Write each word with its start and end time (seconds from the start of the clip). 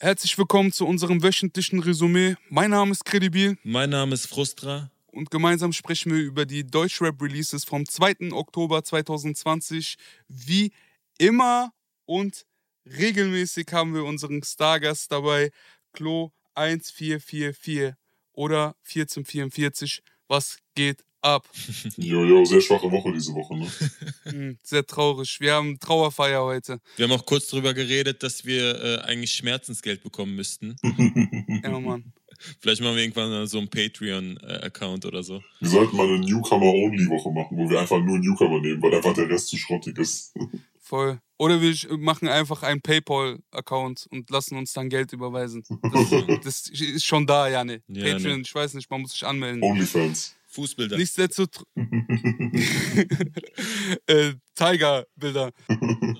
Herzlich 0.00 0.38
willkommen 0.38 0.70
zu 0.70 0.86
unserem 0.86 1.24
wöchentlichen 1.24 1.80
Resümee. 1.80 2.36
Mein 2.50 2.70
Name 2.70 2.92
ist 2.92 3.04
Credibil. 3.04 3.58
Mein 3.64 3.90
Name 3.90 4.14
ist 4.14 4.26
Frustra. 4.26 4.92
Und 5.08 5.32
gemeinsam 5.32 5.72
sprechen 5.72 6.12
wir 6.14 6.20
über 6.20 6.46
die 6.46 6.64
Deutschrap-Releases 6.64 7.64
vom 7.64 7.84
2. 7.84 8.30
Oktober 8.30 8.84
2020. 8.84 9.96
Wie 10.28 10.70
immer 11.18 11.72
und 12.04 12.46
regelmäßig 12.86 13.66
haben 13.72 13.92
wir 13.92 14.04
unseren 14.04 14.40
Stargast 14.44 15.10
dabei, 15.10 15.50
Klo 15.92 16.30
1444 16.54 17.94
oder 18.34 18.76
1444. 18.86 20.04
Was 20.28 20.58
geht 20.76 21.04
ab? 21.20 21.48
Jojo, 21.96 22.44
sehr 22.44 22.60
schwache 22.60 22.90
Woche 22.90 23.12
diese 23.12 23.34
Woche, 23.34 23.56
ne? 23.56 23.68
Hm, 24.24 24.58
sehr 24.62 24.86
traurig. 24.86 25.40
Wir 25.40 25.54
haben 25.54 25.78
Trauerfeier 25.78 26.42
heute. 26.42 26.80
Wir 26.96 27.08
haben 27.08 27.12
auch 27.12 27.24
kurz 27.24 27.48
darüber 27.48 27.72
geredet, 27.74 28.22
dass 28.22 28.44
wir 28.44 28.82
äh, 28.82 28.98
eigentlich 29.02 29.32
Schmerzensgeld 29.32 30.02
bekommen 30.02 30.34
müssten. 30.36 30.76
ja, 31.62 31.80
Mann. 31.80 32.12
Vielleicht 32.60 32.80
machen 32.82 32.96
wir 32.96 33.02
irgendwann 33.02 33.46
so 33.46 33.58
einen 33.58 33.68
Patreon-Account 33.68 35.06
oder 35.06 35.22
so. 35.22 35.42
Wir 35.60 35.68
sollten 35.68 35.96
mal 35.96 36.06
eine 36.06 36.20
Newcomer-Only-Woche 36.20 37.30
machen, 37.32 37.56
wo 37.56 37.68
wir 37.68 37.80
einfach 37.80 37.98
nur 37.98 38.18
Newcomer 38.18 38.60
nehmen, 38.60 38.80
weil 38.82 38.94
einfach 38.94 39.14
der 39.14 39.28
Rest 39.28 39.48
zu 39.48 39.56
schrottig 39.56 39.98
ist. 39.98 40.34
Voll. 40.80 41.20
Oder 41.36 41.60
wir 41.60 41.74
machen 41.98 42.28
einfach 42.28 42.62
einen 42.62 42.80
PayPal-Account 42.80 44.06
und 44.10 44.30
lassen 44.30 44.56
uns 44.56 44.72
dann 44.72 44.88
Geld 44.88 45.12
überweisen. 45.12 45.62
Das, 45.92 46.42
das 46.42 46.68
ist 46.70 47.04
schon 47.04 47.26
da, 47.26 47.48
Janne. 47.48 47.82
Ja, 47.88 48.12
Patreon, 48.12 48.38
ne. 48.38 48.42
ich 48.42 48.54
weiß 48.54 48.74
nicht, 48.74 48.90
man 48.90 49.02
muss 49.02 49.12
sich 49.12 49.26
anmelden. 49.26 49.62
Onlyfans. 49.62 50.34
Fußbilder. 50.48 50.96
Nichtsdestotrotz. 50.96 51.66
äh, 54.06 54.32
Tiger-Bilder. 54.54 55.52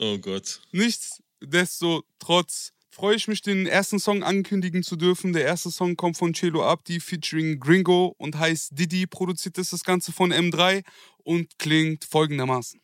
Oh 0.01 0.19
Gott. 0.19 0.61
Nichtsdestotrotz 0.73 2.73
freue 2.91 3.17
ich 3.17 3.29
mich, 3.29 3.43
den 3.43 3.67
ersten 3.67 3.99
Song 3.99 4.23
ankündigen 4.23 4.83
zu 4.83 4.97
dürfen. 4.97 5.33
Der 5.33 5.45
erste 5.45 5.71
Song 5.71 5.97
kommt 5.97 6.17
von 6.17 6.33
Chelo 6.33 6.65
Abdi 6.65 7.01
featuring 7.01 7.61
Gringo 7.61 8.15
und 8.19 8.39
heißt 8.39 8.79
Didi. 8.79 9.07
Produziert 9.07 9.59
ist 9.59 9.73
das 9.73 9.85
Ganze 9.85 10.13
von 10.13 10.33
M3 10.33 10.85
und 11.25 11.59
klingt 11.59 12.05
folgendermaßen. 12.05 12.81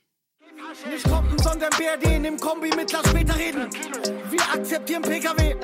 Nicht 0.88 1.04
Kompen, 1.04 1.38
sondern 1.38 1.70
BRD 1.70 2.26
im 2.26 2.38
Kombi 2.38 2.70
mit 2.76 2.92
Lass 2.92 3.08
später 3.08 3.36
reden. 3.36 3.68
Wir 4.30 4.52
akzeptieren 4.52 5.02
PKW. 5.02 5.54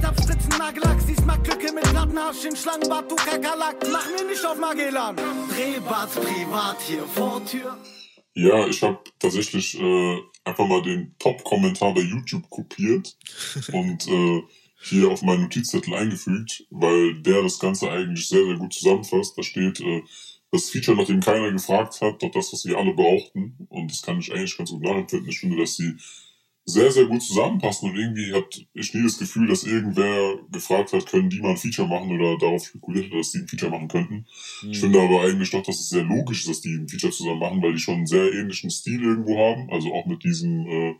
Speed 0.00 0.08
up, 0.08 0.22
Spritzen, 0.22 0.58
Nagellack, 0.58 1.00
siehst 1.06 1.26
Macklücke 1.26 1.72
mit 1.74 1.84
Plattenarsch 1.84 2.44
in 2.46 2.56
Schlangenbad, 2.56 3.10
du 3.10 3.16
Kakerlack. 3.16 3.76
Mach 3.92 4.06
mir 4.06 4.30
nicht 4.30 4.44
auf 4.46 4.58
Magellan. 4.58 5.16
Drehbad 5.16 6.14
privat 6.14 6.80
hier 6.88 7.02
vor 7.04 7.44
Tür. 7.44 7.76
Ja, 8.32 8.66
ich 8.66 8.82
habe 8.82 8.98
tatsächlich 9.18 9.78
äh, 9.78 10.18
einfach 10.44 10.66
mal 10.66 10.80
den 10.80 11.14
Top-Kommentar 11.18 11.92
bei 11.92 12.00
YouTube 12.00 12.48
kopiert 12.48 13.14
und 13.72 14.08
äh, 14.08 14.42
hier 14.80 15.10
auf 15.10 15.20
meinen 15.20 15.42
Notizzettel 15.42 15.92
eingefügt, 15.92 16.64
weil 16.70 17.20
der 17.20 17.42
das 17.42 17.58
Ganze 17.58 17.90
eigentlich 17.90 18.26
sehr, 18.26 18.46
sehr 18.46 18.56
gut 18.56 18.72
zusammenfasst. 18.72 19.36
Da 19.36 19.42
steht, 19.42 19.80
äh, 19.80 20.02
das 20.50 20.70
Feature, 20.70 20.96
nach 20.96 21.06
dem 21.06 21.20
keiner 21.20 21.52
gefragt 21.52 22.00
hat, 22.00 22.22
doch 22.22 22.30
das, 22.30 22.54
was 22.54 22.64
wir 22.64 22.78
alle 22.78 22.94
brauchten. 22.94 23.66
Und 23.68 23.90
das 23.90 24.00
kann 24.00 24.18
ich 24.18 24.32
eigentlich 24.32 24.56
ganz 24.56 24.70
gut 24.70 24.82
nachempfinden. 24.82 25.28
Ich 25.28 25.40
finde, 25.40 25.58
dass 25.58 25.76
sie 25.76 25.94
sehr, 26.64 26.92
sehr 26.92 27.06
gut 27.06 27.22
zusammenpassen 27.22 27.90
und 27.90 27.96
irgendwie 27.96 28.32
hat 28.32 28.60
ich 28.74 28.94
nie 28.94 29.02
das 29.02 29.18
Gefühl, 29.18 29.48
dass 29.48 29.64
irgendwer 29.64 30.36
gefragt 30.50 30.92
hat, 30.92 31.06
können 31.06 31.30
die 31.30 31.40
mal 31.40 31.50
ein 31.50 31.56
Feature 31.56 31.88
machen 31.88 32.12
oder 32.12 32.38
darauf 32.38 32.64
spekuliert 32.64 33.06
hat, 33.06 33.18
dass 33.18 33.32
die 33.32 33.38
ein 33.38 33.48
Feature 33.48 33.70
machen 33.70 33.88
könnten. 33.88 34.26
Mhm. 34.62 34.70
Ich 34.70 34.80
finde 34.80 35.00
aber 35.00 35.22
eigentlich 35.22 35.50
doch, 35.50 35.62
dass 35.62 35.80
es 35.80 35.88
sehr 35.88 36.04
logisch 36.04 36.40
ist, 36.40 36.48
dass 36.48 36.60
die 36.60 36.74
ein 36.74 36.88
Feature 36.88 37.12
zusammen 37.12 37.40
machen, 37.40 37.62
weil 37.62 37.72
die 37.72 37.78
schon 37.78 37.96
einen 37.96 38.06
sehr 38.06 38.32
ähnlichen 38.32 38.70
Stil 38.70 39.02
irgendwo 39.02 39.38
haben. 39.38 39.70
Also 39.70 39.92
auch 39.92 40.06
mit 40.06 40.22
diesem, 40.22 40.66
äh, 40.66 40.94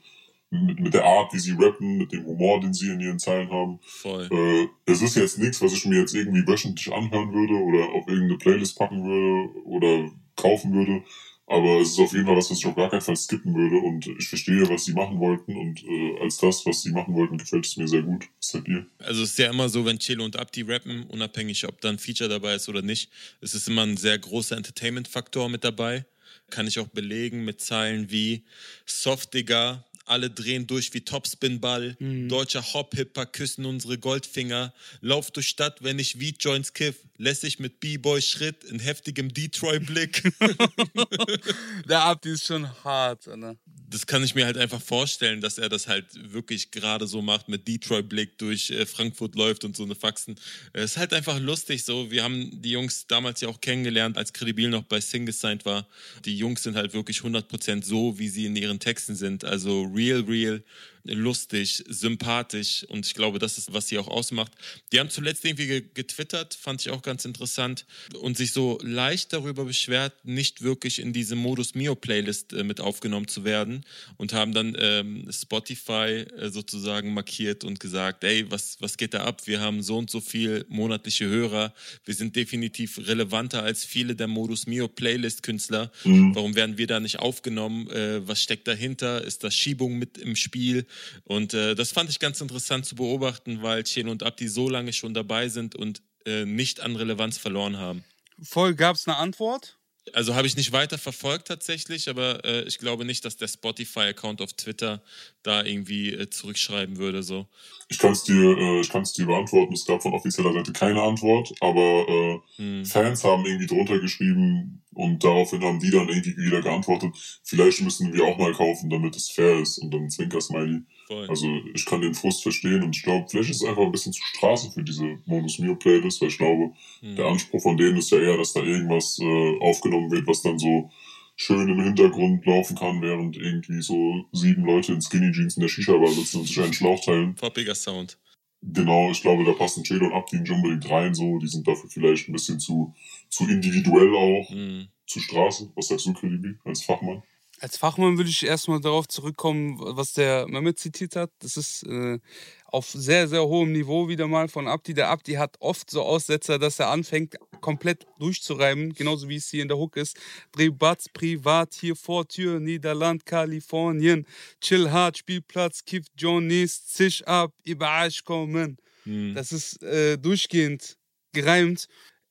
mit, 0.51 0.81
mit 0.81 0.95
der 0.95 1.05
Art, 1.05 1.33
wie 1.33 1.39
sie 1.39 1.53
rappen, 1.53 1.99
mit 1.99 2.13
dem 2.13 2.27
Humor, 2.27 2.61
den 2.61 2.75
sie 2.75 2.91
in 2.91 3.01
ihren 3.01 3.19
Zeilen 3.19 3.51
haben. 3.51 3.79
Voll. 3.83 4.29
Äh, 4.31 4.91
es 4.91 5.03
ist 5.03 5.17
jetzt 5.17 5.39
nichts, 5.39 5.63
was 5.63 5.73
ich 5.73 5.87
mir 5.87 6.01
jetzt 6.01 6.15
irgendwie 6.15 6.47
wöchentlich 6.47 6.93
anhören 6.93 7.33
würde 7.33 7.55
oder 7.55 7.93
auf 7.95 8.09
irgendeine 8.09 8.39
Playlist 8.39 8.77
packen 8.77 9.05
würde 9.05 9.55
oder 9.65 10.11
kaufen 10.37 10.73
würde. 10.73 11.05
Aber 11.51 11.81
es 11.81 11.91
ist 11.91 11.99
auf 11.99 12.13
jeden 12.13 12.27
Fall 12.27 12.37
was, 12.37 12.49
was 12.49 12.59
ich 12.59 12.67
auf 12.67 12.77
gar 12.77 12.89
keinen 12.89 13.01
Fall 13.01 13.17
skippen 13.17 13.53
würde. 13.57 13.85
Und 13.85 14.07
ich 14.07 14.29
verstehe, 14.29 14.69
was 14.69 14.85
sie 14.85 14.93
machen 14.93 15.19
wollten. 15.19 15.57
Und 15.57 15.83
äh, 15.83 16.21
als 16.21 16.39
das, 16.39 16.65
was 16.65 16.83
sie 16.83 16.93
machen 16.93 17.13
wollten, 17.13 17.39
gefällt 17.39 17.67
es 17.67 17.77
mir 17.77 17.89
sehr 17.89 18.03
gut. 18.03 18.25
Was 18.39 18.51
seid 18.51 18.69
ihr? 18.69 18.87
Also 18.99 19.25
es 19.25 19.31
ist 19.31 19.39
ja 19.41 19.51
immer 19.51 19.69
so, 19.69 19.85
wenn 19.85 19.99
Chelo 19.99 20.25
und 20.25 20.37
Abdi 20.37 20.63
rappen, 20.63 21.07
unabhängig, 21.09 21.67
ob 21.67 21.81
da 21.81 21.89
ein 21.89 21.99
Feature 21.99 22.31
dabei 22.31 22.55
ist 22.55 22.69
oder 22.69 22.83
nicht, 22.83 23.11
es 23.41 23.55
ist 23.55 23.67
immer 23.69 23.83
ein 23.83 23.97
sehr 23.97 24.17
großer 24.17 24.57
Entertainment-Faktor 24.57 25.49
mit 25.49 25.65
dabei. 25.65 26.07
Kann 26.51 26.69
ich 26.69 26.79
auch 26.79 26.87
belegen 26.87 27.45
mit 27.45 27.61
Zeilen 27.61 28.13
wie 28.13 28.45
Soft 28.87 29.35
Digga, 29.35 29.85
alle 30.11 30.31
drehen 30.31 30.67
durch 30.67 30.93
wie 30.93 31.01
Topspinball. 31.01 31.97
Mhm. 31.99 32.29
Deutscher 32.29 32.63
Hop-Hipper 32.75 33.27
küssen 33.27 33.65
unsere 33.65 33.99
Goldfinger. 33.99 34.75
Lauf 35.01 35.31
durch 35.31 35.49
Stadt, 35.49 35.83
wenn 35.83 35.99
ich 35.99 36.21
wie 36.21 36.35
Joints 36.39 36.73
kiff. 36.73 36.97
Lässig 37.17 37.59
mit 37.59 37.81
B-Boy 37.81 38.23
Schritt 38.23 38.65
in 38.65 38.79
heftigem 38.79 39.33
Detroit-Blick. 39.33 40.33
Der 41.89 42.03
Abdi 42.03 42.31
ist 42.31 42.47
schon 42.47 42.69
hart, 42.83 43.29
oder? 43.29 43.57
Das 43.91 44.07
kann 44.07 44.23
ich 44.23 44.35
mir 44.37 44.47
halt 44.47 44.57
einfach 44.57 44.81
vorstellen, 44.81 45.41
dass 45.41 45.59
er 45.59 45.69
das 45.69 45.89
halt 45.89 46.07
wirklich 46.33 46.71
gerade 46.71 47.07
so 47.09 47.23
macht, 47.23 47.49
mit 47.49 47.67
Detroit-Blick 47.67 48.39
durch 48.39 48.71
äh, 48.71 48.87
Frankfurt 48.87 49.35
läuft 49.35 49.65
und 49.65 49.77
so 49.77 49.83
eine 49.83 49.97
Faxen. 49.97 50.37
Es 50.73 50.93
ist 50.93 50.97
halt 50.97 51.13
einfach 51.13 51.41
lustig 51.41 51.85
so. 51.85 52.11
Wir 52.11 52.23
haben 52.23 52.63
die 52.63 52.71
Jungs 52.71 53.07
damals 53.09 53.41
ja 53.41 53.49
auch 53.49 53.61
kennengelernt, 53.61 54.17
als 54.17 54.33
Credibil 54.33 54.69
noch 54.69 54.85
bei 54.85 55.01
Sing 55.01 55.27
gesigned 55.27 55.65
war. 55.65 55.87
Die 56.25 56.39
Jungs 56.39 56.63
sind 56.63 56.77
halt 56.77 56.95
wirklich 56.95 57.19
100% 57.19 57.85
so, 57.85 58.19
wie 58.19 58.29
sie 58.29 58.47
in 58.47 58.57
ihren 58.57 58.79
Texten 58.79 59.17
sind. 59.17 59.45
Also 59.45 59.91
real, 60.01 60.23
real, 60.25 60.57
lustig, 61.05 61.85
sympathisch 61.89 62.85
und 62.89 63.07
ich 63.07 63.15
glaube, 63.15 63.39
das 63.39 63.59
ist, 63.59 63.73
was 63.73 63.89
sie 63.89 63.99
auch 63.99 64.09
ausmacht. 64.09 64.53
Die 64.93 65.01
haben 65.01 65.11
zuletzt 65.11 65.45
irgendwie 65.45 65.85
getwittert, 65.95 66.55
fand 66.55 66.81
ich 66.81 66.91
auch 66.91 67.03
ganz 67.03 67.25
interessant 67.25 67.87
und 68.21 68.37
sich 68.37 68.53
so 68.53 68.79
leicht 68.83 69.33
darüber 69.33 69.65
beschwert, 69.65 70.25
nicht 70.25 70.63
wirklich 70.63 70.99
in 70.99 71.13
diese 71.13 71.37
Modus 71.37 71.75
Mio 71.75 71.95
Playlist 71.95 72.53
äh, 72.53 72.65
mit 72.65 72.81
aufgenommen 72.81 73.29
zu 73.29 73.45
werden 73.45 73.85
und 74.17 74.33
haben 74.33 74.53
dann 74.53 74.77
ähm, 74.79 75.29
Spotify 75.31 76.27
äh, 76.37 76.51
sozusagen 76.51 77.15
markiert 77.15 77.65
und 77.65 77.81
gesagt, 77.81 78.25
ey, 78.25 78.51
was, 78.51 78.77
was 78.81 78.97
geht 78.97 79.15
da 79.15 79.25
ab? 79.25 79.43
Wir 79.47 79.61
haben 79.61 79.83
so 79.83 79.99
und 79.99 80.11
so 80.11 80.21
viel 80.21 80.65
monatliche 80.69 81.27
Hörer, 81.27 81.73
wir 82.05 82.15
sind 82.15 82.37
definitiv 82.37 82.99
relevanter 82.99 83.63
als 83.63 83.85
viele 83.85 84.15
der 84.15 84.29
Modus 84.29 84.67
Mio 84.67 84.89
Playlist 84.89 85.43
Künstler. 85.43 85.91
Mhm. 86.05 86.35
Warum 86.35 86.55
werden 86.55 86.79
wir 86.79 86.87
da 86.87 87.01
nicht 87.01 87.19
aufgenommen? 87.19 87.89
Äh, 87.91 88.27
was 88.27 88.43
steckt 88.43 88.69
dahinter? 88.69 89.25
Ist 89.25 89.45
da 89.45 89.51
Schiebung 89.51 89.99
mit 89.99 90.19
im 90.19 90.37
Spiel? 90.37 90.87
Und 91.25 91.55
äh, 91.55 91.75
das 91.75 91.93
fand 91.93 92.11
ich 92.11 92.19
ganz 92.19 92.41
interessant 92.41 92.87
zu 92.87 92.95
beobachten, 92.95 93.63
weil 93.63 93.85
Chen 93.85 94.09
und 94.09 94.23
Abdi 94.23 94.49
so 94.49 94.69
lange 94.69 94.93
schon 94.93 95.15
dabei 95.15 95.49
sind 95.49 95.75
und 95.75 96.03
äh, 96.27 96.45
nicht 96.45 96.81
an 96.81 96.97
Relevanz 96.97 97.39
verloren 97.39 97.79
haben. 97.79 98.05
Voll, 98.43 98.75
gab 98.75 98.97
es 98.97 99.07
eine 99.07 99.17
Antwort? 99.17 99.80
Also 100.13 100.35
habe 100.35 100.47
ich 100.47 100.57
nicht 100.57 100.73
weiter 100.73 100.99
verfolgt 100.99 101.49
tatsächlich, 101.49 102.09
aber 102.09 102.45
äh, 102.45 102.63
ich 102.63 102.79
glaube 102.79 103.05
nicht, 103.05 103.25
dass 103.25 103.37
der 103.37 103.49
Spotify-Account 103.49 104.41
auf 104.41 104.53
Twitter 104.55 105.03
da 105.43 105.63
irgendwie 105.63 106.13
äh, 106.13 106.29
zurückschreiben 106.31 106.97
würde. 106.97 107.23
So. 107.23 107.47
Ich 107.89 107.99
kann 107.99 108.13
es 108.13 108.25
dir, 108.25 108.57
äh, 108.57 108.83
dir 108.83 109.27
beantworten. 109.27 109.75
Es 109.75 109.85
gab 109.85 110.03
von 110.03 110.13
offizieller 110.13 110.53
Seite 110.53 110.73
keine 110.73 111.03
Antwort, 111.03 111.53
aber 111.61 112.07
äh, 112.09 112.39
hm. 112.57 112.85
Fans 112.85 113.25
haben 113.25 113.45
irgendwie 113.45 113.67
drunter 113.67 113.99
geschrieben 113.99 114.83
und 114.95 115.23
daraufhin 115.23 115.63
haben 115.63 115.81
die 115.81 115.91
dann 115.91 116.09
irgendwie 116.09 116.37
wieder 116.37 116.63
geantwortet. 116.63 117.15
Vielleicht 117.45 117.81
müssen 117.83 118.13
wir 118.13 118.25
auch 118.25 118.39
mal 118.39 118.53
kaufen, 118.53 118.91
damit 118.91 119.17
es 119.17 119.31
fair 119.31 119.61
ist 119.61 119.79
und 119.79 119.93
dann 119.93 120.11
Zwinker-Smiley. 120.11 120.83
Also 121.29 121.47
ich 121.75 121.85
kann 121.85 122.01
den 122.01 122.15
Frust 122.15 122.43
verstehen 122.43 122.83
und 122.83 122.95
ich 122.97 123.03
glaube, 123.03 123.27
vielleicht 123.29 123.51
ist 123.51 123.63
es 123.63 123.69
einfach 123.69 123.83
ein 123.83 123.93
bisschen 123.93 124.13
zu 124.13 124.23
Straße 124.23 124.71
für 124.71 124.83
diese 124.83 125.19
Modus 125.27 125.59
Mio 125.59 125.75
Playlist, 125.75 126.21
weil 126.21 126.29
ich 126.29 126.39
glaube, 126.39 126.73
hm. 127.01 127.17
der 127.17 127.27
Anspruch 127.27 127.63
von 127.63 127.77
denen 127.77 127.97
ist 127.97 128.11
ja 128.11 128.19
eher, 128.19 128.37
dass 128.37 128.53
da 128.53 128.63
irgendwas 128.63 129.19
äh, 129.21 129.59
aufgenommen 129.61 130.11
wird, 130.11 130.27
was 130.27 130.43
dann 130.43 130.59
so 130.59 130.91
schön 131.37 131.69
im 131.69 131.83
Hintergrund 131.83 132.45
laufen 132.45 132.77
kann, 132.77 133.01
während 133.01 133.37
irgendwie 133.37 133.81
so 133.81 134.25
sieben 134.33 134.65
Leute 134.65 134.93
in 134.93 135.01
Skinny 135.01 135.33
Jeans 135.33 135.57
in 135.57 135.63
der 135.63 135.69
Shisha-Bar 135.69 136.13
sitzen 136.13 136.41
und 136.41 136.47
sich 136.47 136.61
einen 136.61 136.75
Schlauch 136.75 137.03
teilen. 137.03 137.35
Poppiger 137.35 137.75
Sound. 137.75 138.19
Genau, 138.63 139.11
ich 139.11 139.23
glaube, 139.23 139.45
da 139.45 139.53
passen 139.53 139.83
Chelo 139.83 140.07
und 140.07 140.13
Abdi 140.13 140.39
nicht 140.39 140.51
unbedingt 140.51 140.89
rein, 140.91 141.15
so. 141.15 141.39
Die 141.39 141.49
sind 141.49 141.67
dafür 141.67 141.89
vielleicht 141.89 142.29
ein 142.29 142.33
bisschen 142.33 142.61
zu, 142.61 142.95
zu 143.31 143.49
individuell 143.49 144.15
auch, 144.15 144.51
mhm. 144.51 144.89
zu 145.07 145.19
Straße. 145.19 145.73
Was 145.75 145.89
sagst 145.89 146.07
du, 146.07 146.13
Kredibil, 146.13 146.59
als 146.65 146.83
Fachmann? 146.83 147.23
Als 147.61 147.77
Fachmann 147.77 148.17
würde 148.17 148.31
ich 148.31 148.47
erstmal 148.47 148.81
darauf 148.81 149.07
zurückkommen, 149.07 149.77
was 149.79 150.15
der 150.15 150.49
Mehmet 150.49 150.79
zitiert 150.79 151.15
hat. 151.15 151.31
Das 151.41 151.59
ist 151.59 151.83
äh, 151.83 152.19
auf 152.65 152.89
sehr, 152.89 153.29
sehr 153.29 153.45
hohem 153.45 153.73
Niveau 153.73 154.09
wieder 154.09 154.27
mal 154.29 154.49
von 154.49 154.67
Abdi. 154.67 154.95
Der 154.95 155.09
Abdi 155.09 155.35
hat 155.35 155.57
oft 155.61 155.91
so 155.91 156.03
Aussetzer, 156.03 156.59
dass 156.59 156.79
er 156.79 156.89
anfängt, 156.89 157.37
komplett 157.61 158.07
durchzureiben, 158.19 158.95
genauso 158.95 159.29
wie 159.29 159.37
es 159.37 159.51
hier 159.51 159.61
in 159.61 159.69
der 159.69 159.77
Hook 159.77 159.99
ist. 159.99 160.19
Privat, 160.53 161.05
privat, 161.13 161.75
hier 161.75 161.97
vor 161.97 162.27
Tür, 162.27 162.61
Niederland, 162.61 163.27
Kalifornien. 163.27 164.27
Chill 164.63 164.91
hart, 164.91 165.19
Spielplatz, 165.19 165.85
Kiff 165.85 166.07
Johnny's, 166.17 166.87
Zisch 166.87 167.23
ab, 167.25 167.53
Ibash 167.65 168.25
kommen. 168.25 168.79
Mhm. 169.05 169.35
Das 169.35 169.53
ist 169.53 169.83
äh, 169.83 170.17
durchgehend 170.17 170.97
gereimt. 171.35 171.89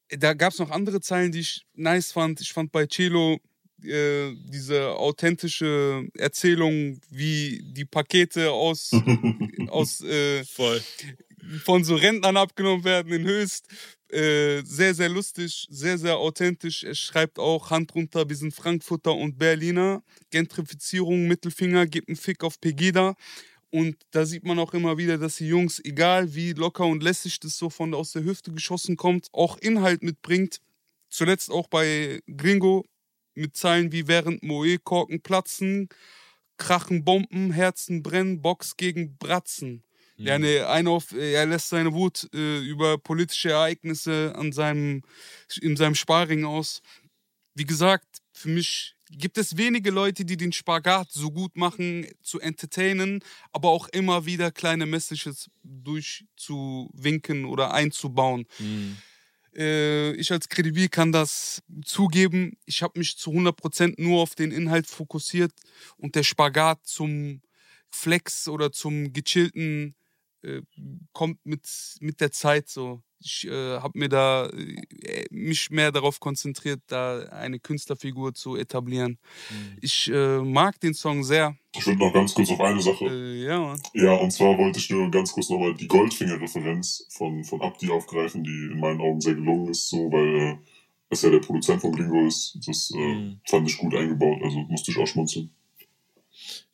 Da 0.09 0.33
gab 0.33 0.53
es 0.53 0.59
noch 0.59 0.71
andere 0.71 1.01
Zeilen, 1.01 1.31
die 1.31 1.41
ich 1.41 1.67
nice 1.75 2.11
fand. 2.13 2.41
Ich 2.41 2.51
fand 2.51 2.71
bei 2.71 2.87
Cello 2.87 3.37
äh, 3.83 4.35
diese 4.35 4.89
authentische 4.95 6.07
Erzählung, 6.17 6.99
wie 7.09 7.61
die 7.63 7.85
Pakete 7.85 8.51
aus, 8.51 8.91
aus 9.69 10.01
äh, 10.01 10.43
Voll. 10.43 10.81
von 11.63 11.83
so 11.83 11.95
Rentnern 11.95 12.37
abgenommen 12.37 12.83
werden 12.83 13.13
in 13.13 13.25
Höchst. 13.25 13.67
Äh, 14.11 14.63
sehr, 14.63 14.95
sehr 14.95 15.09
lustig, 15.09 15.67
sehr, 15.69 15.97
sehr 15.99 16.17
authentisch. 16.17 16.83
Er 16.83 16.95
schreibt 16.95 17.37
auch 17.37 17.69
Hand 17.69 17.93
runter, 17.93 18.27
wir 18.27 18.35
sind 18.35 18.53
Frankfurter 18.53 19.13
und 19.13 19.37
Berliner. 19.37 20.01
Gentrifizierung, 20.31 21.27
Mittelfinger, 21.27 21.85
gibt 21.85 22.09
einen 22.09 22.17
Fick 22.17 22.43
auf 22.43 22.59
Pegida. 22.59 23.15
Und 23.71 23.97
da 24.11 24.25
sieht 24.25 24.43
man 24.45 24.57
auch 24.57 24.73
immer 24.73 24.97
wieder, 24.97 25.19
dass 25.19 25.35
die 25.35 25.47
Jungs, 25.47 25.79
egal 25.83 26.33
wie 26.33 26.53
locker 26.53 26.85
und 26.85 27.03
lässig 27.03 27.39
das 27.39 27.55
so 27.57 27.69
von 27.69 27.93
aus 27.93 28.11
der 28.13 28.23
Hüfte 28.23 28.51
geschossen 28.51 28.97
kommt, 28.97 29.27
auch 29.31 29.57
Inhalt 29.57 30.01
mitbringt. 30.01 30.59
Zuletzt 31.09 31.51
auch 31.51 31.67
bei 31.67 32.21
Gringo 32.35 32.85
mit 33.39 33.55
Zeilen 33.55 33.91
wie 33.91 34.07
während 34.07 34.43
Moe 34.43 34.77
Korken 34.77 35.21
platzen, 35.21 35.89
krachen 36.57 37.03
Bomben, 37.03 37.51
Herzen 37.51 38.03
brennen, 38.03 38.41
Box 38.41 38.77
gegen 38.77 39.17
Bratzen. 39.17 39.83
Mhm. 40.17 40.25
Ja, 40.27 40.37
ne, 40.37 40.67
einer 40.67 40.91
auf, 40.91 41.13
er 41.13 41.45
lässt 41.45 41.69
seine 41.69 41.93
Wut 41.93 42.29
äh, 42.33 42.59
über 42.59 42.97
politische 42.97 43.51
Ereignisse 43.51 44.33
an 44.35 44.51
seinem, 44.51 45.03
in 45.61 45.77
seinem 45.77 45.95
Sparring 45.95 46.45
aus. 46.45 46.81
Wie 47.55 47.65
gesagt, 47.65 48.19
für 48.33 48.49
mich 48.49 48.95
gibt 49.11 49.37
es 49.37 49.57
wenige 49.57 49.89
Leute, 49.91 50.23
die 50.23 50.37
den 50.37 50.51
Spagat 50.51 51.11
so 51.11 51.31
gut 51.31 51.55
machen, 51.57 52.07
zu 52.21 52.39
entertainen, 52.39 53.23
aber 53.51 53.69
auch 53.69 53.87
immer 53.89 54.25
wieder 54.25 54.51
kleine 54.51 54.85
Messages 54.85 55.49
durchzuwinken 55.63 57.45
oder 57.45 57.73
einzubauen. 57.73 58.45
Mhm. 58.59 58.97
Äh, 59.59 60.13
ich 60.13 60.31
als 60.31 60.49
Kredibil 60.49 60.89
kann 60.89 61.11
das 61.11 61.61
zugeben. 61.85 62.57
Ich 62.65 62.81
habe 62.81 62.97
mich 62.99 63.17
zu 63.17 63.31
100% 63.31 63.95
nur 64.01 64.21
auf 64.21 64.35
den 64.35 64.51
Inhalt 64.51 64.87
fokussiert 64.87 65.51
und 65.97 66.15
der 66.15 66.23
Spagat 66.23 66.79
zum 66.87 67.41
Flex 67.91 68.47
oder 68.47 68.71
zum 68.71 69.13
gechillten 69.13 69.95
äh, 70.43 70.61
kommt 71.13 71.39
mit, 71.45 71.67
mit 72.01 72.21
der 72.21 72.31
Zeit 72.31 72.69
so. 72.69 73.01
Ich 73.21 73.45
äh, 73.47 73.79
habe 73.79 73.99
mir 73.99 74.07
da 74.07 74.47
äh, 74.47 75.25
mich 75.29 75.69
mehr 75.71 75.91
darauf 75.91 76.19
konzentriert, 76.21 76.79
da 76.87 77.19
eine 77.29 77.59
Künstlerfigur 77.59 78.33
zu 78.33 78.55
etablieren. 78.55 79.19
Mhm. 79.49 79.77
Ich 79.81 80.09
äh, 80.09 80.39
mag 80.39 80.79
den 80.79 80.93
Song 80.93 81.23
sehr. 81.25 81.55
Ich 81.75 81.85
würde 81.85 81.99
noch 81.99 82.13
ganz 82.13 82.33
kurz 82.33 82.49
auf 82.49 82.61
eine 82.61 82.81
Sache. 82.81 83.05
Äh, 83.05 83.43
ja, 83.43 83.59
Mann. 83.59 83.81
Ja, 83.93 84.13
und 84.13 84.31
zwar 84.31 84.57
wollte 84.57 84.79
ich 84.79 84.89
nur 84.89 85.11
ganz 85.11 85.33
kurz 85.33 85.49
nochmal 85.49 85.73
die 85.75 85.87
Goldfinger-Referenz 85.87 87.07
von, 87.09 87.43
von 87.43 87.61
Abdi 87.61 87.89
aufgreifen, 87.89 88.43
die 88.43 88.69
in 88.71 88.79
meinen 88.79 89.01
Augen 89.01 89.19
sehr 89.19 89.35
gelungen 89.35 89.67
ist, 89.69 89.89
so, 89.89 90.09
weil 90.11 90.57
es 91.09 91.21
ja 91.21 91.29
der 91.29 91.39
Produzent 91.39 91.81
von 91.81 91.91
Gringo 91.91 92.25
ist. 92.25 92.57
Das 92.65 92.91
Mhm. 92.91 93.41
fand 93.49 93.69
ich 93.69 93.77
gut 93.77 93.93
eingebaut, 93.95 94.39
also 94.43 94.59
musste 94.59 94.91
ich 94.91 94.97
auch 94.97 95.07
schmunzeln. 95.07 95.51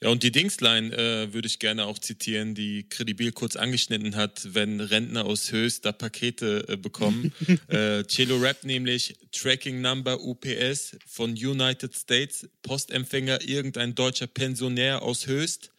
Ja, 0.02 0.10
und 0.10 0.24
die 0.24 0.32
Dingsline 0.32 0.94
äh, 0.96 1.34
würde 1.34 1.48
ich 1.48 1.60
gerne 1.60 1.86
auch 1.86 2.00
zitieren, 2.00 2.54
die 2.54 2.88
Credibil 2.88 3.32
kurz 3.32 3.56
angeschnitten 3.56 4.16
hat, 4.16 4.54
wenn 4.54 4.80
Rentner 4.80 5.26
aus 5.26 5.52
Höchst 5.52 5.86
da 5.86 5.92
Pakete 5.92 6.66
äh, 6.68 6.78
bekommen. 6.78 7.34
äh, 7.68 8.04
Cello 8.04 8.38
Rap 8.38 8.64
nämlich 8.64 9.16
Tracking 9.32 9.82
Number 9.82 10.22
UPS 10.22 10.98
von 11.08 11.32
United 11.32 11.96
States, 11.96 12.48
Postempfänger 12.62 13.42
irgendein 13.48 13.96
deutscher 13.96 14.28
Pensionär 14.28 15.02
aus 15.02 15.28
Höchst. 15.28 15.72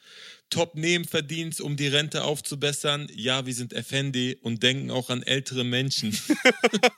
Top-Nebenverdienst, 0.51 1.61
um 1.61 1.77
die 1.77 1.89
Rente 1.89 2.25
aufzubessern. 2.25 3.09
Ja, 3.15 3.47
wir 3.47 3.55
sind 3.55 3.73
Effendi 3.73 4.37
und 4.43 4.63
denken 4.63 4.91
auch 4.91 5.11
an 5.11 5.23
ältere 5.23 5.65
Menschen. 5.65 6.17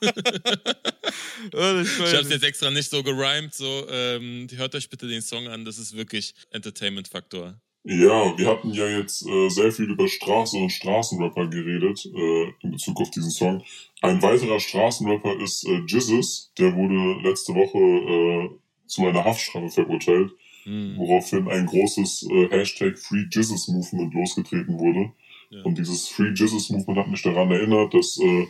Das 1.51 1.87
Ich 1.87 2.13
habe 2.13 2.23
es 2.23 2.29
jetzt 2.29 2.43
extra 2.43 2.69
nicht 2.69 2.89
so 2.89 3.03
gerimt. 3.03 3.53
So, 3.53 3.87
ähm, 3.89 4.47
hört 4.55 4.75
euch 4.75 4.89
bitte 4.89 5.07
den 5.07 5.21
Song 5.21 5.47
an. 5.47 5.65
Das 5.65 5.77
ist 5.77 5.95
wirklich 5.95 6.33
Entertainment-Faktor. 6.51 7.55
Ja, 7.83 8.37
wir 8.37 8.47
hatten 8.47 8.71
ja 8.71 8.87
jetzt 8.87 9.25
äh, 9.25 9.49
sehr 9.49 9.71
viel 9.71 9.85
über 9.85 10.07
Straße 10.07 10.57
und 10.57 10.69
Straßenrapper 10.69 11.47
geredet 11.47 12.05
äh, 12.05 12.53
in 12.61 12.71
Bezug 12.71 12.99
auf 12.99 13.09
diesen 13.09 13.31
Song. 13.31 13.63
Ein 14.01 14.21
weiterer 14.21 14.59
Straßenrapper 14.59 15.39
ist 15.41 15.65
äh, 15.65 15.81
Jizzes, 15.87 16.51
der 16.57 16.75
wurde 16.75 17.21
letzte 17.27 17.53
Woche 17.55 17.79
äh, 17.79 18.49
zu 18.85 19.07
einer 19.07 19.23
Haftstrafe 19.23 19.69
verurteilt, 19.69 20.31
Hm. 20.69 20.97
woraufhin 20.97 21.47
ein 21.49 21.65
großes 21.65 22.27
äh, 22.29 22.47
Hashtag 22.49 22.99
Free 22.99 23.25
Jizzes 23.31 23.67
Movement 23.69 24.13
losgetreten 24.13 24.77
wurde. 24.77 25.11
Ja. 25.49 25.63
Und 25.63 25.79
dieses 25.79 26.07
Free 26.07 26.29
Jizzes 26.35 26.69
Movement 26.69 26.99
hat 26.99 27.07
mich 27.07 27.23
daran 27.23 27.49
erinnert, 27.49 27.91
dass 27.95 28.19
äh, 28.19 28.45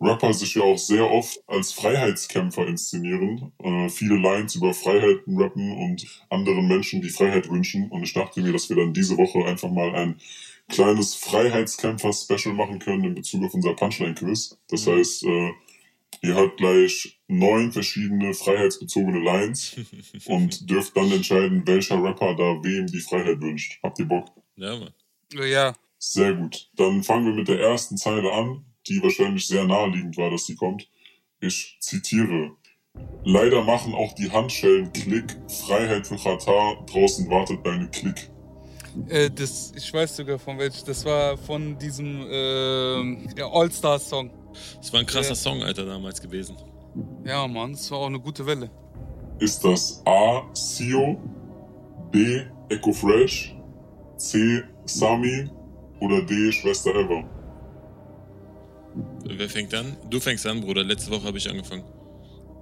Rapper 0.00 0.32
sich 0.32 0.54
ja 0.56 0.62
auch 0.62 0.78
sehr 0.78 1.08
oft 1.08 1.38
als 1.46 1.72
Freiheitskämpfer 1.72 2.66
inszenieren, 2.66 3.52
äh, 3.62 3.88
viele 3.88 4.16
Lines 4.16 4.56
über 4.56 4.74
Freiheiten 4.74 5.38
rappen 5.40 5.70
und 5.76 6.06
anderen 6.30 6.66
Menschen 6.66 7.02
die 7.02 7.10
Freiheit 7.10 7.48
wünschen. 7.50 7.88
Und 7.90 8.02
ich 8.02 8.14
dachte 8.14 8.40
mir, 8.42 8.52
dass 8.52 8.68
wir 8.68 8.76
dann 8.76 8.92
diese 8.92 9.16
Woche 9.16 9.44
einfach 9.44 9.70
mal 9.70 9.94
ein 9.94 10.16
kleines 10.68 11.14
Freiheitskämpfer-Special 11.16 12.54
machen 12.54 12.78
können 12.78 13.04
in 13.04 13.14
Bezug 13.14 13.44
auf 13.44 13.54
unser 13.54 13.74
Punchline-Quiz. 13.74 14.58
Das 14.68 14.86
Mhm. 14.86 14.90
heißt, 14.92 15.24
äh, 15.24 15.50
ihr 16.22 16.34
habt 16.34 16.58
gleich 16.58 17.20
neun 17.28 17.72
verschiedene 17.72 18.34
freiheitsbezogene 18.34 19.20
Lines 19.20 19.76
und 20.26 20.68
dürft 20.68 20.96
dann 20.96 21.10
entscheiden, 21.12 21.66
welcher 21.66 22.02
Rapper 22.02 22.34
da 22.36 22.62
wem 22.62 22.86
die 22.86 23.00
Freiheit 23.00 23.40
wünscht. 23.40 23.78
Habt 23.82 23.98
ihr 23.98 24.06
Bock? 24.06 24.28
Ja, 24.56 24.76
Mann. 24.76 24.92
Ja, 25.32 25.74
Sehr 25.98 26.34
gut. 26.34 26.70
Dann 26.76 27.02
fangen 27.02 27.26
wir 27.26 27.34
mit 27.34 27.48
der 27.48 27.60
ersten 27.60 27.96
Zeile 27.96 28.32
an, 28.32 28.64
die 28.88 29.02
wahrscheinlich 29.02 29.46
sehr 29.46 29.64
naheliegend 29.64 30.16
war, 30.16 30.30
dass 30.30 30.46
sie 30.46 30.56
kommt. 30.56 30.88
Ich 31.40 31.76
zitiere. 31.80 32.52
Leider 33.24 33.62
machen 33.62 33.94
auch 33.94 34.14
die 34.14 34.30
Handschellen 34.30 34.92
Klick. 34.92 35.36
Freiheit 35.48 36.06
für 36.06 36.16
Katar. 36.16 36.84
Draußen 36.86 37.30
wartet 37.30 37.64
deine 37.64 37.88
Klick. 37.88 38.30
Äh, 39.08 39.30
das, 39.30 39.72
ich 39.76 39.92
weiß 39.92 40.16
sogar 40.16 40.38
von 40.38 40.58
welchem. 40.58 40.84
Das 40.86 41.04
war 41.04 41.36
von 41.38 41.78
diesem 41.78 42.22
ja, 43.36 43.46
All-Star-Song. 43.46 44.39
Das 44.80 44.92
war 44.92 45.00
ein 45.00 45.06
krasser 45.06 45.30
Ja. 45.30 45.34
Song, 45.34 45.62
Alter, 45.62 45.84
damals 45.86 46.20
gewesen. 46.20 46.56
Ja, 47.24 47.46
Mann, 47.46 47.72
das 47.72 47.90
war 47.90 47.98
auch 47.98 48.06
eine 48.06 48.20
gute 48.20 48.44
Welle. 48.46 48.70
Ist 49.38 49.64
das 49.64 50.02
A. 50.06 50.42
Sio, 50.52 51.16
B. 52.10 52.42
Echo 52.68 52.92
Fresh, 52.92 53.56
C. 54.16 54.62
Sami 54.84 55.48
oder 56.00 56.22
D. 56.22 56.52
Schwester 56.52 56.94
Eva? 56.94 57.24
Wer 59.24 59.48
fängt 59.48 59.72
an? 59.74 59.96
Du 60.08 60.18
fängst 60.20 60.46
an, 60.46 60.60
Bruder. 60.60 60.82
Letzte 60.82 61.10
Woche 61.10 61.24
habe 61.24 61.38
ich 61.38 61.48
angefangen. 61.48 61.84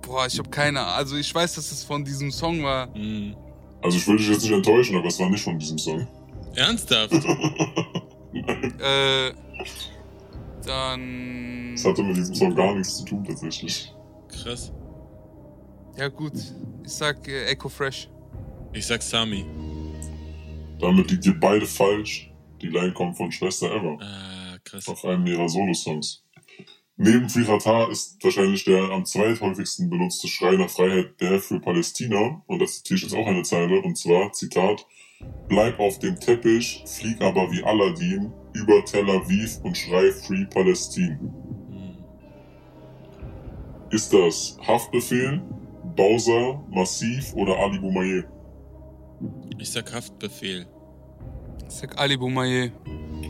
Boah, 0.02 0.26
ich 0.26 0.38
habe 0.38 0.48
keine 0.50 0.84
Also 0.84 1.16
ich 1.16 1.34
weiß, 1.34 1.54
dass 1.54 1.72
es 1.72 1.84
von 1.84 2.04
diesem 2.04 2.30
Song 2.30 2.62
war. 2.62 2.92
Hm. 2.94 3.34
Also 3.82 3.96
ich 3.96 4.06
will 4.08 4.16
dich 4.16 4.28
jetzt 4.28 4.42
nicht 4.42 4.52
enttäuschen, 4.52 4.96
aber 4.96 5.08
es 5.08 5.18
war 5.18 5.30
nicht 5.30 5.42
von 5.42 5.58
diesem 5.58 5.78
Song. 5.78 6.06
Ernsthaft? 6.54 7.12
Äh, 8.78 9.30
dann... 10.68 11.72
Es 11.74 11.84
hatte 11.84 12.02
mit 12.02 12.16
diesem 12.16 12.34
Song 12.34 12.54
gar 12.54 12.74
nichts 12.74 12.98
zu 12.98 13.04
tun 13.04 13.24
tatsächlich. 13.24 13.92
Krass. 14.28 14.72
Ja 15.96 16.08
gut, 16.08 16.34
ich 16.84 16.92
sag 16.92 17.26
äh, 17.26 17.46
Echo 17.46 17.68
Fresh. 17.68 18.08
Ich 18.72 18.86
sag 18.86 19.02
Sami. 19.02 19.44
Damit 20.78 21.10
liegt 21.10 21.26
ihr 21.26 21.38
beide 21.38 21.66
falsch. 21.66 22.30
Die 22.60 22.68
Line 22.68 22.92
kommt 22.92 23.16
von 23.16 23.32
Schwester 23.32 23.74
Eva. 23.74 23.98
Ah, 24.00 24.58
krass. 24.62 24.86
auf 24.88 25.04
einem 25.04 25.26
ihrer 25.26 25.48
Solo-Songs. 25.48 26.24
Neben 26.96 27.28
Friratar 27.28 27.90
ist 27.90 28.22
wahrscheinlich 28.22 28.64
der 28.64 28.90
am 28.90 29.04
zweithäufigsten 29.04 29.88
benutzte 29.88 30.26
Schrei 30.26 30.56
nach 30.56 30.68
Freiheit 30.68 31.20
der 31.20 31.40
für 31.40 31.60
Palästina. 31.60 32.42
Und 32.46 32.58
das 32.58 32.76
zitiere 32.76 32.96
ich 32.96 33.02
jetzt 33.04 33.14
auch 33.14 33.26
eine 33.26 33.42
Zeile. 33.42 33.80
Und 33.82 33.96
zwar, 33.96 34.32
Zitat, 34.32 34.84
Bleib 35.48 35.80
auf 35.80 35.98
dem 35.98 36.20
Teppich, 36.20 36.84
flieg 36.86 37.20
aber 37.22 37.50
wie 37.50 37.64
Aladdin 37.64 38.32
über 38.52 38.84
Tel 38.84 39.08
Aviv 39.08 39.58
und 39.62 39.76
schrei 39.76 40.12
Free 40.12 40.44
Palestine. 40.44 41.18
Hm. 41.18 41.96
Ist 43.90 44.12
das 44.12 44.58
Haftbefehl, 44.66 45.40
Bowser, 45.96 46.62
Massiv 46.70 47.32
oder 47.34 47.56
Ali 47.58 47.78
Boumaier? 47.78 48.24
Ich 49.58 49.70
sag 49.72 49.92
Haftbefehl. 49.92 50.66
Ich 51.66 51.74
sag 51.74 51.98
Ali 51.98 52.16
Boumaier. 52.16 52.70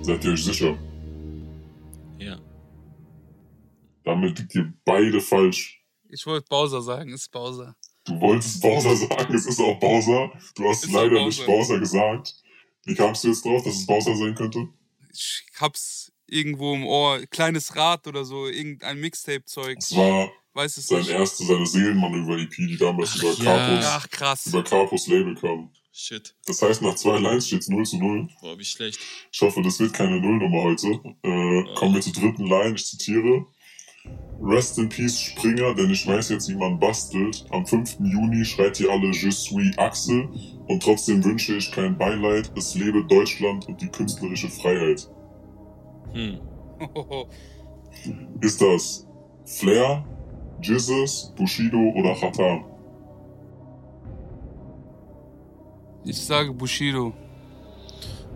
Seid 0.02 0.25
ihr 0.25 0.33
euch 0.33 0.45
sicher? 0.45 0.76
Ja. 2.18 2.37
Damit 4.04 4.38
liegt 4.38 4.54
ihr 4.57 4.73
beide 4.85 5.21
falsch. 5.21 5.85
Ich 6.09 6.26
wollte 6.26 6.47
Bowser 6.49 6.83
sagen, 6.83 7.12
ist 7.12 7.30
Bowser. 7.30 7.76
Du 8.09 8.21
wolltest 8.21 8.61
Bowser 8.62 8.97
sagen, 8.97 9.35
es 9.35 9.47
ist 9.47 9.61
auch 9.61 9.79
Bowser. 9.79 10.33
Du 10.57 10.69
hast 10.69 10.85
Ist 10.85 10.93
leider 10.93 11.11
Bowser. 11.11 11.27
nicht 11.27 11.47
Bowser 11.47 11.79
gesagt. 11.79 12.35
Wie 12.85 12.95
kamst 12.95 13.23
du 13.25 13.29
jetzt 13.29 13.45
drauf, 13.45 13.62
dass 13.65 13.77
es 13.77 13.87
Bowser 13.87 14.17
sein 14.17 14.35
könnte? 14.35 14.67
Ich 15.12 15.45
hab's 15.61 16.11
irgendwo 16.27 16.75
im 16.75 16.87
Ohr. 16.87 17.21
Kleines 17.31 17.77
Rad 17.77 18.07
oder 18.07 18.25
so, 18.25 18.47
irgendein 18.49 18.99
Mixtape-Zeug. 19.00 19.79
Es 19.79 19.95
war 19.97 20.31
Weiß 20.55 20.77
es 20.79 20.87
sein 20.88 21.00
nicht. 21.00 21.11
erste, 21.11 21.45
seine 21.45 21.67
Seelenmanöver-EP, 21.67 22.50
die 22.57 22.77
damals 22.77 23.11
Ach 23.15 23.23
über 23.23 23.33
ja. 23.33 23.45
Carpus, 23.45 23.85
Ach, 23.87 24.11
krass. 24.11 24.47
über 24.47 24.65
Carpus 24.65 25.07
Label 25.07 25.35
kam. 25.37 25.71
Shit. 25.93 26.35
Das 26.47 26.62
heißt, 26.62 26.81
nach 26.83 26.95
zwei 26.95 27.19
Lines 27.19 27.47
steht's 27.49 27.69
0 27.69 27.85
zu 27.85 27.99
0. 27.99 28.29
Boah, 28.41 28.59
wie 28.59 28.65
schlecht. 28.65 28.99
Ich 29.33 29.41
hoffe, 29.41 29.62
das 29.62 29.79
wird 29.81 29.93
keine 29.93 30.21
Nullnummer 30.21 30.62
heute. 30.62 30.87
Äh, 31.23 31.75
kommen 31.75 31.95
wir 31.95 32.00
zur 32.00 32.12
dritten 32.12 32.47
Line, 32.47 32.75
ich 32.77 32.87
zitiere. 32.87 33.47
Rest 34.41 34.79
in 34.79 34.88
Peace 34.88 35.19
Springer, 35.19 35.75
denn 35.75 35.91
ich 35.91 36.07
weiß 36.07 36.29
jetzt, 36.29 36.49
wie 36.49 36.55
man 36.55 36.79
bastelt. 36.79 37.45
Am 37.50 37.67
5. 37.67 37.99
Juni 38.00 38.45
schreit 38.45 38.79
ihr 38.81 38.91
alle 38.91 39.11
Je 39.11 39.31
suis 39.31 39.77
Axel 39.79 40.29
und 40.69 40.83
trotzdem 40.83 41.25
wünsche 41.25 41.57
ich 41.57 41.73
kein 41.73 41.99
Beileid. 41.99 42.53
Es 42.57 42.75
lebe 42.75 43.05
Deutschland 43.05 43.67
und 43.69 43.81
die 43.81 43.88
künstlerische 43.88 44.49
Freiheit. 44.49 45.11
Hm. 46.12 46.38
Ist 48.41 48.62
das 48.62 49.07
Flair, 49.45 50.05
Jesus, 50.62 51.33
Bushido 51.37 51.79
oder 51.97 52.15
Chata? 52.15 52.65
Ich 56.05 56.17
sage 56.17 56.53
Bushido. 56.53 57.12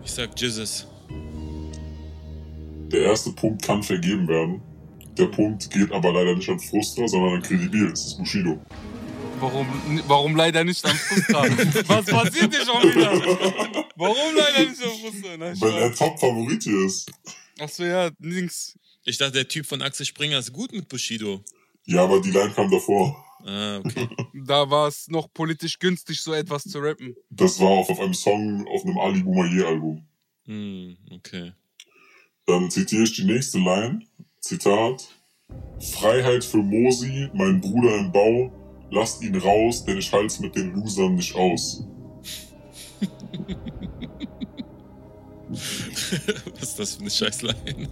Ich 0.05 0.11
sag 0.11 0.39
Jesus. 0.39 0.89
Der 2.91 3.03
erste 3.03 3.33
Punkt 3.33 3.63
kann 3.63 3.83
vergeben 3.83 4.27
werden. 4.27 4.61
Der 5.19 5.27
Punkt 5.27 5.71
geht 5.71 5.93
aber 5.93 6.13
leider 6.13 6.35
nicht 6.35 6.49
an 6.49 6.59
Frustra, 6.59 7.07
sondern 7.07 7.35
an 7.35 7.43
Credibil. 7.43 7.93
Es 7.93 8.07
ist 8.07 8.19
Bushido. 8.19 8.61
Warum, 9.41 9.67
warum 10.07 10.37
leider 10.37 10.65
nicht 10.65 10.85
am 10.85 10.97
Frustra? 10.97 11.43
Was 11.89 12.07
passiert 12.07 12.55
hier 12.55 12.65
schon 12.65 12.83
wieder? 12.83 13.11
Warum 13.97 14.37
leider 14.37 14.71
nicht 14.71 14.83
am 14.83 14.91
Frustra? 14.91 15.67
Weil 15.67 15.83
er. 15.83 15.95
Top-Favorit 15.95 16.63
hier 16.63 16.87
ist. 16.87 17.11
Achso, 17.59 17.85
ja, 17.85 18.11
links. 18.21 18.79
Ich 19.05 19.19
dachte, 19.19 19.33
der 19.33 19.49
Typ 19.49 19.67
von 19.67 19.83
Axel 19.83 20.07
Springer 20.07 20.39
ist 20.39 20.53
gut 20.53 20.73
mit 20.73 20.89
Bushido. 20.89 21.43
Ja, 21.87 22.05
aber 22.05 22.21
die 22.21 22.31
Line 22.31 22.53
kam 22.53 22.71
davor. 22.71 23.25
Ah, 23.45 23.79
okay. 23.79 24.09
Da 24.47 24.69
war 24.71 24.89
es 24.89 25.09
noch 25.09 25.33
politisch 25.33 25.79
günstig, 25.79 26.21
so 26.21 26.33
etwas 26.33 26.65
zu 26.65 26.79
rappen. 26.79 27.15
Das 27.31 27.61
war 27.61 27.69
auch 27.69 27.89
auf 27.89 28.01
einem 28.01 28.15
Song 28.15 28.67
auf 28.69 28.85
einem 28.85 28.99
Ali 28.99 29.23
Boumaier-Album. 29.23 30.07
Hm, 30.47 30.97
okay. 31.11 31.53
Dann 32.47 32.71
zitiere 32.71 33.05
ich 33.05 33.15
die 33.15 33.25
nächste 33.25 33.59
Line. 33.59 34.03
Zitat. 34.43 35.09
Freiheit 35.81 36.45
für 36.45 36.59
Mosi, 36.59 37.31
mein 37.33 37.61
Bruder 37.61 37.97
im 37.99 38.13
Bau. 38.13 38.53
Lasst 38.91 39.23
ihn 39.23 39.37
raus, 39.37 39.85
denn 39.85 39.99
ich 39.99 40.13
halt's 40.13 40.41
mit 40.41 40.55
den 40.57 40.75
Losern 40.75 41.15
nicht 41.15 41.35
aus. 41.35 41.85
Was 45.51 46.63
ist 46.63 46.79
das 46.79 46.95
für 46.95 47.01
eine 47.03 47.11
Scheißline? 47.11 47.55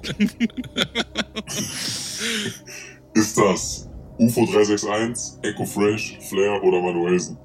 Ist 3.14 3.36
das 3.36 3.88
UFO 4.18 4.46
361, 4.46 5.42
Echo 5.42 5.64
Fresh, 5.66 6.18
Flair 6.28 6.62
oder 6.62 6.80
Manuelsen? 6.80 7.36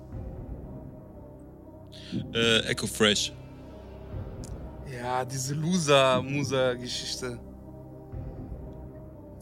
äh, 2.34 2.60
Echo 2.68 2.88
Fresh. 2.88 3.34
Ja, 4.92 5.26
diese 5.26 5.54
Loser-Muser-Geschichte. 5.56 7.40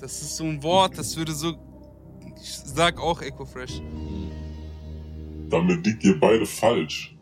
Das 0.04 0.22
ist 0.22 0.36
so 0.36 0.44
ein 0.44 0.62
Wort, 0.62 0.98
das 0.98 1.16
würde 1.16 1.32
so. 1.32 1.58
Ich 2.36 2.50
sag 2.52 3.00
auch 3.00 3.22
Echo 3.22 3.46
Fresh. 3.46 3.80
Damit 5.50 5.86
liegt 5.86 6.04
ihr 6.04 6.20
beide 6.20 6.46
falsch. 6.46 7.16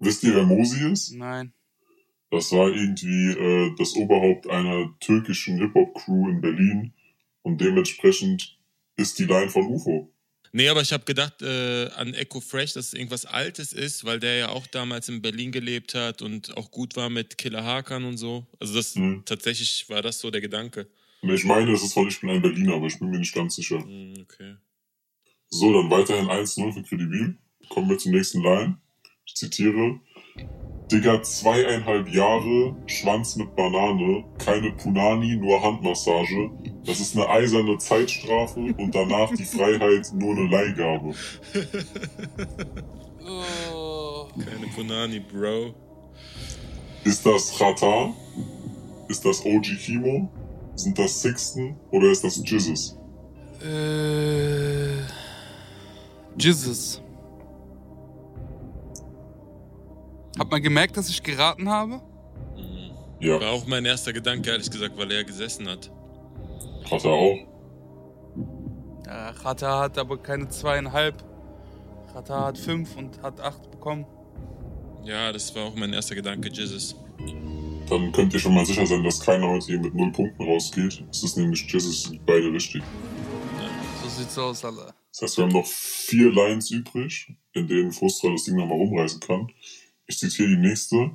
Wisst 0.00 0.24
ihr, 0.24 0.34
wer 0.34 0.42
Mosi 0.42 0.90
ist? 0.90 1.12
Nein. 1.12 1.52
Das 2.32 2.50
war 2.50 2.66
irgendwie 2.66 3.30
äh, 3.30 3.72
das 3.78 3.94
Oberhaupt 3.94 4.50
einer 4.50 4.92
türkischen 4.98 5.58
Hip-Hop-Crew 5.58 6.30
in 6.30 6.40
Berlin 6.40 6.92
und 7.42 7.60
dementsprechend 7.60 8.58
ist 8.96 9.16
die 9.20 9.26
Line 9.26 9.50
von 9.50 9.64
UFO. 9.68 10.12
Nee, 10.50 10.68
aber 10.68 10.82
ich 10.82 10.92
habe 10.92 11.04
gedacht 11.04 11.42
äh, 11.42 11.90
an 11.90 12.12
Echo 12.14 12.40
Fresh, 12.40 12.72
dass 12.72 12.86
es 12.86 12.94
irgendwas 12.94 13.24
Altes 13.24 13.72
ist, 13.72 14.04
weil 14.04 14.18
der 14.18 14.34
ja 14.34 14.48
auch 14.48 14.66
damals 14.66 15.08
in 15.08 15.22
Berlin 15.22 15.52
gelebt 15.52 15.94
hat 15.94 16.22
und 16.22 16.56
auch 16.56 16.72
gut 16.72 16.96
war 16.96 17.08
mit 17.08 17.38
Killer 17.38 17.64
Hakan 17.64 18.04
und 18.04 18.16
so. 18.16 18.48
Also 18.58 18.74
das 18.74 18.96
Mhm. 18.96 19.22
tatsächlich 19.24 19.88
war 19.88 20.02
das 20.02 20.18
so 20.18 20.32
der 20.32 20.40
Gedanke. 20.40 20.88
Ich 21.28 21.44
meine, 21.44 21.72
es 21.72 21.82
ist 21.82 21.94
von 21.94 22.08
Ich 22.08 22.20
bin 22.20 22.30
ein 22.30 22.42
Berliner, 22.42 22.74
aber 22.74 22.86
ich 22.86 22.98
bin 22.98 23.10
mir 23.10 23.18
nicht 23.18 23.34
ganz 23.34 23.56
sicher. 23.56 23.78
Hm, 23.78 24.14
okay. 24.22 24.56
So, 25.48 25.72
dann 25.72 25.90
weiterhin 25.90 26.26
1-0 26.26 26.72
für 26.72 26.82
Credibil. 26.82 27.38
Kommen 27.68 27.88
wir 27.88 27.98
zur 27.98 28.12
nächsten 28.12 28.42
Line. 28.42 28.78
Ich 29.24 29.34
zitiere. 29.34 30.00
Digga, 30.92 31.22
zweieinhalb 31.22 32.08
Jahre, 32.12 32.76
Schwanz 32.86 33.36
mit 33.36 33.56
Banane, 33.56 34.24
keine 34.38 34.72
Punani, 34.72 35.36
nur 35.36 35.62
Handmassage. 35.62 36.50
Das 36.84 37.00
ist 37.00 37.16
eine 37.16 37.26
eiserne 37.28 37.78
Zeitstrafe 37.78 38.60
und 38.60 38.94
danach 38.94 39.32
die 39.34 39.44
Freiheit 39.44 40.12
nur 40.14 40.36
eine 40.36 40.48
Leihgabe. 40.48 41.14
Oh. 43.26 44.28
Keine 44.38 44.66
Punani, 44.66 45.18
Bro. 45.20 45.74
Ist 47.04 47.24
das 47.24 47.56
Chata? 47.56 48.12
Ist 49.08 49.24
das 49.24 49.44
OG 49.44 49.62
Kimo? 49.78 50.30
Sind 50.76 50.98
das 50.98 51.22
Sixten 51.22 51.76
oder 51.90 52.10
ist 52.10 52.24
das 52.24 52.36
Jizzes? 52.44 52.96
Äh. 53.62 54.98
Jesus. 56.36 57.00
Hat 60.38 60.50
man 60.50 60.60
gemerkt, 60.62 60.96
dass 60.96 61.08
ich 61.08 61.22
geraten 61.22 61.68
habe? 61.68 62.00
Hm. 62.56 62.90
Ja, 63.20 63.40
War 63.40 63.52
auch 63.52 63.66
mein 63.66 63.84
erster 63.84 64.12
Gedanke, 64.12 64.50
ehrlich 64.50 64.70
gesagt, 64.70 64.96
weil 64.98 65.10
er 65.12 65.24
gesessen 65.24 65.68
hat. 65.68 65.90
Chata 66.88 67.08
auch. 67.08 67.38
Ja, 69.06 69.32
Chata 69.32 69.80
hat 69.80 69.96
aber 69.96 70.18
keine 70.18 70.48
zweieinhalb. 70.48 71.22
Chata 72.12 72.46
hat 72.46 72.58
fünf 72.58 72.96
und 72.96 73.22
hat 73.22 73.40
acht 73.40 73.70
bekommen. 73.70 74.06
Ja, 75.04 75.32
das 75.32 75.54
war 75.54 75.64
auch 75.64 75.74
mein 75.76 75.92
erster 75.92 76.14
Gedanke, 76.14 76.50
Jesus. 76.50 76.96
Dann 77.88 78.12
könnt 78.12 78.32
ihr 78.32 78.40
schon 78.40 78.54
mal 78.54 78.64
sicher 78.64 78.86
sein, 78.86 79.04
dass 79.04 79.20
keiner 79.20 79.48
heute 79.48 79.66
hier 79.66 79.80
mit 79.80 79.94
null 79.94 80.10
Punkten 80.10 80.42
rausgeht. 80.42 81.04
Es 81.10 81.22
ist 81.22 81.36
nämlich 81.36 81.66
sind 81.70 82.24
beide 82.24 82.52
richtig. 82.52 82.82
So 84.02 84.08
sieht's 84.08 84.38
aus, 84.38 84.64
Alter. 84.64 84.94
Das 85.10 85.22
heißt, 85.22 85.38
wir 85.38 85.44
haben 85.44 85.52
noch 85.52 85.66
vier 85.66 86.32
Lines 86.32 86.70
übrig, 86.70 87.32
in 87.52 87.68
denen 87.68 87.92
Frustra 87.92 88.30
das 88.30 88.44
Ding 88.44 88.56
nochmal 88.56 88.78
rumreißen 88.78 89.20
kann. 89.20 89.48
Ich 90.06 90.18
zitiere 90.18 90.48
die 90.48 90.56
nächste. 90.56 91.10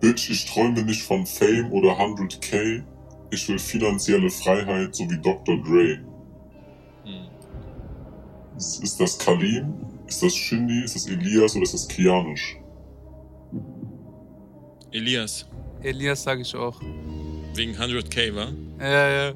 Bitch, 0.00 0.30
ich 0.30 0.46
träume 0.46 0.82
nicht 0.82 1.02
von 1.02 1.26
Fame 1.26 1.72
oder 1.72 1.98
100k. 1.98 2.84
Ich 3.30 3.48
will 3.48 3.58
finanzielle 3.58 4.30
Freiheit, 4.30 4.94
so 4.94 5.08
wie 5.10 5.18
Dr. 5.18 5.56
Dre. 5.62 5.98
Hm. 7.04 7.28
Ist 8.56 9.00
das 9.00 9.18
Kalim? 9.18 9.74
Ist 10.06 10.22
das 10.22 10.34
Shindy? 10.34 10.84
Ist 10.84 10.94
das 10.94 11.06
Elias 11.06 11.54
oder 11.54 11.62
ist 11.62 11.74
das 11.74 11.88
Kianisch? 11.88 12.58
Elias, 14.92 15.48
Elias 15.82 16.22
sage 16.22 16.42
ich 16.42 16.54
auch. 16.54 16.80
wegen 17.54 17.74
100k, 17.74 18.34
war? 18.34 18.52
Ja, 18.80 19.10
ja. 19.10 19.32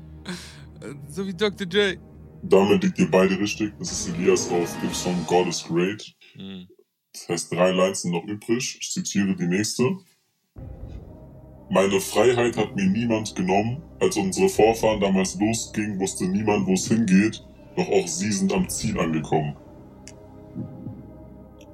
So 1.09 1.27
wie 1.27 1.35
Dr. 1.35 1.67
J. 1.67 1.99
Damit 2.43 2.83
liegt 2.85 2.99
ihr 2.99 3.11
beide 3.11 3.39
richtig. 3.39 3.73
Das 3.79 3.91
ist 3.91 4.09
Elias 4.15 4.51
auf 4.51 4.81
dem 4.81 4.93
Song 4.93 5.25
God 5.27 5.49
is 5.49 5.65
Great. 5.65 6.15
Hm. 6.35 6.69
Das 7.13 7.29
heißt, 7.29 7.53
drei 7.53 7.73
Lines 7.73 8.03
sind 8.03 8.13
noch 8.13 8.25
übrig. 8.25 8.79
Ich 8.81 8.91
zitiere 8.91 9.35
die 9.35 9.47
nächste. 9.47 9.85
Meine 11.71 12.01
Freiheit 12.01 12.57
hat 12.57 12.77
mir 12.77 12.87
niemand 12.87 13.35
genommen. 13.35 13.83
Als 14.01 14.17
unsere 14.17 14.49
Vorfahren 14.49 15.01
damals 15.01 15.39
losgingen, 15.41 15.99
wusste 15.99 16.27
niemand, 16.27 16.67
wo 16.67 16.75
es 16.75 16.87
hingeht. 16.87 17.43
Doch 17.77 17.89
auch 17.89 18.07
sie 18.07 18.31
sind 18.31 18.53
am 18.53 18.69
Ziel 18.69 18.99
angekommen. 19.01 19.57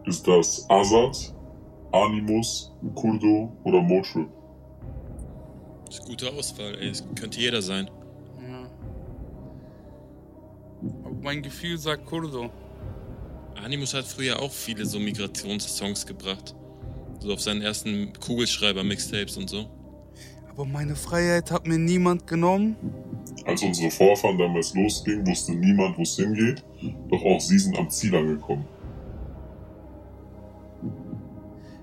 Ist 0.07 0.27
das 0.27 0.65
Azad, 0.71 1.35
Animus, 1.93 2.73
Kurdo 2.95 3.53
oder 3.65 3.83
Motrip? 3.83 4.29
Das 5.93 6.01
ist 6.01 6.07
gute 6.07 6.33
Auswahl, 6.33 6.75
ey. 6.81 6.89
Das 6.89 7.05
könnte 7.21 7.39
jeder 7.39 7.61
sein. 7.61 7.91
Ja. 8.41 8.67
Aber 11.05 11.15
mein 11.23 11.43
Gefühl 11.43 11.77
sagt 11.77 12.07
Kurdo. 12.07 12.49
Animus 13.63 13.93
hat 13.93 14.07
früher 14.07 14.41
auch 14.41 14.51
viele 14.51 14.87
so 14.87 14.99
Migrationssongs 14.99 16.07
gebracht. 16.07 16.55
So 17.21 17.35
auf 17.35 17.43
seinen 17.43 17.61
ersten 17.61 18.11
Kugelschreiber-Mixtapes 18.15 19.37
und 19.37 19.51
so. 19.51 19.67
Aber 20.49 20.65
meine 20.65 20.97
Freiheit 20.97 21.51
hat 21.51 21.67
mir 21.67 21.77
niemand 21.77 22.27
genommen. 22.27 22.75
Als 23.45 23.63
unsere 23.63 23.91
Vorfahren 23.91 24.39
damals 24.39 24.73
losgingen, 24.73 25.27
wusste 25.27 25.53
niemand, 25.53 25.99
wo 25.99 26.03
es 26.03 26.17
hingeht. 26.17 26.65
Doch 27.11 27.23
auch 27.23 27.39
sie 27.39 27.59
sind 27.59 27.79
am 27.79 27.91
Ziel 27.91 28.17
angekommen. 28.17 28.65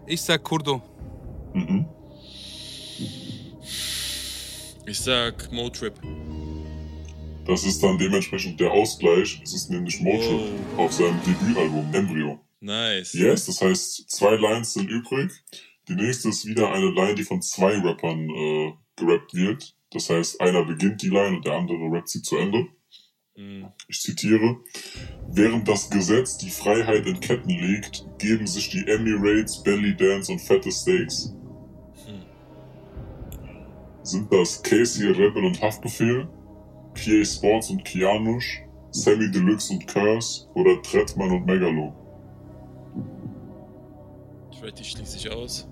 Ich 0.07 0.19
sag 0.19 0.43
Kurdo. 0.43 0.81
Mhm. 1.53 1.85
Ich 4.89 4.99
sag 4.99 5.51
Motrip. 5.51 5.93
Das 7.45 7.63
ist 7.63 7.83
dann 7.83 7.99
dementsprechend 7.99 8.59
der 8.59 8.71
Ausgleich. 8.71 9.39
Es 9.43 9.53
ist 9.53 9.69
nämlich 9.69 10.01
Motrip 10.01 10.41
Oh. 10.77 10.81
auf 10.81 10.91
seinem 10.93 11.19
Debütalbum 11.23 11.93
Embryo. 11.93 12.39
Nice. 12.59 13.13
Yes, 13.13 13.45
das 13.45 13.61
heißt, 13.61 14.09
zwei 14.09 14.35
Lines 14.35 14.73
sind 14.73 14.89
übrig. 14.89 15.31
Die 15.87 15.93
nächste 15.93 16.29
ist 16.29 16.45
wieder 16.47 16.71
eine 16.73 16.89
Line, 16.89 17.13
die 17.13 17.23
von 17.23 17.39
zwei 17.43 17.77
Rappern 17.77 18.29
äh, 18.31 18.73
gerappt 18.95 19.35
wird. 19.35 19.75
Das 19.91 20.09
heißt, 20.09 20.41
einer 20.41 20.65
beginnt 20.65 21.03
die 21.03 21.09
Line 21.09 21.37
und 21.37 21.45
der 21.45 21.53
andere 21.53 21.91
rappt 21.91 22.09
sie 22.09 22.23
zu 22.23 22.37
Ende. 22.37 22.65
Hm. 23.35 23.67
Ich 23.87 24.01
zitiere. 24.01 24.57
Während 25.31 25.67
das 25.67 25.87
Gesetz 25.91 26.37
die 26.39 26.49
Freiheit 26.49 27.05
in 27.05 27.19
Ketten 27.19 27.49
legt, 27.51 28.05
geben 28.17 28.47
sich 28.47 28.69
die 28.69 28.87
Emirates, 28.87 29.61
Belly 29.61 29.95
Dance 29.95 30.31
und 30.31 30.39
fette 30.39 30.71
Steaks. 30.71 31.31
Sind 34.09 34.33
das 34.33 34.63
Casey, 34.63 35.05
Rebel 35.05 35.45
und 35.45 35.61
Haftbefehl? 35.61 36.27
PA 36.95 37.23
Sports 37.23 37.69
und 37.69 37.85
Kianush, 37.85 38.63
Sammy 38.89 39.29
Deluxe 39.29 39.71
und 39.71 39.85
Curse 39.85 40.47
oder 40.55 40.81
Trettmann 40.81 41.29
und 41.29 41.45
Megalo? 41.45 41.93
Tretty 44.59 44.83
schließe 44.83 45.17
ich 45.17 45.31
aus. 45.31 45.67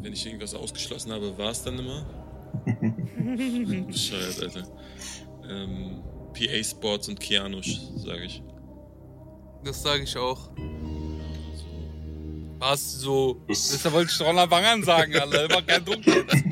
Wenn 0.00 0.14
ich 0.14 0.24
irgendwas 0.24 0.54
ausgeschlossen 0.54 1.12
habe, 1.12 1.36
war 1.36 1.50
es 1.50 1.62
dann 1.62 1.78
immer. 1.78 2.06
Bescheuert, 3.86 4.42
Alter. 4.42 4.66
Ähm, 5.50 6.02
PA 6.32 6.64
Sports 6.64 7.10
und 7.10 7.20
Kianush, 7.20 7.78
sage 7.96 8.24
ich. 8.24 8.42
Das 9.64 9.82
sage 9.82 10.04
ich 10.04 10.16
auch. 10.16 10.50
Was 12.60 13.00
so? 13.00 13.42
Das- 13.48 13.82
Das 13.82 13.92
wollte 13.92 14.10
ich 14.12 14.18
doch 14.18 14.28
Anfang 14.28 14.64
an 14.64 14.82
sagen, 14.84 15.16
Alter. 15.16 15.44
Immer 15.46 15.62
kein 15.62 15.84
Druck 15.84 16.06
jetzt. 16.06 16.44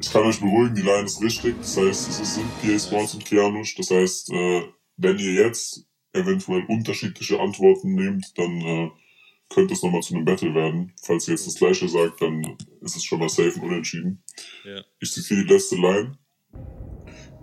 Ich 0.00 0.10
kann 0.12 0.22
euch 0.24 0.40
beruhigen, 0.40 0.74
die 0.74 0.82
Line 0.82 1.04
ist 1.04 1.20
richtig. 1.22 1.56
Das 1.58 1.76
heißt, 1.76 2.08
es 2.20 2.34
sind 2.34 2.48
PA 2.62 2.78
Sports 2.78 3.14
und 3.14 3.24
Kianush. 3.24 3.74
Das 3.76 3.90
heißt, 3.90 4.30
äh, 4.32 4.62
wenn 4.96 5.18
ihr 5.18 5.32
jetzt 5.34 5.84
eventuell 6.12 6.64
unterschiedliche 6.68 7.38
Antworten 7.40 7.94
nehmt, 7.94 8.36
dann 8.38 8.60
äh, 8.60 8.90
könnte 9.50 9.74
es 9.74 9.82
nochmal 9.82 10.02
zu 10.02 10.14
einem 10.14 10.24
Battle 10.24 10.54
werden. 10.54 10.92
Falls 11.02 11.28
ihr 11.28 11.34
jetzt 11.34 11.46
das 11.46 11.54
gleiche 11.56 11.88
sagt, 11.88 12.20
dann 12.22 12.56
ist 12.80 12.96
es 12.96 13.04
schon 13.04 13.18
mal 13.20 13.28
safe 13.28 13.52
und 13.60 13.62
unentschieden. 13.68 14.22
Ja. 14.64 14.82
Ich 15.00 15.12
zitiere 15.12 15.44
die 15.44 15.52
letzte 15.52 15.76
Line. 15.76 16.18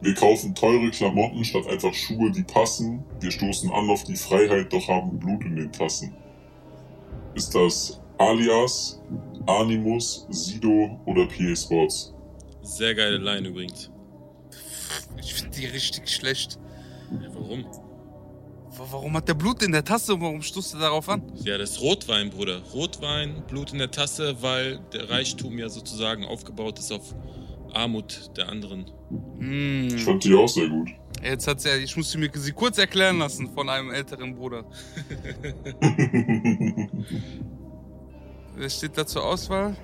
Wir 0.01 0.13
kaufen 0.13 0.53
teure 0.53 0.89
Klamotten 0.91 1.43
statt 1.43 1.65
einfach 1.67 1.93
Schuhe, 1.93 2.31
die 2.31 2.43
passen. 2.43 3.03
Wir 3.19 3.31
stoßen 3.31 3.71
an 3.71 3.89
auf 3.89 4.03
die 4.03 4.15
Freiheit, 4.15 4.71
doch 4.71 4.87
haben 4.87 5.17
Blut 5.19 5.43
in 5.43 5.55
den 5.55 5.71
Tassen. 5.71 6.15
Ist 7.33 7.53
das 7.55 7.99
Alias, 8.19 9.01
Animus, 9.47 10.27
Sido 10.29 10.99
oder 11.05 11.25
PA 11.27 11.55
Sports? 11.55 12.13
Sehr 12.61 12.93
geile 12.95 13.17
Line 13.17 13.47
übrigens. 13.47 13.89
Ich 15.19 15.33
finde 15.33 15.57
die 15.57 15.65
richtig 15.65 16.09
schlecht. 16.09 16.59
Ja, 17.21 17.29
warum? 17.33 17.63
Wa- 17.65 18.87
Warum 18.91 19.13
hat 19.17 19.27
der 19.27 19.33
Blut 19.33 19.63
in 19.63 19.71
der 19.71 19.83
Tasse 19.83 20.13
und 20.13 20.21
warum 20.21 20.41
stoßt 20.43 20.75
er 20.75 20.79
darauf 20.81 21.09
an? 21.09 21.23
Ja, 21.43 21.57
das 21.57 21.71
ist 21.71 21.81
Rotwein, 21.81 22.29
Bruder. 22.29 22.61
Rotwein, 22.73 23.43
Blut 23.47 23.71
in 23.73 23.79
der 23.79 23.89
Tasse, 23.89 24.35
weil 24.41 24.79
der 24.93 25.09
Reichtum 25.09 25.57
ja 25.57 25.67
sozusagen 25.69 26.23
aufgebaut 26.25 26.77
ist 26.77 26.91
auf 26.91 27.15
Armut 27.77 28.31
der 28.35 28.49
anderen. 28.49 28.85
Ich 29.39 29.93
Hm. 29.93 29.99
fand 29.99 30.23
die 30.23 30.33
auch 30.33 30.47
sehr 30.47 30.67
gut. 30.67 30.89
Jetzt 31.23 31.47
hat 31.47 31.61
sie, 31.61 31.69
ich 31.83 31.95
musste 31.97 32.17
mir 32.17 32.29
sie 32.33 32.51
kurz 32.51 32.77
erklären 32.77 33.17
lassen 33.19 33.49
von 33.53 33.69
einem 33.69 33.91
älteren 33.91 34.35
Bruder. 34.35 34.65
Wer 38.55 38.69
steht 38.69 38.97
da 38.97 39.05
zur 39.05 39.23
Auswahl? 39.25 39.75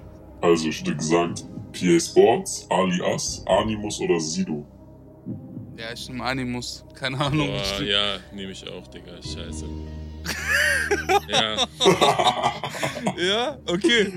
Also, 0.42 0.68
ich 0.68 0.80
hätte 0.82 0.96
gesagt, 0.96 1.46
PA 1.72 2.00
Sports, 2.00 2.68
Alias, 2.70 3.44
Animus 3.48 4.00
oder 4.02 4.20
Sido. 4.20 4.66
Ja, 5.78 5.94
ich 5.94 6.08
nehme 6.10 6.24
Animus. 6.24 6.86
Keine 6.94 7.18
Ahnung. 7.20 7.48
Boah, 7.48 7.82
ja, 7.84 8.18
nehme 8.34 8.52
ich 8.52 8.68
auch, 8.70 8.86
Digga. 8.88 9.14
Scheiße. 9.22 9.66
ja, 11.30 11.56
ja, 13.18 13.58
okay. 13.68 14.14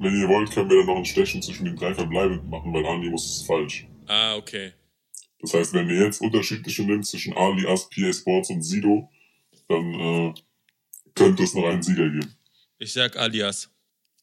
Wenn 0.00 0.20
ihr 0.20 0.28
wollt, 0.28 0.50
können 0.50 0.70
wir 0.70 0.76
dann 0.78 0.86
noch 0.86 0.96
ein 0.96 1.04
Stechen 1.04 1.42
zwischen 1.42 1.64
den 1.64 1.76
drei 1.76 1.92
Verbleibenden 1.94 2.48
machen, 2.48 2.72
weil 2.72 2.86
Animus 2.86 3.26
ist 3.40 3.46
falsch. 3.46 3.86
ah, 4.06 4.36
okay. 4.36 4.72
Das 5.40 5.54
heißt, 5.54 5.72
wenn 5.72 5.88
ihr 5.88 6.04
jetzt 6.04 6.20
unterschiedliche 6.20 6.82
nimmt 6.82 7.06
zwischen 7.06 7.32
Alias, 7.36 7.88
PA 7.90 8.12
Sports 8.12 8.50
und 8.50 8.60
Sido, 8.62 9.08
dann 9.68 9.94
äh, 9.94 10.34
könnte 11.14 11.44
es 11.44 11.54
noch 11.54 11.64
einen 11.64 11.80
Sieger 11.82 12.08
geben. 12.08 12.34
Ich 12.78 12.92
sag 12.92 13.16
Alias. 13.16 13.70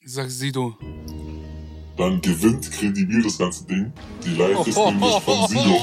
Ich 0.02 0.12
sag 0.12 0.30
Sido. 0.30 0.78
Dann 1.98 2.20
gewinnt 2.22 2.70
kredibil 2.70 3.24
das 3.24 3.38
ganze 3.38 3.66
Ding. 3.66 3.94
Die 4.26 4.36
Live 4.36 4.68
ist 4.68 4.76
nämlich 4.86 5.20
von 5.22 5.48
Sido. 5.48 5.80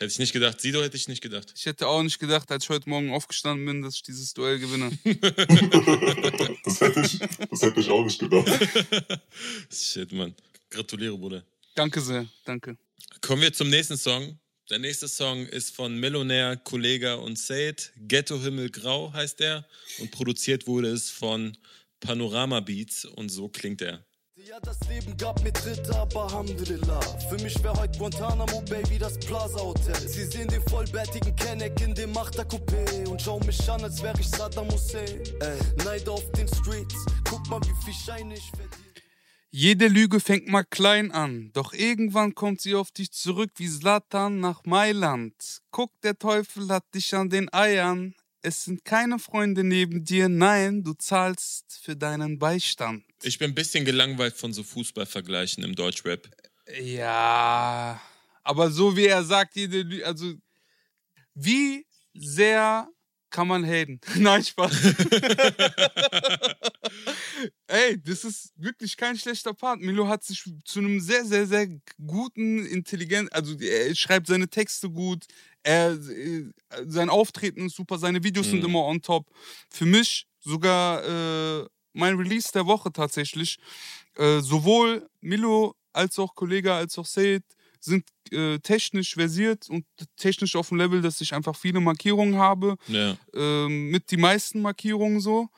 Hätte 0.00 0.12
ich 0.12 0.18
nicht 0.18 0.32
gedacht. 0.32 0.58
Sido 0.62 0.82
hätte 0.82 0.96
ich 0.96 1.08
nicht 1.08 1.20
gedacht. 1.20 1.52
Ich 1.54 1.66
hätte 1.66 1.86
auch 1.86 2.02
nicht 2.02 2.18
gedacht, 2.18 2.50
als 2.50 2.64
ich 2.64 2.70
heute 2.70 2.88
Morgen 2.88 3.12
aufgestanden 3.12 3.66
bin, 3.66 3.82
dass 3.82 3.96
ich 3.96 4.02
dieses 4.02 4.32
Duell 4.32 4.58
gewinne. 4.58 4.90
Das 6.64 6.80
hätte 6.80 7.00
ich, 7.00 7.18
das 7.18 7.62
hätte 7.62 7.80
ich 7.80 7.90
auch 7.90 8.04
nicht 8.04 8.18
gedacht. 8.18 8.46
Shit, 9.70 10.12
Mann. 10.12 10.34
Gratuliere, 10.70 11.18
Bruder. 11.18 11.44
Danke 11.74 12.00
sehr, 12.00 12.26
danke. 12.44 12.78
Kommen 13.20 13.42
wir 13.42 13.52
zum 13.52 13.68
nächsten 13.68 13.98
Song. 13.98 14.38
Der 14.70 14.78
nächste 14.78 15.08
Song 15.08 15.46
ist 15.46 15.74
von 15.74 15.98
Millionär, 15.98 16.56
Kollega 16.56 17.14
und 17.14 17.38
Said. 17.38 17.92
Ghetto 17.96 18.40
Himmel 18.40 18.70
Grau 18.70 19.12
heißt 19.12 19.40
er. 19.40 19.66
Und 19.98 20.12
produziert 20.12 20.66
wurde 20.66 20.88
es 20.88 21.10
von 21.10 21.58
Panorama 21.98 22.60
Beats. 22.60 23.04
Und 23.04 23.28
so 23.30 23.48
klingt 23.48 23.82
er. 23.82 24.04
Ja, 24.48 24.58
das 24.60 24.78
Leben 24.88 25.16
gab 25.16 25.42
mir 25.42 25.52
Tritte, 25.52 25.94
aber 25.96 26.24
Alhamdulillah. 26.24 27.00
Für 27.28 27.36
mich 27.42 27.62
wär 27.62 27.74
heute 27.74 27.98
Guantanamo, 27.98 28.62
Baby, 28.62 28.98
das 28.98 29.18
Plaza 29.18 29.60
Hotel. 29.60 29.96
Sie 29.96 30.24
sehen 30.24 30.48
den 30.48 30.62
vollbärtigen 30.62 31.34
Kenneck 31.36 31.78
in 31.80 31.94
dem 31.94 32.12
Achtercoupé 32.16 33.06
und 33.08 33.20
schauen 33.20 33.44
mich 33.44 33.68
an, 33.68 33.82
als 33.82 34.02
wär 34.02 34.14
ich 34.18 34.28
Saddam 34.28 34.70
Hussein. 34.70 35.20
Neid 35.84 36.08
auf 36.08 36.30
den 36.32 36.48
Streets, 36.48 37.04
guck 37.28 37.46
mal, 37.48 37.60
wie 37.60 37.84
viel 37.84 37.94
Schein 37.94 38.30
ich 38.30 38.50
verdiene. 38.50 38.90
Jede 39.50 39.88
Lüge 39.88 40.20
fängt 40.20 40.48
mal 40.48 40.64
klein 40.64 41.10
an, 41.10 41.50
doch 41.52 41.72
irgendwann 41.72 42.34
kommt 42.34 42.60
sie 42.60 42.76
auf 42.76 42.92
dich 42.92 43.12
zurück 43.12 43.50
wie 43.56 43.68
Slatan 43.68 44.40
nach 44.40 44.64
Mailand. 44.64 45.34
Guck, 45.70 45.90
der 46.02 46.18
Teufel 46.18 46.68
hat 46.68 46.84
dich 46.94 47.14
an 47.14 47.30
den 47.30 47.52
Eiern. 47.52 48.14
Es 48.42 48.64
sind 48.64 48.84
keine 48.84 49.18
Freunde 49.18 49.64
neben 49.64 50.04
dir, 50.04 50.28
nein, 50.28 50.82
du 50.82 50.94
zahlst 50.94 51.80
für 51.82 51.94
deinen 51.94 52.38
Beistand. 52.38 53.04
Ich 53.22 53.38
bin 53.38 53.50
ein 53.50 53.54
bisschen 53.54 53.84
gelangweilt 53.84 54.34
von 54.34 54.52
so 54.52 54.62
Fußballvergleichen 54.62 55.62
im 55.62 55.74
Deutschrap. 55.74 56.26
Ja, 56.80 58.00
aber 58.42 58.70
so 58.70 58.96
wie 58.96 59.06
er 59.06 59.24
sagt, 59.24 59.56
jede 59.56 60.06
also 60.06 60.32
wie 61.34 61.86
sehr 62.14 62.88
kann 63.30 63.48
man 63.48 63.64
haten? 63.64 64.00
Nein, 64.16 64.44
Spaß. 64.44 64.72
Ey, 67.68 68.00
das 68.02 68.24
ist 68.24 68.52
wirklich 68.56 68.96
kein 68.96 69.16
schlechter 69.16 69.54
Part. 69.54 69.80
Milo 69.80 70.08
hat 70.08 70.24
sich 70.24 70.42
zu 70.64 70.80
einem 70.80 71.00
sehr, 71.00 71.24
sehr, 71.24 71.46
sehr 71.46 71.68
guten, 72.06 72.64
intelligenten, 72.66 73.32
also 73.32 73.56
er 73.58 73.94
schreibt 73.94 74.26
seine 74.26 74.48
Texte 74.48 74.90
gut, 74.90 75.24
er, 75.62 75.92
äh, 75.92 76.44
sein 76.86 77.10
Auftreten 77.10 77.66
ist 77.66 77.76
super, 77.76 77.98
seine 77.98 78.22
Videos 78.24 78.50
sind 78.50 78.60
Mhm. 78.60 78.64
immer 78.66 78.84
on 78.84 79.00
top. 79.02 79.26
Für 79.68 79.86
mich 79.86 80.26
sogar 80.40 81.04
äh, 81.62 81.66
mein 81.92 82.16
Release 82.16 82.50
der 82.52 82.66
Woche 82.66 82.92
tatsächlich. 82.92 83.58
Äh, 84.16 84.40
sowohl 84.40 85.08
Milo 85.20 85.74
als 85.92 86.18
auch 86.18 86.34
Kollege 86.34 86.72
als 86.74 86.98
auch 86.98 87.06
Said 87.06 87.44
sind 87.80 88.04
äh, 88.30 88.58
technisch 88.58 89.14
versiert 89.14 89.68
und 89.68 89.84
technisch 90.16 90.54
auf 90.54 90.68
dem 90.68 90.78
Level, 90.78 91.00
dass 91.02 91.20
ich 91.20 91.34
einfach 91.34 91.56
viele 91.56 91.80
Markierungen 91.80 92.36
habe 92.36 92.76
Ja. 92.86 93.16
ähm, 93.34 93.88
mit 93.90 94.10
die 94.10 94.16
meisten 94.18 94.60
Markierungen 94.62 95.20
so. 95.20 95.48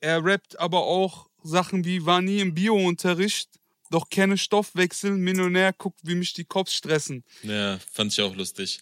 Er 0.00 0.24
rappt 0.24 0.58
aber 0.60 0.84
auch 0.84 1.28
Sachen 1.42 1.84
wie 1.84 2.04
war 2.06 2.20
nie 2.22 2.40
im 2.40 2.54
Bio-Unterricht, 2.54 3.48
doch 3.90 4.08
kenne 4.08 4.36
Stoffwechsel, 4.38 5.12
Millionär, 5.12 5.72
guckt, 5.72 6.00
wie 6.02 6.14
mich 6.14 6.32
die 6.32 6.44
Cops 6.44 6.74
stressen. 6.74 7.22
Ja, 7.42 7.78
fand 7.92 8.12
ich 8.12 8.20
auch 8.20 8.34
lustig. 8.34 8.80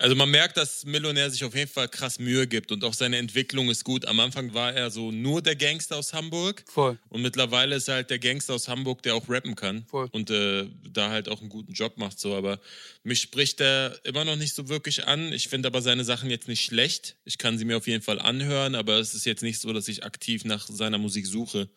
Also 0.00 0.16
man 0.16 0.30
merkt, 0.30 0.56
dass 0.56 0.86
Millionär 0.86 1.30
sich 1.30 1.44
auf 1.44 1.54
jeden 1.54 1.70
Fall 1.70 1.86
krass 1.86 2.18
Mühe 2.18 2.46
gibt 2.46 2.72
und 2.72 2.82
auch 2.84 2.94
seine 2.94 3.18
Entwicklung 3.18 3.68
ist 3.68 3.84
gut. 3.84 4.06
Am 4.06 4.18
Anfang 4.18 4.54
war 4.54 4.72
er 4.72 4.90
so 4.90 5.10
nur 5.12 5.42
der 5.42 5.56
Gangster 5.56 5.98
aus 5.98 6.14
Hamburg 6.14 6.64
Voll. 6.66 6.98
und 7.10 7.20
mittlerweile 7.20 7.76
ist 7.76 7.86
er 7.86 7.96
halt 7.96 8.08
der 8.08 8.18
Gangster 8.18 8.54
aus 8.54 8.66
Hamburg, 8.66 9.02
der 9.02 9.14
auch 9.14 9.28
rappen 9.28 9.56
kann 9.56 9.84
Voll. 9.84 10.08
und 10.12 10.30
äh, 10.30 10.66
da 10.90 11.10
halt 11.10 11.28
auch 11.28 11.42
einen 11.42 11.50
guten 11.50 11.74
Job 11.74 11.98
macht. 11.98 12.18
So, 12.18 12.34
aber 12.34 12.60
mich 13.02 13.20
spricht 13.20 13.60
er 13.60 14.00
immer 14.04 14.24
noch 14.24 14.36
nicht 14.36 14.54
so 14.54 14.70
wirklich 14.70 15.06
an. 15.06 15.34
Ich 15.34 15.48
finde 15.48 15.66
aber 15.66 15.82
seine 15.82 16.04
Sachen 16.04 16.30
jetzt 16.30 16.48
nicht 16.48 16.64
schlecht. 16.64 17.16
Ich 17.26 17.36
kann 17.36 17.58
sie 17.58 17.66
mir 17.66 17.76
auf 17.76 17.86
jeden 17.86 18.02
Fall 18.02 18.20
anhören, 18.20 18.76
aber 18.76 19.00
es 19.00 19.12
ist 19.12 19.26
jetzt 19.26 19.42
nicht 19.42 19.60
so, 19.60 19.70
dass 19.74 19.86
ich 19.86 20.02
aktiv 20.02 20.46
nach 20.46 20.66
seiner 20.66 20.96
Musik 20.96 21.26
suche. 21.26 21.68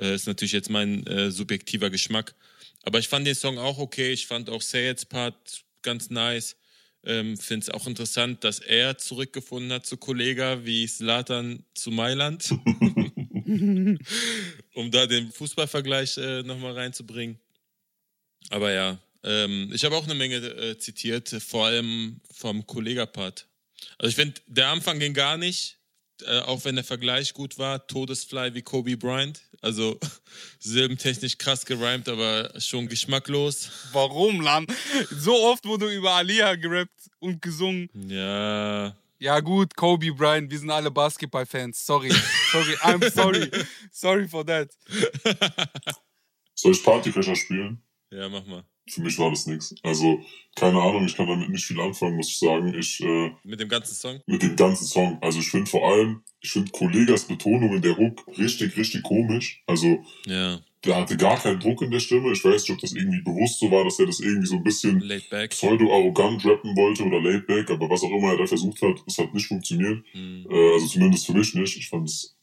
Äh, 0.00 0.14
ist 0.14 0.26
natürlich 0.26 0.52
jetzt 0.52 0.70
mein 0.70 1.06
äh, 1.06 1.30
subjektiver 1.30 1.90
Geschmack. 1.90 2.36
Aber 2.84 3.00
ich 3.00 3.08
fand 3.08 3.26
den 3.26 3.34
Song 3.34 3.58
auch 3.58 3.76
okay. 3.76 4.14
Ich 4.14 4.26
fand 4.26 4.48
auch 4.48 4.62
Sayeds 4.62 5.04
Part 5.04 5.62
ganz 5.82 6.08
nice. 6.08 6.56
Ähm, 7.06 7.36
Finde 7.38 7.64
es 7.64 7.70
auch 7.70 7.86
interessant, 7.86 8.42
dass 8.42 8.58
er 8.58 8.98
zurückgefunden 8.98 9.72
hat 9.72 9.86
zu 9.86 9.96
Kollega 9.96 10.64
wie 10.64 10.86
Slatan 10.86 11.64
zu 11.72 11.90
Mailand. 11.92 12.50
um 14.74 14.90
da 14.90 15.06
den 15.06 15.30
Fußballvergleich 15.30 16.18
äh, 16.18 16.42
nochmal 16.42 16.72
reinzubringen. 16.72 17.38
Aber 18.50 18.72
ja, 18.72 18.98
ähm, 19.22 19.70
ich 19.72 19.84
habe 19.84 19.96
auch 19.96 20.04
eine 20.04 20.14
Menge 20.14 20.36
äh, 20.36 20.78
zitiert, 20.78 21.28
vor 21.28 21.66
allem 21.66 22.20
vom 22.30 22.66
Kollega-Part. 22.66 23.46
Also 23.98 24.08
ich 24.08 24.16
finde, 24.16 24.40
der 24.48 24.68
Anfang 24.68 24.98
ging 24.98 25.14
gar 25.14 25.36
nicht, 25.36 25.78
äh, 26.22 26.40
auch 26.40 26.64
wenn 26.64 26.74
der 26.76 26.84
Vergleich 26.84 27.34
gut 27.34 27.58
war, 27.58 27.86
Todesfly 27.86 28.54
wie 28.54 28.62
Kobe 28.62 28.96
Bryant. 28.96 29.42
Also 29.62 29.98
silbentechnisch 30.58 31.38
krass 31.38 31.64
gereimt, 31.66 32.08
aber 32.08 32.52
schon 32.60 32.88
geschmacklos. 32.88 33.70
Warum, 33.92 34.40
Lan? 34.40 34.66
So 35.10 35.34
oft 35.44 35.64
wurde 35.64 35.92
über 35.92 36.12
Alia 36.12 36.54
gerappt 36.54 37.10
und 37.18 37.42
gesungen. 37.42 37.88
Ja, 38.08 38.96
Ja 39.18 39.40
gut, 39.40 39.74
Kobe 39.76 40.12
Bryant, 40.12 40.50
wir 40.50 40.58
sind 40.58 40.70
alle 40.70 40.90
Basketball-Fans. 40.90 41.84
Sorry, 41.86 42.10
sorry, 42.52 42.74
I'm 42.82 43.10
sorry. 43.10 43.50
Sorry 43.90 44.28
for 44.28 44.44
that. 44.44 44.70
Soll 46.54 46.72
ich 46.72 46.82
Partyfächer 46.82 47.34
spielen? 47.34 47.82
Ja, 48.10 48.28
mach 48.28 48.44
mal. 48.44 48.64
Für 48.88 49.00
mich 49.02 49.18
war 49.18 49.30
das 49.30 49.46
nichts. 49.46 49.74
Also, 49.82 50.20
keine 50.54 50.80
Ahnung, 50.80 51.06
ich 51.06 51.16
kann 51.16 51.26
damit 51.26 51.48
nicht 51.50 51.64
viel 51.64 51.80
anfangen, 51.80 52.16
muss 52.16 52.28
ich 52.28 52.38
sagen. 52.38 52.72
Ich, 52.78 53.00
äh, 53.02 53.32
Mit 53.42 53.58
dem 53.60 53.68
ganzen 53.68 53.94
Song? 53.94 54.20
mit 54.26 54.42
dem 54.42 54.54
ganzen 54.54 54.86
Song. 54.86 55.18
Also 55.20 55.40
ich 55.40 55.50
finde 55.50 55.68
vor 55.68 55.88
allem, 55.90 56.22
ich 56.40 56.50
finde 56.52 56.70
Kollegas 56.70 57.24
Betonung 57.24 57.74
in 57.74 57.82
der 57.82 57.96
Hook 57.96 58.24
richtig, 58.38 58.76
richtig 58.76 59.02
komisch. 59.02 59.60
Also 59.66 60.04
Ja. 60.26 60.60
der 60.84 60.96
hatte 60.96 61.16
gar 61.16 61.36
keinen 61.36 61.58
Druck 61.58 61.82
in 61.82 61.90
der 61.90 61.98
Stimme. 61.98 62.30
Ich 62.32 62.44
weiß 62.44 62.62
nicht, 62.62 62.70
ob 62.70 62.78
das 62.78 62.92
irgendwie 62.92 63.22
bewusst 63.22 63.58
so 63.58 63.68
war, 63.72 63.82
dass 63.84 63.98
er 63.98 64.06
das 64.06 64.20
irgendwie 64.20 64.46
so 64.46 64.54
ein 64.56 64.62
bisschen 64.62 65.00
pseudo-arrogant 65.48 66.44
rappen 66.44 66.76
wollte 66.76 67.02
oder 67.04 67.20
laid 67.20 67.46
back, 67.48 67.68
aber 67.70 67.90
was 67.90 68.02
auch 68.04 68.10
immer 68.10 68.32
er 68.32 68.38
da 68.38 68.46
versucht 68.46 68.80
hat, 68.82 69.02
es 69.06 69.18
hat 69.18 69.34
nicht 69.34 69.46
funktioniert. 69.48 70.04
Hm. 70.12 70.46
Äh, 70.48 70.72
also 70.74 70.86
zumindest 70.86 71.26
für 71.26 71.32
mich 71.34 71.52
nicht. 71.54 71.76
Ich 71.76 71.88
fand 71.88 72.08
es 72.08 72.36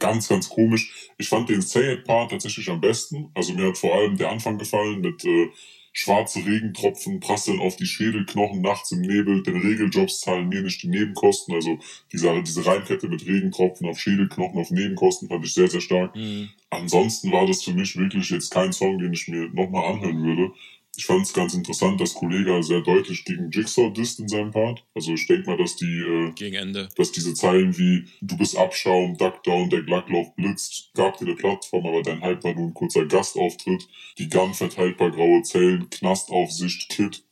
ganz, 0.00 0.26
ganz 0.28 0.48
komisch. 0.48 1.10
Ich 1.16 1.28
fand 1.28 1.48
den 1.48 1.62
Say 1.62 1.92
It 1.94 2.04
Part 2.04 2.32
tatsächlich 2.32 2.68
am 2.70 2.80
besten. 2.80 3.30
Also 3.34 3.52
mir 3.52 3.68
hat 3.68 3.78
vor 3.78 3.94
allem 3.94 4.16
der 4.16 4.30
Anfang 4.32 4.58
gefallen 4.58 5.00
mit 5.00 5.24
äh, 5.24 5.48
schwarze 5.96 6.44
Regentropfen 6.44 7.20
prasseln 7.20 7.58
auf 7.58 7.76
die 7.76 7.86
Schädelknochen 7.86 8.60
nachts 8.60 8.92
im 8.92 9.00
Nebel. 9.00 9.42
Denn 9.42 9.56
Regeljobs 9.56 10.20
zahlen 10.20 10.50
mir 10.50 10.60
nicht 10.60 10.82
die 10.82 10.88
Nebenkosten. 10.88 11.54
Also 11.54 11.78
diese, 12.12 12.42
diese 12.42 12.66
Reimkette 12.66 13.08
mit 13.08 13.26
Regentropfen 13.26 13.88
auf 13.88 13.98
Schädelknochen 13.98 14.60
auf 14.60 14.70
Nebenkosten 14.70 15.28
fand 15.28 15.46
ich 15.46 15.54
sehr, 15.54 15.68
sehr 15.68 15.80
stark. 15.80 16.14
Hm. 16.14 16.50
Ansonsten 16.68 17.32
war 17.32 17.46
das 17.46 17.62
für 17.62 17.72
mich 17.72 17.96
wirklich 17.96 18.28
jetzt 18.28 18.50
kein 18.50 18.74
Song, 18.74 18.98
den 18.98 19.14
ich 19.14 19.26
mir 19.28 19.48
nochmal 19.48 19.90
anhören 19.90 20.22
würde. 20.22 20.52
Ich 20.96 21.04
fand 21.04 21.26
es 21.26 21.32
ganz 21.32 21.52
interessant, 21.52 22.00
dass 22.00 22.14
Kollega 22.14 22.62
sehr 22.62 22.80
deutlich 22.80 23.24
gegen 23.24 23.50
Jigsaw 23.50 23.90
disst 23.90 24.18
in 24.18 24.28
seinem 24.28 24.50
Part. 24.50 24.82
Also 24.94 25.12
ich 25.12 25.26
denke 25.26 25.50
mal, 25.50 25.58
dass 25.58 25.76
die, 25.76 25.98
äh, 26.00 26.32
Gegen 26.32 26.56
Ende. 26.56 26.88
dass 26.96 27.12
diese 27.12 27.34
Zeilen 27.34 27.76
wie 27.76 28.08
Du 28.22 28.36
bist 28.36 28.56
Abschaum, 28.56 29.16
Duckdown, 29.16 29.68
der 29.68 29.82
Glacklauf 29.82 30.34
blitzt, 30.36 30.90
gab 30.94 31.18
dir 31.18 31.26
eine 31.26 31.36
Plattform, 31.36 31.86
aber 31.86 32.02
dein 32.02 32.22
Hype 32.22 32.42
war 32.44 32.54
nur 32.54 32.68
ein 32.68 32.74
kurzer 32.74 33.04
Gastauftritt, 33.04 33.86
die 34.18 34.28
Gun 34.28 34.54
verteilt 34.54 34.96
paar 34.96 35.10
graue 35.10 35.42
Zellen, 35.42 35.90
Knastaufsicht, 35.90 36.88
Kid. 36.88 37.22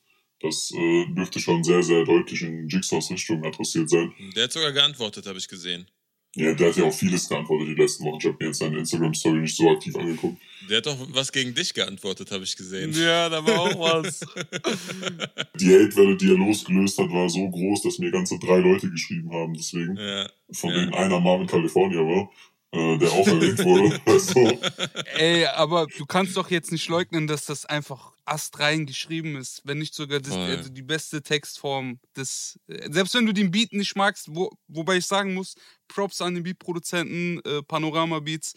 Das 0.41 0.71
äh, 0.77 1.07
dürfte 1.15 1.41
schon 1.41 1.65
sehr, 1.65 1.83
sehr 1.83 2.05
deutlich 2.05 2.43
in 2.43 2.69
Jigsaws 2.69 3.11
Richtung 3.11 3.43
adressiert 3.45 3.89
sein. 3.89 4.13
Der 4.37 4.45
hat 4.45 4.53
sogar 4.53 4.73
geantwortet, 4.73 5.27
habe 5.27 5.39
ich 5.39 5.49
gesehen. 5.49 5.87
Ja, 6.37 6.53
der 6.53 6.69
hat 6.71 6.77
ja 6.77 6.85
auch 6.85 6.93
vieles 6.93 7.29
geantwortet 7.29 7.69
die 7.69 7.81
letzten 7.81 8.05
Wochen. 8.05 8.19
Ich 8.19 8.25
habe 8.27 8.37
mir 8.41 8.47
jetzt 8.49 8.59
seine 8.59 8.79
Instagram-Story 8.79 9.39
nicht 9.41 9.57
so 9.57 9.71
aktiv 9.71 9.95
angeguckt. 9.95 10.37
Der 10.69 10.79
hat 10.79 10.87
doch 10.87 10.97
was 11.11 11.31
gegen 11.31 11.55
dich 11.55 11.73
geantwortet, 11.75 12.31
habe 12.33 12.43
ich 12.45 12.57
gesehen. 12.57 12.93
Ja, 12.93 13.29
da 13.29 13.47
war 13.47 13.61
auch 13.61 13.79
was. 14.03 14.21
Die 15.61 15.69
Hate-Welle, 15.69 16.17
die 16.17 16.29
er 16.31 16.37
losgelöst 16.39 16.99
hat, 16.99 17.11
war 17.11 17.29
so 17.29 17.49
groß, 17.51 17.83
dass 17.83 17.99
mir 17.99 18.11
ganze 18.11 18.39
drei 18.39 18.59
Leute 18.59 18.91
geschrieben 18.91 19.31
haben. 19.33 19.55
Deswegen, 19.55 19.97
Ja. 19.97 20.29
von 20.53 20.71
Ja. 20.71 20.77
denen 20.81 20.95
einer 20.95 21.21
Marvin 21.21 21.47
California 21.47 22.01
war, 22.01 22.31
äh, 22.75 22.99
der 22.99 23.13
auch 23.13 23.27
erwähnt 23.27 23.59
wurde. 23.65 24.01
Also, 24.07 24.59
Ey, 25.17 25.47
aber 25.47 25.87
du 25.99 26.07
kannst 26.07 26.37
doch 26.37 26.51
jetzt 26.51 26.73
nicht 26.73 26.89
leugnen, 26.89 27.27
dass 27.27 27.47
das 27.47 27.67
einfach 27.67 28.13
astrein 28.25 28.87
geschrieben 28.87 29.37
ist, 29.37 29.63
wenn 29.65 29.79
nicht 29.79 29.95
sogar 29.95 30.21
das, 30.21 30.33
also 30.35 30.71
die 30.71 30.83
beste 30.83 31.23
Textform 31.23 31.99
des. 32.17 32.59
äh, 32.69 32.91
Selbst 32.91 33.15
wenn 33.15 33.27
du 33.27 33.33
den 33.33 33.51
Beat 33.51 33.73
nicht 33.73 33.97
magst, 33.97 34.35
wo, 34.35 34.51
wobei 34.69 34.97
ich 34.97 35.07
sagen 35.07 35.35
muss, 35.35 35.55
Props 35.89 36.21
an 36.21 36.35
den 36.35 36.43
Beatproduzenten, 36.43 37.41
äh, 37.45 37.63
Panorama 37.63 38.21
Beats, 38.21 38.55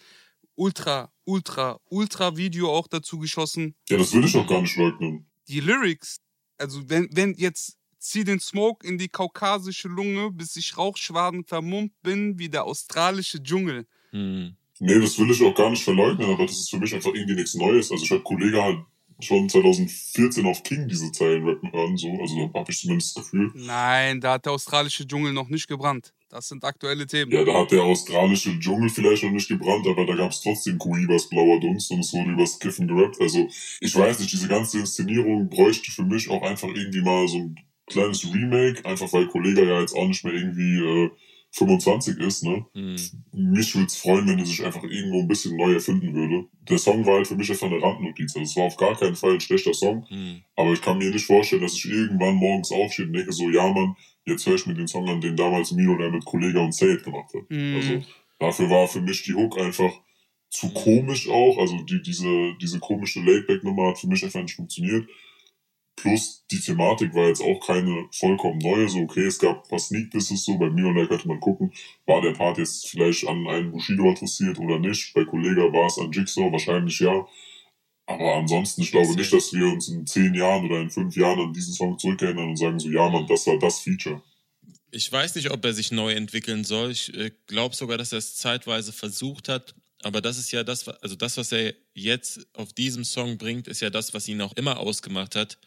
ultra, 0.55 1.11
ultra, 1.25 1.79
ultra 1.89 2.35
Video 2.37 2.71
auch 2.73 2.87
dazu 2.87 3.19
geschossen. 3.19 3.75
ja, 3.89 3.97
das 3.97 4.13
will 4.13 4.25
ich 4.25 4.35
auch 4.35 4.47
gar 4.47 4.61
nicht 4.61 4.75
leugnen. 4.77 5.29
Die 5.47 5.59
Lyrics, 5.59 6.19
also 6.57 6.89
wenn, 6.89 7.07
wenn 7.11 7.33
jetzt 7.35 7.77
zieh 7.99 8.23
den 8.23 8.39
Smoke 8.39 8.85
in 8.87 8.97
die 8.97 9.09
kaukasische 9.09 9.87
Lunge, 9.87 10.31
bis 10.31 10.55
ich 10.55 10.77
Rauchschwaden 10.77 11.43
vermummt 11.45 11.93
bin 12.03 12.39
wie 12.39 12.49
der 12.49 12.63
australische 12.63 13.41
Dschungel. 13.41 13.85
Hm. 14.11 14.55
Nee, 14.79 14.99
das 14.99 15.17
will 15.17 15.31
ich 15.31 15.43
auch 15.43 15.55
gar 15.55 15.69
nicht 15.69 15.83
verleugnen, 15.83 16.29
aber 16.29 16.45
das 16.45 16.57
ist 16.57 16.69
für 16.69 16.77
mich 16.77 16.93
einfach 16.93 17.13
irgendwie 17.13 17.35
nichts 17.35 17.55
Neues. 17.55 17.91
Also 17.91 18.03
ich 18.03 18.11
habe 18.11 18.21
Kollege 18.21 18.61
halt 18.61 18.79
schon 19.19 19.49
2014 19.49 20.45
auf 20.45 20.61
King 20.63 20.87
diese 20.87 21.11
Zeilen 21.11 21.43
rappen 21.47 21.71
hören, 21.71 21.97
so. 21.97 22.09
Also 22.21 22.51
habe 22.53 22.71
ich 22.71 22.79
zumindest 22.79 23.17
das 23.17 23.23
Gefühl. 23.23 23.51
Nein, 23.55 24.21
da 24.21 24.33
hat 24.33 24.45
der 24.45 24.53
australische 24.53 25.07
Dschungel 25.07 25.33
noch 25.33 25.49
nicht 25.49 25.67
gebrannt. 25.67 26.13
Das 26.29 26.49
sind 26.49 26.63
aktuelle 26.63 27.07
Themen. 27.07 27.31
Ja, 27.31 27.43
da 27.43 27.61
hat 27.61 27.71
der 27.71 27.83
australische 27.83 28.59
Dschungel 28.59 28.89
vielleicht 28.89 29.23
noch 29.23 29.31
nicht 29.31 29.47
gebrannt, 29.47 29.87
aber 29.87 30.05
da 30.05 30.15
gab 30.15 30.31
es 30.31 30.41
trotzdem 30.41 30.77
Kuibas 30.77 31.29
blauer 31.29 31.59
Dunst 31.59 31.89
und 31.91 32.01
es 32.01 32.13
wurde 32.13 32.31
übers 32.31 32.59
Kiffen 32.59 32.87
gerappt. 32.87 33.19
Also 33.21 33.47
ich 33.79 33.95
weiß 33.95 34.19
nicht, 34.19 34.31
diese 34.31 34.47
ganze 34.47 34.79
Inszenierung 34.79 35.49
bräuchte 35.49 35.89
für 35.89 36.03
mich 36.03 36.29
auch 36.29 36.43
einfach 36.43 36.67
irgendwie 36.67 37.01
mal 37.01 37.27
so 37.27 37.37
ein 37.37 37.55
kleines 37.87 38.25
Remake, 38.31 38.85
einfach 38.85 39.11
weil 39.13 39.27
Kollege 39.27 39.65
ja 39.65 39.79
jetzt 39.79 39.95
auch 39.95 40.07
nicht 40.07 40.23
mehr 40.25 40.33
irgendwie 40.33 40.79
äh, 40.79 41.09
25 41.51 42.17
ist, 42.19 42.43
ne? 42.43 42.65
Hm. 42.73 42.95
Mich 43.31 43.73
würde 43.73 43.87
es 43.87 43.97
freuen, 43.97 44.27
wenn 44.27 44.39
er 44.39 44.45
sich 44.45 44.63
einfach 44.63 44.83
irgendwo 44.83 45.21
ein 45.21 45.27
bisschen 45.27 45.55
neu 45.57 45.73
erfinden 45.73 46.13
würde. 46.13 46.47
Der 46.69 46.77
Song 46.77 47.05
war 47.05 47.15
halt 47.15 47.27
für 47.27 47.35
mich 47.35 47.49
einfach 47.49 47.67
eine 47.67 47.81
Randnotiz. 47.81 48.35
Also 48.35 48.43
es 48.43 48.55
war 48.55 48.65
auf 48.65 48.77
gar 48.77 48.95
keinen 48.95 49.15
Fall 49.15 49.33
ein 49.33 49.39
schlechter 49.39 49.73
Song, 49.73 50.05
Hm. 50.09 50.41
aber 50.55 50.73
ich 50.73 50.81
kann 50.81 50.97
mir 50.97 51.09
nicht 51.09 51.25
vorstellen, 51.25 51.61
dass 51.61 51.73
ich 51.73 51.85
irgendwann 51.85 52.35
morgens 52.35 52.71
aufstehe 52.71 53.05
und 53.05 53.13
denke 53.13 53.31
so, 53.31 53.49
ja 53.49 53.67
Mann, 53.71 53.95
jetzt 54.25 54.45
höre 54.45 54.55
ich 54.55 54.67
mir 54.67 54.75
den 54.75 54.87
Song 54.87 55.07
an, 55.09 55.21
den 55.21 55.35
damals 55.35 55.71
Milo 55.71 55.97
der 55.97 56.11
mit 56.11 56.25
Kollega 56.25 56.59
und 56.59 56.75
Sayed 56.75 57.03
gemacht 57.03 57.33
hat. 57.33 57.49
Mhm. 57.49 57.75
Also 57.75 58.01
dafür 58.39 58.69
war 58.69 58.87
für 58.87 59.01
mich 59.01 59.23
die 59.23 59.33
Hook 59.33 59.57
einfach 59.59 59.93
zu 60.49 60.69
komisch 60.73 61.29
auch. 61.29 61.57
Also 61.57 61.77
die, 61.83 62.01
diese, 62.01 62.53
diese 62.61 62.79
komische 62.79 63.21
Laidback-Nummer 63.21 63.89
hat 63.89 63.99
für 63.99 64.07
mich 64.07 64.23
einfach 64.23 64.41
nicht 64.41 64.55
funktioniert. 64.55 65.07
Plus 65.97 66.45
die 66.51 66.59
Thematik 66.59 67.13
war 67.15 67.27
jetzt 67.27 67.41
auch 67.41 67.59
keine 67.65 68.07
vollkommen 68.11 68.59
neue. 68.59 68.87
So, 68.87 68.99
okay, 68.99 69.25
es 69.25 69.39
gab 69.39 69.63
ein 69.63 69.69
paar 69.69 69.79
Sneak 69.79 70.11
Disses 70.11 70.45
so. 70.45 70.57
Bei 70.57 70.69
mir 70.69 70.87
und 70.87 70.95
da 70.95 71.07
könnte 71.07 71.27
man 71.27 71.39
gucken, 71.39 71.73
war 72.05 72.21
der 72.21 72.33
Part 72.33 72.59
jetzt 72.59 72.87
vielleicht 72.87 73.27
an 73.27 73.47
einen 73.47 73.71
Bushido 73.71 74.11
adressiert 74.11 74.59
oder 74.59 74.77
nicht. 74.77 75.13
Bei 75.15 75.25
Kollega 75.25 75.63
war 75.73 75.87
es 75.87 75.97
an 75.97 76.11
Jigsaw, 76.11 76.51
wahrscheinlich 76.51 76.99
ja. 76.99 77.27
Aber 78.05 78.35
ansonsten, 78.35 78.81
ich 78.83 78.91
glaube 78.91 79.15
nicht, 79.15 79.33
dass 79.33 79.51
wir 79.51 79.65
uns 79.65 79.89
in 79.89 80.05
zehn 80.05 80.35
Jahren 80.35 80.65
oder 80.65 80.79
in 80.81 80.91
fünf 80.91 81.15
Jahren 81.17 81.39
an 81.39 81.53
diesen 81.53 81.73
Song 81.73 81.97
zurückerinnern 81.97 82.49
und 82.49 82.57
sagen 82.57 82.79
so, 82.79 82.89
ja 82.89 83.09
Mann, 83.09 83.25
das 83.27 83.47
war 83.47 83.57
das 83.57 83.79
Feature. 83.79 84.21
Ich 84.91 85.11
weiß 85.11 85.35
nicht, 85.35 85.49
ob 85.51 85.65
er 85.65 85.73
sich 85.73 85.91
neu 85.91 86.13
entwickeln 86.13 86.63
soll. 86.63 86.91
Ich 86.91 87.13
äh, 87.15 87.31
glaube 87.47 87.75
sogar, 87.75 87.97
dass 87.97 88.13
er 88.13 88.19
es 88.19 88.35
zeitweise 88.35 88.93
versucht 88.93 89.49
hat. 89.49 89.75
Aber 90.07 90.21
das 90.21 90.37
ist 90.37 90.51
ja 90.51 90.63
das, 90.63 90.87
also 90.87 91.15
das, 91.15 91.35
was 91.37 91.51
er 91.51 91.73
jetzt 91.93 92.47
auf 92.53 92.71
diesem 92.71 93.03
Song 93.03 93.37
bringt, 93.37 93.67
ist 93.67 93.81
ja 93.81 93.89
das, 93.89 94.13
was 94.13 94.27
ihn 94.27 94.41
auch 94.41 94.53
immer 94.53 94.79
ausgemacht 94.79 95.35
hat 95.35 95.57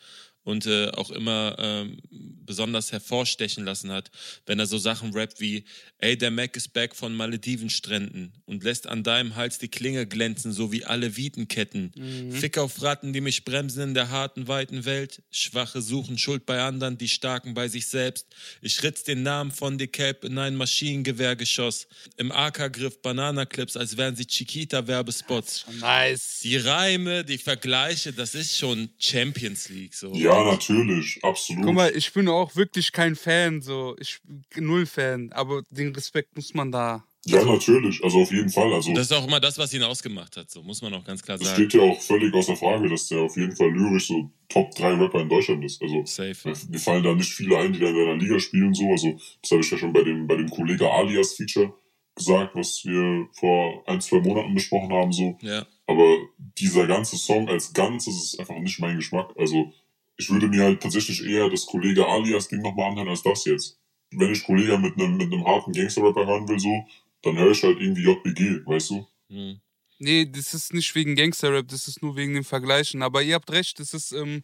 und 0.43 0.67
äh, 0.67 0.89
auch 0.89 1.11
immer 1.11 1.57
ähm, 1.59 1.99
besonders 2.11 2.93
hervorstechen 2.93 3.65
lassen 3.65 3.93
hat, 3.93 4.11
wenn 4.47 4.59
er 4.59 4.67
so 4.67 4.79
Sachen 4.79 5.13
rappt 5.13 5.41
wie, 5.41 5.65
ey, 5.99 6.17
der 6.17 6.31
Mac 6.31 6.57
ist 6.57 6.73
back 6.73 6.97
von 6.97 7.15
Maledivenstränden 7.15 8.33
und 8.47 8.65
lässt 8.65 8.87
an 8.87 9.03
deinem 9.03 9.37
Hals 9.37 9.59
die 9.59 9.69
Klinge 9.69 10.07
glänzen, 10.07 10.53
so 10.53 10.73
wie 10.73 10.85
alle 10.85 11.17
Vitenketten. 11.17 11.93
Fick 12.33 12.59
auf 12.59 12.83
Ratten, 12.83 13.13
die 13.13 13.21
mich 13.21 13.45
bremsen 13.45 13.83
in 13.83 13.95
der 13.95 14.11
harten, 14.11 14.49
weiten 14.49 14.85
Welt. 14.85 15.23
Schwache 15.31 15.83
suchen 15.83 16.19
Schuld 16.19 16.47
bei 16.47 16.61
anderen, 16.61 16.99
die 16.99 17.09
Starken 17.09 17.55
bei 17.55 17.69
sich 17.69 17.87
selbst. 17.87 18.27
Ich 18.63 18.83
ritz 18.83 19.05
den 19.05 19.23
Namen 19.23 19.51
von 19.51 19.79
DeKalb 19.79 20.25
in 20.25 20.39
ein 20.39 20.57
Maschinengewehrgeschoss. 20.57 21.87
Im 22.17 22.33
AK-Griff 22.33 23.01
Bananaclips, 23.03 23.77
als 23.77 23.97
wären 23.97 24.17
sie 24.17 24.27
Chiquita-Werbespots. 24.27 25.67
Nice. 25.81 26.41
Die 26.43 26.57
Reime, 26.57 27.25
die 27.25 27.39
Vergleiche, 27.39 28.13
das 28.13 28.35
ist 28.35 28.57
schon 28.57 28.91
Champions 28.99 29.69
League. 29.69 29.95
So. 29.95 30.15
Ja, 30.15 30.30
natürlich, 30.45 31.19
absolut. 31.23 31.65
Guck 31.65 31.75
mal, 31.75 31.93
ich 31.95 32.13
bin 32.13 32.29
auch 32.29 32.55
wirklich 32.57 32.93
kein 32.93 33.17
Fan, 33.17 33.61
so. 33.61 33.97
Ich 33.99 34.21
bin 34.25 34.67
null 34.67 34.87
Fan, 34.87 35.31
aber 35.33 35.63
den 35.71 35.95
Respekt 35.95 36.37
muss 36.37 36.55
man 36.55 36.71
da. 36.71 37.05
Ja, 37.27 37.45
natürlich, 37.45 38.03
also 38.03 38.23
auf 38.23 38.33
jeden 38.33 38.49
Fall. 38.49 38.73
Also 38.73 38.95
Das 38.95 39.11
ist 39.11 39.13
auch 39.13 39.27
immer 39.27 39.41
das, 39.41 39.59
was 39.59 39.75
ihn 39.75 39.83
ausgemacht 39.83 40.39
hat, 40.39 40.51
so 40.51 40.63
muss 40.63 40.81
man 40.81 40.95
auch 40.95 41.05
ganz 41.05 41.23
klar 41.23 41.37
es 41.39 41.45
sagen. 41.45 41.55
steht 41.55 41.75
ja 41.75 41.83
auch 41.83 42.01
völlig 42.01 42.33
außer 42.33 42.57
Frage, 42.57 42.89
dass 42.89 43.09
der 43.09 43.19
auf 43.19 43.37
jeden 43.37 43.55
Fall 43.55 43.71
lyrisch 43.71 44.07
so 44.07 44.31
Top 44.49 44.75
3 44.75 44.95
Rapper 44.95 45.21
in 45.21 45.29
Deutschland 45.29 45.63
ist. 45.63 45.83
Also 45.83 46.03
Safe. 46.07 46.55
mir 46.69 46.79
fallen 46.79 47.03
da 47.03 47.15
nicht 47.15 47.31
viele 47.31 47.59
ein, 47.59 47.75
die 47.75 47.79
da 47.79 47.89
in 47.89 47.95
seiner 47.95 48.17
Liga 48.17 48.41
spielen 48.41 48.73
so. 48.73 48.91
Also 48.91 49.19
das 49.43 49.51
habe 49.51 49.61
ich 49.61 49.71
ja 49.71 49.77
schon 49.77 49.93
bei 49.93 50.03
dem 50.03 50.27
bei 50.27 50.37
dem 50.37 50.49
Kollege 50.49 50.91
Alias 50.91 51.35
Feature 51.35 51.75
gesagt, 52.15 52.55
was 52.55 52.85
wir 52.85 53.29
vor 53.33 53.83
ein 53.87 54.01
zwei 54.01 54.21
Monaten 54.21 54.55
besprochen 54.55 54.93
haben 54.93 55.13
so. 55.13 55.37
Ja. 55.43 55.67
Aber 55.87 56.17
dieser 56.59 56.87
ganze 56.87 57.17
Song 57.17 57.49
als 57.49 57.73
Ganzes 57.73 58.15
ist 58.17 58.41
einfach 58.41 58.59
nicht 58.59 58.79
mein 58.81 58.97
Geschmack. 58.97 59.35
Also 59.37 59.73
ich 60.21 60.29
würde 60.29 60.49
mir 60.49 60.65
halt 60.65 60.83
tatsächlich 60.83 61.25
eher 61.25 61.49
das 61.49 61.65
Kollege 61.65 62.07
Alias 62.07 62.49
Ding 62.49 62.61
nochmal 62.61 62.91
anhören 62.91 63.09
als 63.09 63.23
das 63.23 63.47
jetzt. 63.47 63.79
Wenn 64.11 64.33
ich 64.33 64.45
Kollege 64.45 64.77
mit 64.77 64.95
einem 64.99 65.17
mit 65.17 65.33
harten 65.47 65.73
Gangster-Rapper 65.73 66.27
hören 66.27 66.47
will 66.47 66.59
so, 66.59 66.85
dann 67.23 67.39
höre 67.39 67.53
ich 67.53 67.63
halt 67.63 67.81
irgendwie 67.81 68.03
JBG, 68.03 68.67
weißt 68.67 68.91
du? 68.91 69.07
Hm. 69.29 69.61
Nee, 69.99 70.27
das 70.27 70.53
ist 70.53 70.75
nicht 70.75 70.95
wegen 70.95 71.17
Gangster-Rap, 71.17 71.69
das 71.69 71.89
ist 71.89 72.03
nur 72.03 72.17
wegen 72.17 72.35
dem 72.35 72.45
Vergleichen. 72.45 73.03
Aber 73.03 73.23
ihr 73.23 73.35
habt 73.35 73.51
recht, 73.51 73.79
das 73.81 73.95
ist 73.95 74.13
ähm, 74.13 74.43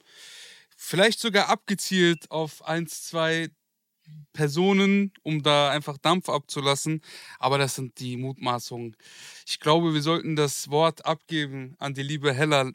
vielleicht 0.77 1.21
sogar 1.21 1.49
abgezielt 1.49 2.31
auf 2.31 2.65
eins, 2.65 3.05
zwei 3.05 3.49
Personen, 4.33 5.13
um 5.25 5.43
da 5.43 5.71
einfach 5.71 5.99
Dampf 5.99 6.31
abzulassen. 6.31 7.03
Aber 7.39 7.59
das 7.59 7.75
sind 7.75 7.99
die 8.01 8.17
Mutmaßungen. 8.17 8.97
Ich 9.47 9.61
glaube, 9.61 9.93
wir 9.93 10.03
sollten 10.03 10.37
das 10.37 10.71
Wort 10.71 11.05
abgeben 11.05 11.75
an 11.79 11.93
die 11.93 12.03
liebe 12.03 12.33
Hella. 12.33 12.71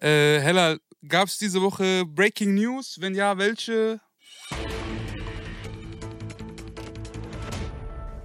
Äh, 0.00 0.38
Hella, 0.38 0.76
gab 1.08 1.26
es 1.26 1.38
diese 1.38 1.60
Woche 1.60 2.04
Breaking 2.06 2.54
News? 2.54 2.98
Wenn 3.00 3.16
ja, 3.16 3.36
welche? 3.36 3.98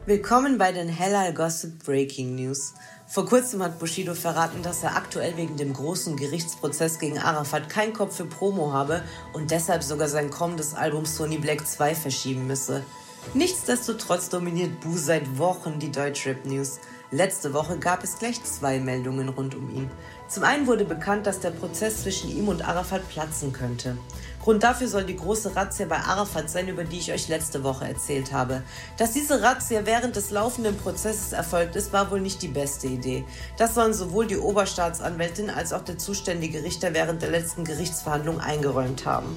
Willkommen 0.05 0.59
bei 0.59 0.71
den 0.71 0.87
Hellal 0.87 1.33
Gossip 1.33 1.83
Breaking 1.83 2.35
News. 2.35 2.75
Vor 3.07 3.25
kurzem 3.25 3.63
hat 3.63 3.79
Bushido 3.79 4.13
verraten, 4.13 4.61
dass 4.61 4.83
er 4.83 4.95
aktuell 4.95 5.35
wegen 5.35 5.57
dem 5.57 5.73
großen 5.73 6.15
Gerichtsprozess 6.15 6.99
gegen 6.99 7.17
Arafat 7.17 7.69
keinen 7.69 7.93
Kopf 7.93 8.17
für 8.17 8.25
Promo 8.25 8.71
habe 8.71 9.03
und 9.33 9.49
deshalb 9.49 9.81
sogar 9.81 10.09
sein 10.09 10.29
kommendes 10.29 10.75
Album 10.75 11.07
Sony 11.07 11.39
Black 11.39 11.65
2 11.65 11.95
verschieben 11.95 12.45
müsse. 12.45 12.85
Nichtsdestotrotz 13.33 14.29
dominiert 14.29 14.79
Bu 14.81 14.95
seit 14.95 15.39
Wochen 15.39 15.79
die 15.79 15.91
Deutschrap 15.91 16.45
News. 16.45 16.79
Letzte 17.09 17.53
Woche 17.53 17.77
gab 17.77 18.03
es 18.03 18.19
gleich 18.19 18.43
zwei 18.43 18.79
Meldungen 18.79 19.29
rund 19.29 19.55
um 19.55 19.69
ihn. 19.69 19.89
Zum 20.33 20.43
einen 20.43 20.65
wurde 20.65 20.83
bekannt, 20.83 21.27
dass 21.27 21.41
der 21.41 21.51
Prozess 21.51 22.01
zwischen 22.01 22.35
ihm 22.35 22.47
und 22.47 22.67
Arafat 22.67 23.07
platzen 23.07 23.53
könnte. 23.53 23.99
Grund 24.41 24.63
dafür 24.63 24.87
soll 24.87 25.03
die 25.03 25.15
große 25.15 25.55
Razzia 25.55 25.85
bei 25.85 25.97
Arafat 25.97 26.49
sein, 26.49 26.67
über 26.67 26.83
die 26.83 26.97
ich 26.97 27.13
euch 27.13 27.27
letzte 27.27 27.63
Woche 27.63 27.87
erzählt 27.87 28.33
habe. 28.33 28.63
Dass 28.97 29.11
diese 29.11 29.43
Razzia 29.43 29.85
während 29.85 30.15
des 30.15 30.31
laufenden 30.31 30.75
Prozesses 30.75 31.33
erfolgt 31.33 31.75
ist, 31.75 31.93
war 31.93 32.09
wohl 32.09 32.19
nicht 32.19 32.41
die 32.41 32.47
beste 32.47 32.87
Idee. 32.87 33.25
Das 33.57 33.75
sollen 33.75 33.93
sowohl 33.93 34.25
die 34.25 34.39
Oberstaatsanwältin 34.39 35.51
als 35.51 35.71
auch 35.71 35.83
der 35.83 35.99
zuständige 35.99 36.63
Richter 36.63 36.95
während 36.95 37.21
der 37.21 37.29
letzten 37.29 37.63
Gerichtsverhandlung 37.63 38.39
eingeräumt 38.39 39.05
haben. 39.05 39.35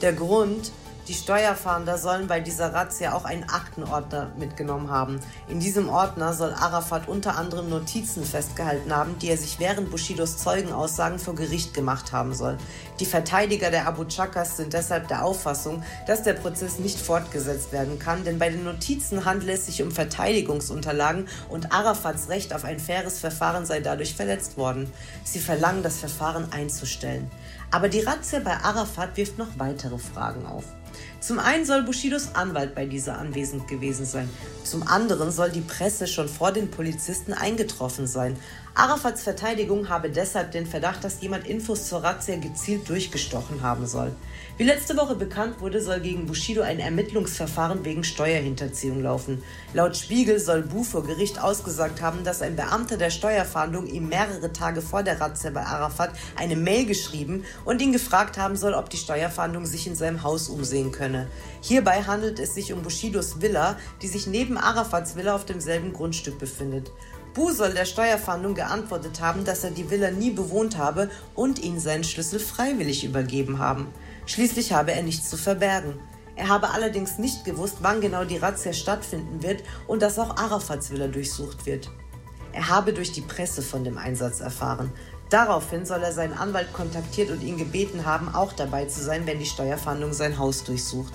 Der 0.00 0.12
Grund, 0.12 0.72
die 1.08 1.14
Steuerfahnder 1.14 1.98
sollen 1.98 2.28
bei 2.28 2.38
dieser 2.38 2.72
Razzia 2.72 3.12
auch 3.12 3.24
einen 3.24 3.42
Aktenordner 3.44 4.30
mitgenommen 4.38 4.88
haben. 4.88 5.18
In 5.48 5.58
diesem 5.58 5.88
Ordner 5.88 6.32
soll 6.32 6.54
Arafat 6.54 7.08
unter 7.08 7.36
anderem 7.36 7.68
Notizen 7.68 8.24
festgehalten 8.24 8.94
haben, 8.94 9.18
die 9.18 9.28
er 9.28 9.36
sich 9.36 9.58
während 9.58 9.90
Bushidos 9.90 10.38
Zeugenaussagen 10.38 11.18
vor 11.18 11.34
Gericht 11.34 11.74
gemacht 11.74 12.12
haben 12.12 12.34
soll. 12.34 12.56
Die 13.00 13.06
Verteidiger 13.06 13.72
der 13.72 13.88
Abu 13.88 14.04
Chakas 14.04 14.56
sind 14.56 14.74
deshalb 14.74 15.08
der 15.08 15.24
Auffassung, 15.24 15.82
dass 16.06 16.22
der 16.22 16.34
Prozess 16.34 16.78
nicht 16.78 17.00
fortgesetzt 17.00 17.72
werden 17.72 17.98
kann, 17.98 18.22
denn 18.22 18.38
bei 18.38 18.50
den 18.50 18.62
Notizen 18.62 19.24
handele 19.24 19.54
es 19.54 19.66
sich 19.66 19.82
um 19.82 19.90
Verteidigungsunterlagen 19.90 21.26
und 21.48 21.72
Arafats 21.72 22.28
Recht 22.28 22.54
auf 22.54 22.64
ein 22.64 22.78
faires 22.78 23.18
Verfahren 23.18 23.66
sei 23.66 23.80
dadurch 23.80 24.14
verletzt 24.14 24.56
worden. 24.56 24.88
Sie 25.24 25.40
verlangen, 25.40 25.82
das 25.82 25.98
Verfahren 25.98 26.52
einzustellen. 26.52 27.28
Aber 27.72 27.88
die 27.88 28.00
Razzia 28.00 28.38
bei 28.38 28.56
Arafat 28.58 29.16
wirft 29.16 29.38
noch 29.38 29.58
weitere 29.58 29.98
Fragen 29.98 30.46
auf. 30.46 30.64
Zum 31.22 31.38
einen 31.38 31.64
soll 31.64 31.84
Bushidos 31.84 32.34
Anwalt 32.34 32.74
bei 32.74 32.84
dieser 32.84 33.16
anwesend 33.16 33.68
gewesen 33.68 34.04
sein. 34.04 34.28
Zum 34.64 34.82
anderen 34.88 35.30
soll 35.30 35.50
die 35.50 35.60
Presse 35.60 36.08
schon 36.08 36.28
vor 36.28 36.50
den 36.50 36.68
Polizisten 36.68 37.32
eingetroffen 37.32 38.08
sein. 38.08 38.36
Arafats 38.74 39.22
Verteidigung 39.22 39.88
habe 39.88 40.10
deshalb 40.10 40.50
den 40.50 40.66
Verdacht, 40.66 41.04
dass 41.04 41.22
jemand 41.22 41.46
Infos 41.46 41.86
zur 41.86 42.02
Razzia 42.02 42.34
gezielt 42.34 42.88
durchgestochen 42.88 43.62
haben 43.62 43.86
soll. 43.86 44.10
Wie 44.62 44.66
letzte 44.66 44.96
Woche 44.96 45.16
bekannt 45.16 45.60
wurde, 45.60 45.82
soll 45.82 45.98
gegen 45.98 46.26
Bushido 46.26 46.62
ein 46.62 46.78
Ermittlungsverfahren 46.78 47.84
wegen 47.84 48.04
Steuerhinterziehung 48.04 49.02
laufen. 49.02 49.42
Laut 49.74 49.96
Spiegel 49.96 50.38
soll 50.38 50.62
Bu 50.62 50.84
vor 50.84 51.04
Gericht 51.04 51.42
ausgesagt 51.42 52.00
haben, 52.00 52.22
dass 52.22 52.42
ein 52.42 52.54
Beamter 52.54 52.96
der 52.96 53.10
Steuerfahndung 53.10 53.88
ihm 53.88 54.08
mehrere 54.08 54.52
Tage 54.52 54.80
vor 54.80 55.02
der 55.02 55.20
Razzia 55.20 55.50
bei 55.50 55.64
Arafat 55.64 56.12
eine 56.36 56.54
Mail 56.54 56.86
geschrieben 56.86 57.44
und 57.64 57.82
ihn 57.82 57.90
gefragt 57.90 58.38
haben 58.38 58.54
soll, 58.54 58.74
ob 58.74 58.88
die 58.88 58.98
Steuerfahndung 58.98 59.66
sich 59.66 59.88
in 59.88 59.96
seinem 59.96 60.22
Haus 60.22 60.48
umsehen 60.48 60.92
könne. 60.92 61.26
Hierbei 61.60 62.04
handelt 62.04 62.38
es 62.38 62.54
sich 62.54 62.72
um 62.72 62.82
Bushidos 62.82 63.40
Villa, 63.40 63.76
die 64.00 64.06
sich 64.06 64.28
neben 64.28 64.56
Arafats 64.56 65.16
Villa 65.16 65.34
auf 65.34 65.44
demselben 65.44 65.92
Grundstück 65.92 66.38
befindet. 66.38 66.92
Bu 67.34 67.50
soll 67.50 67.72
der 67.72 67.86
Steuerfahndung 67.86 68.54
geantwortet 68.54 69.20
haben, 69.20 69.44
dass 69.44 69.64
er 69.64 69.72
die 69.72 69.90
Villa 69.90 70.12
nie 70.12 70.30
bewohnt 70.30 70.76
habe 70.76 71.10
und 71.34 71.58
ihnen 71.58 71.80
seinen 71.80 72.04
Schlüssel 72.04 72.38
freiwillig 72.38 73.04
übergeben 73.04 73.58
haben. 73.58 73.88
Schließlich 74.32 74.72
habe 74.72 74.92
er 74.92 75.02
nichts 75.02 75.28
zu 75.28 75.36
verbergen. 75.36 76.00
Er 76.36 76.48
habe 76.48 76.70
allerdings 76.70 77.18
nicht 77.18 77.44
gewusst, 77.44 77.76
wann 77.82 78.00
genau 78.00 78.24
die 78.24 78.38
Razzia 78.38 78.72
stattfinden 78.72 79.42
wird 79.42 79.62
und 79.86 80.00
dass 80.00 80.18
auch 80.18 80.38
Arafats 80.38 80.90
Villa 80.90 81.06
durchsucht 81.06 81.66
wird. 81.66 81.90
Er 82.54 82.70
habe 82.70 82.94
durch 82.94 83.12
die 83.12 83.20
Presse 83.20 83.60
von 83.60 83.84
dem 83.84 83.98
Einsatz 83.98 84.40
erfahren. 84.40 84.90
Daraufhin 85.28 85.84
soll 85.84 86.02
er 86.02 86.14
seinen 86.14 86.32
Anwalt 86.32 86.72
kontaktiert 86.72 87.30
und 87.30 87.42
ihn 87.42 87.58
gebeten 87.58 88.06
haben, 88.06 88.34
auch 88.34 88.54
dabei 88.54 88.86
zu 88.86 89.02
sein, 89.02 89.26
wenn 89.26 89.38
die 89.38 89.44
Steuerfahndung 89.44 90.14
sein 90.14 90.38
Haus 90.38 90.64
durchsucht. 90.64 91.12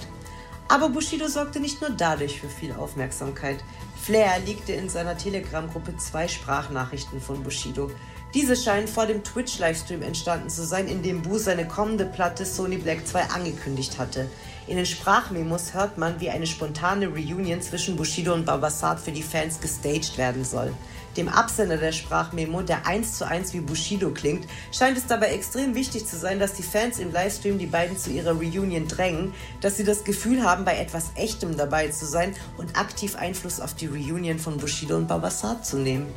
Aber 0.68 0.90
Bushido 0.90 1.28
sorgte 1.28 1.60
nicht 1.60 1.82
nur 1.82 1.90
dadurch 1.90 2.40
für 2.40 2.50
viel 2.50 2.74
Aufmerksamkeit. 2.74 3.64
Flair 4.00 4.38
legte 4.46 4.74
in 4.74 4.90
seiner 4.90 5.18
Telegram-Gruppe 5.18 5.98
zwei 5.98 6.28
Sprachnachrichten 6.28 7.20
von 7.20 7.42
Bushido. 7.42 7.90
Diese 8.34 8.58
scheinen 8.58 8.90
vor 8.90 9.06
dem 9.06 9.24
Twitch-Livestream 9.24 10.02
entstanden 10.02 10.50
zu 10.50 10.66
sein, 10.66 10.88
in 10.88 11.02
dem 11.02 11.22
Bu 11.22 11.38
seine 11.38 11.66
kommende 11.66 12.06
Platte 12.06 12.46
Sony 12.46 12.78
Black 12.78 13.08
2 13.08 13.22
angekündigt 13.30 13.98
hatte. 13.98 14.30
In 14.68 14.76
den 14.76 14.86
Sprachmemos 14.86 15.74
hört 15.74 15.98
man, 15.98 16.20
wie 16.20 16.30
eine 16.30 16.46
spontane 16.46 17.08
Reunion 17.08 17.62
zwischen 17.62 17.96
Bushido 17.96 18.34
und 18.34 18.46
Babasat 18.46 19.00
für 19.00 19.14
die 19.14 19.24
Fans 19.24 19.62
gestaged 19.62 20.18
werden 20.18 20.44
soll. 20.44 20.74
Dem 21.16 21.30
Absender 21.30 21.78
der 21.78 21.94
Sprachmemo, 21.94 22.62
der 22.64 22.86
eins 22.86 23.18
zu 23.18 23.26
eins 23.26 23.54
wie 23.54 23.62
Bushido 23.62 24.12
klingt, 24.12 24.46
scheint 24.74 24.98
es 24.98 25.08
dabei 25.08 25.30
extrem 25.30 25.74
wichtig 25.74 26.06
zu 26.06 26.18
sein, 26.18 26.38
dass 26.38 26.54
die 26.54 26.64
Fans 26.64 27.00
im 27.00 27.14
Livestream 27.14 27.58
die 27.58 27.66
beiden 27.66 27.98
zu 27.98 28.12
ihrer 28.12 28.34
Reunion 28.34 28.90
drängen, 28.90 29.34
dass 29.62 29.78
sie 29.78 29.86
das 29.86 30.04
Gefühl 30.04 30.44
haben, 30.44 30.66
bei 30.66 30.78
etwas 30.78 31.12
Echtem 31.16 31.56
dabei 31.56 31.88
zu 31.88 32.06
sein 32.06 32.36
und 32.58 32.78
aktiv 32.78 33.16
Einfluss 33.16 33.62
auf 33.62 33.74
die 33.74 33.88
Reunion 33.88 34.38
von 34.38 34.58
Bushido 34.58 34.98
und 34.98 35.08
Babasat 35.08 35.66
zu 35.66 35.78
nehmen. 35.78 36.08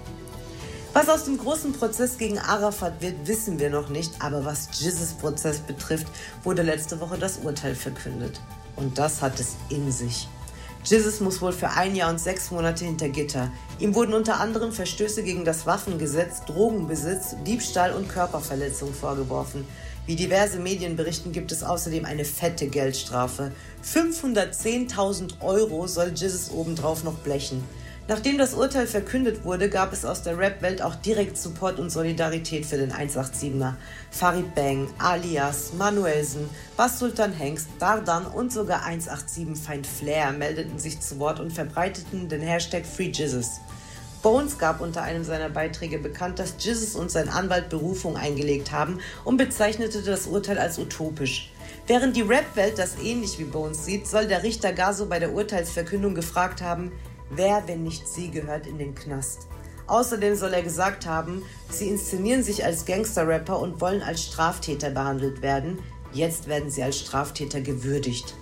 Was 0.93 1.09
aus 1.09 1.25
dem 1.25 1.39
großen 1.39 1.73
Prozess 1.73 2.19
gegen 2.19 2.41
Arafat 2.41 3.01
wird, 3.01 3.29
wissen 3.29 3.61
wir 3.61 3.71
noch 3.71 3.91
nicht, 3.91 4.13
aber 4.19 4.45
was 4.45 4.69
Jizzes 4.81 5.13
Prozess 5.13 5.61
betrifft, 5.61 6.09
wurde 6.43 6.63
letzte 6.63 6.99
Woche 6.99 7.17
das 7.17 7.39
Urteil 7.39 7.77
verkündet. 7.77 8.41
Und 8.75 8.99
das 8.99 9.23
hat 9.23 9.39
es 9.39 9.55
in 9.69 9.93
sich. 9.93 10.27
Jizzes 10.85 11.21
muss 11.21 11.41
wohl 11.41 11.53
für 11.53 11.69
ein 11.71 11.95
Jahr 11.95 12.11
und 12.11 12.19
sechs 12.19 12.51
Monate 12.51 12.87
hinter 12.87 13.09
Gitter. 13.09 13.53
Ihm 13.79 13.95
wurden 13.95 14.15
unter 14.15 14.41
anderem 14.41 14.73
Verstöße 14.73 15.23
gegen 15.23 15.45
das 15.45 15.65
Waffengesetz, 15.65 16.45
Drogenbesitz, 16.47 17.37
Diebstahl 17.47 17.93
und 17.93 18.09
Körperverletzung 18.09 18.93
vorgeworfen. 18.93 19.69
Wie 20.07 20.17
diverse 20.17 20.59
Medien 20.59 20.97
berichten, 20.97 21.31
gibt 21.31 21.53
es 21.53 21.63
außerdem 21.63 22.05
eine 22.05 22.25
fette 22.25 22.67
Geldstrafe. 22.67 23.53
510.000 23.85 25.41
Euro 25.41 25.87
soll 25.87 26.09
Jizzes 26.09 26.51
obendrauf 26.51 27.05
noch 27.05 27.19
blechen. 27.19 27.63
Nachdem 28.11 28.39
das 28.39 28.55
Urteil 28.55 28.89
verkündet 28.89 29.45
wurde, 29.45 29.71
gab 29.71 29.93
es 29.93 30.05
aus 30.05 30.25
der 30.25 30.37
Rap-Welt 30.37 30.83
auch 30.83 30.97
direkt 30.97 31.39
Support 31.39 31.79
und 31.79 31.91
Solidarität 31.91 32.67
für 32.67 32.77
den 32.77 32.91
187er. 32.91 33.75
Farid 34.11 34.53
Bang, 34.57 34.89
Alias, 34.99 35.75
Manuelsen, 35.75 36.51
Bas 36.77 36.99
Sultan 36.99 37.33
Hengst, 37.33 37.69
Dardan 37.79 38.27
und 38.27 38.53
sogar 38.53 38.85
187 38.85 39.57
Feind 39.65 39.87
Flair 39.87 40.33
meldeten 40.33 40.81
sich 40.81 40.99
zu 40.99 41.21
Wort 41.21 41.39
und 41.39 41.53
verbreiteten 41.53 42.29
den 42.29 42.41
Hashtag 42.41 42.85
FreeJizzes. 42.85 43.61
Bones 44.25 44.59
gab 44.59 44.81
unter 44.81 45.03
einem 45.03 45.23
seiner 45.23 45.49
Beiträge 45.49 46.01
bekannt, 46.01 46.41
dass 46.41 46.57
Jizzes 46.59 46.97
und 46.97 47.13
sein 47.13 47.29
Anwalt 47.29 47.69
Berufung 47.69 48.17
eingelegt 48.17 48.73
haben 48.73 48.99
und 49.25 49.37
bezeichnete 49.37 50.03
das 50.03 50.27
Urteil 50.27 50.59
als 50.59 50.81
utopisch. 50.81 51.53
Während 51.87 52.17
die 52.17 52.23
Rap-Welt 52.23 52.77
das 52.77 52.99
ähnlich 53.01 53.39
wie 53.39 53.45
Bones 53.45 53.85
sieht, 53.85 54.09
soll 54.09 54.27
der 54.27 54.43
Richter 54.43 54.73
Gaso 54.73 55.07
bei 55.07 55.21
der 55.21 55.33
Urteilsverkündung 55.33 56.17
gefragt 56.17 56.61
haben, 56.61 56.91
Wer, 57.31 57.63
wenn 57.67 57.85
nicht 57.85 58.09
sie, 58.09 58.31
gehört 58.31 58.67
in 58.67 58.79
den 58.79 58.95
Knast? 58.95 59.47
Außerdem 59.87 60.35
soll 60.35 60.53
er 60.53 60.63
gesagt 60.63 61.07
haben, 61.07 61.43
sie 61.71 61.89
inszenieren 61.89 62.43
sich 62.43 62.65
als 62.65 62.85
Gangster-Rapper 62.85 63.59
und 63.59 63.81
wollen 63.81 64.03
als 64.03 64.25
Straftäter 64.25 64.91
behandelt 64.91 65.41
werden. 65.41 65.79
Jetzt 66.13 66.49
werden 66.49 66.71
sie 66.71 66.83
als 66.83 66.99
Straftäter 66.99 67.61
gewürdigt. 67.61 68.35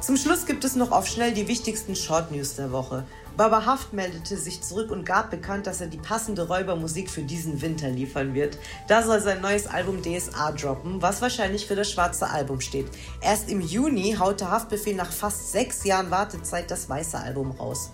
Zum 0.00 0.16
Schluss 0.18 0.44
gibt 0.44 0.64
es 0.64 0.76
noch 0.76 0.92
auf 0.92 1.06
schnell 1.06 1.32
die 1.32 1.48
wichtigsten 1.48 1.96
Short 1.96 2.30
News 2.30 2.54
der 2.56 2.70
Woche. 2.70 3.06
Baba 3.36 3.66
Haft 3.66 3.92
meldete 3.92 4.38
sich 4.38 4.62
zurück 4.62 4.90
und 4.90 5.04
gab 5.04 5.30
bekannt, 5.30 5.66
dass 5.66 5.82
er 5.82 5.88
die 5.88 5.98
passende 5.98 6.48
Räubermusik 6.48 7.10
für 7.10 7.20
diesen 7.20 7.60
Winter 7.60 7.90
liefern 7.90 8.32
wird. 8.32 8.56
Da 8.88 9.02
soll 9.02 9.20
sein 9.20 9.42
neues 9.42 9.66
Album 9.66 10.00
DSA 10.00 10.52
droppen, 10.52 11.02
was 11.02 11.20
wahrscheinlich 11.20 11.66
für 11.66 11.76
das 11.76 11.90
schwarze 11.90 12.30
Album 12.30 12.62
steht. 12.62 12.86
Erst 13.20 13.50
im 13.50 13.60
Juni 13.60 14.16
haute 14.18 14.50
Haftbefehl 14.50 14.94
nach 14.94 15.12
fast 15.12 15.52
sechs 15.52 15.84
Jahren 15.84 16.10
Wartezeit 16.10 16.70
das 16.70 16.88
weiße 16.88 17.18
Album 17.18 17.50
raus. 17.50 17.90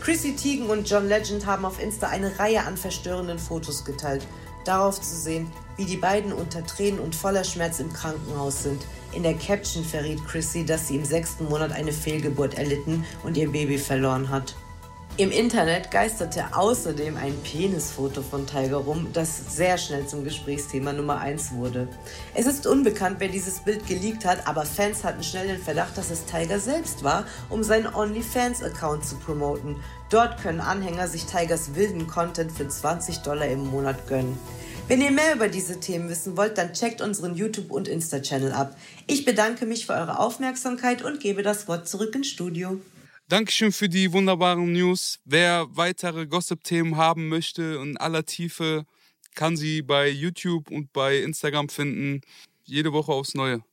Chrissy 0.00 0.34
Teigen 0.34 0.66
und 0.66 0.90
John 0.90 1.06
Legend 1.06 1.46
haben 1.46 1.64
auf 1.64 1.80
Insta 1.80 2.08
eine 2.08 2.36
Reihe 2.36 2.64
an 2.64 2.76
verstörenden 2.76 3.38
Fotos 3.38 3.84
geteilt. 3.84 4.26
Darauf 4.64 5.00
zu 5.00 5.14
sehen, 5.14 5.48
wie 5.76 5.84
die 5.84 5.96
beiden 5.96 6.32
unter 6.32 6.64
Tränen 6.64 7.00
und 7.00 7.14
voller 7.14 7.44
Schmerz 7.44 7.80
im 7.80 7.92
Krankenhaus 7.92 8.62
sind. 8.62 8.84
In 9.12 9.22
der 9.22 9.34
Caption 9.34 9.84
verriet 9.84 10.24
Chrissy, 10.26 10.64
dass 10.64 10.88
sie 10.88 10.96
im 10.96 11.04
sechsten 11.04 11.44
Monat 11.44 11.72
eine 11.72 11.92
Fehlgeburt 11.92 12.58
erlitten 12.58 13.04
und 13.24 13.36
ihr 13.36 13.50
Baby 13.50 13.78
verloren 13.78 14.30
hat. 14.30 14.54
Im 15.18 15.30
Internet 15.30 15.90
geisterte 15.90 16.44
außerdem 16.52 17.16
ein 17.16 17.34
Penisfoto 17.42 18.20
von 18.20 18.46
Tiger 18.46 18.76
rum, 18.76 19.06
das 19.14 19.56
sehr 19.56 19.78
schnell 19.78 20.06
zum 20.06 20.24
Gesprächsthema 20.24 20.92
Nummer 20.92 21.18
1 21.20 21.52
wurde. 21.52 21.88
Es 22.34 22.44
ist 22.44 22.66
unbekannt, 22.66 23.16
wer 23.18 23.28
dieses 23.28 23.60
Bild 23.60 23.86
geleakt 23.86 24.26
hat, 24.26 24.46
aber 24.46 24.66
Fans 24.66 25.04
hatten 25.04 25.22
schnell 25.22 25.46
den 25.46 25.62
Verdacht, 25.62 25.96
dass 25.96 26.10
es 26.10 26.26
Tiger 26.26 26.60
selbst 26.60 27.02
war, 27.02 27.24
um 27.48 27.62
seinen 27.62 27.86
OnlyFans-Account 27.86 29.06
zu 29.06 29.16
promoten. 29.16 29.76
Dort 30.10 30.38
können 30.42 30.60
Anhänger 30.60 31.08
sich 31.08 31.24
Tigers 31.24 31.74
wilden 31.74 32.06
Content 32.06 32.52
für 32.52 32.68
20 32.68 33.20
Dollar 33.20 33.46
im 33.46 33.66
Monat 33.70 34.06
gönnen. 34.08 34.38
Wenn 34.88 35.00
ihr 35.00 35.10
mehr 35.10 35.34
über 35.34 35.48
diese 35.48 35.80
Themen 35.80 36.08
wissen 36.08 36.36
wollt, 36.36 36.58
dann 36.58 36.72
checkt 36.72 37.00
unseren 37.00 37.34
YouTube- 37.34 37.72
und 37.72 37.88
Insta-Channel 37.88 38.52
ab. 38.52 38.78
Ich 39.08 39.24
bedanke 39.24 39.66
mich 39.66 39.84
für 39.84 39.94
eure 39.94 40.20
Aufmerksamkeit 40.20 41.02
und 41.02 41.18
gebe 41.18 41.42
das 41.42 41.66
Wort 41.66 41.88
zurück 41.88 42.14
ins 42.14 42.28
Studio. 42.28 42.80
Dankeschön 43.28 43.72
für 43.72 43.88
die 43.88 44.12
wunderbaren 44.12 44.72
News. 44.72 45.18
Wer 45.24 45.66
weitere 45.70 46.26
Gossip-Themen 46.26 46.96
haben 46.96 47.26
möchte 47.26 47.80
in 47.82 47.96
aller 47.96 48.24
Tiefe, 48.26 48.86
kann 49.34 49.56
sie 49.56 49.82
bei 49.82 50.08
YouTube 50.08 50.70
und 50.70 50.92
bei 50.92 51.18
Instagram 51.18 51.68
finden. 51.68 52.20
Jede 52.62 52.92
Woche 52.92 53.10
aufs 53.10 53.34
Neue. 53.34 53.64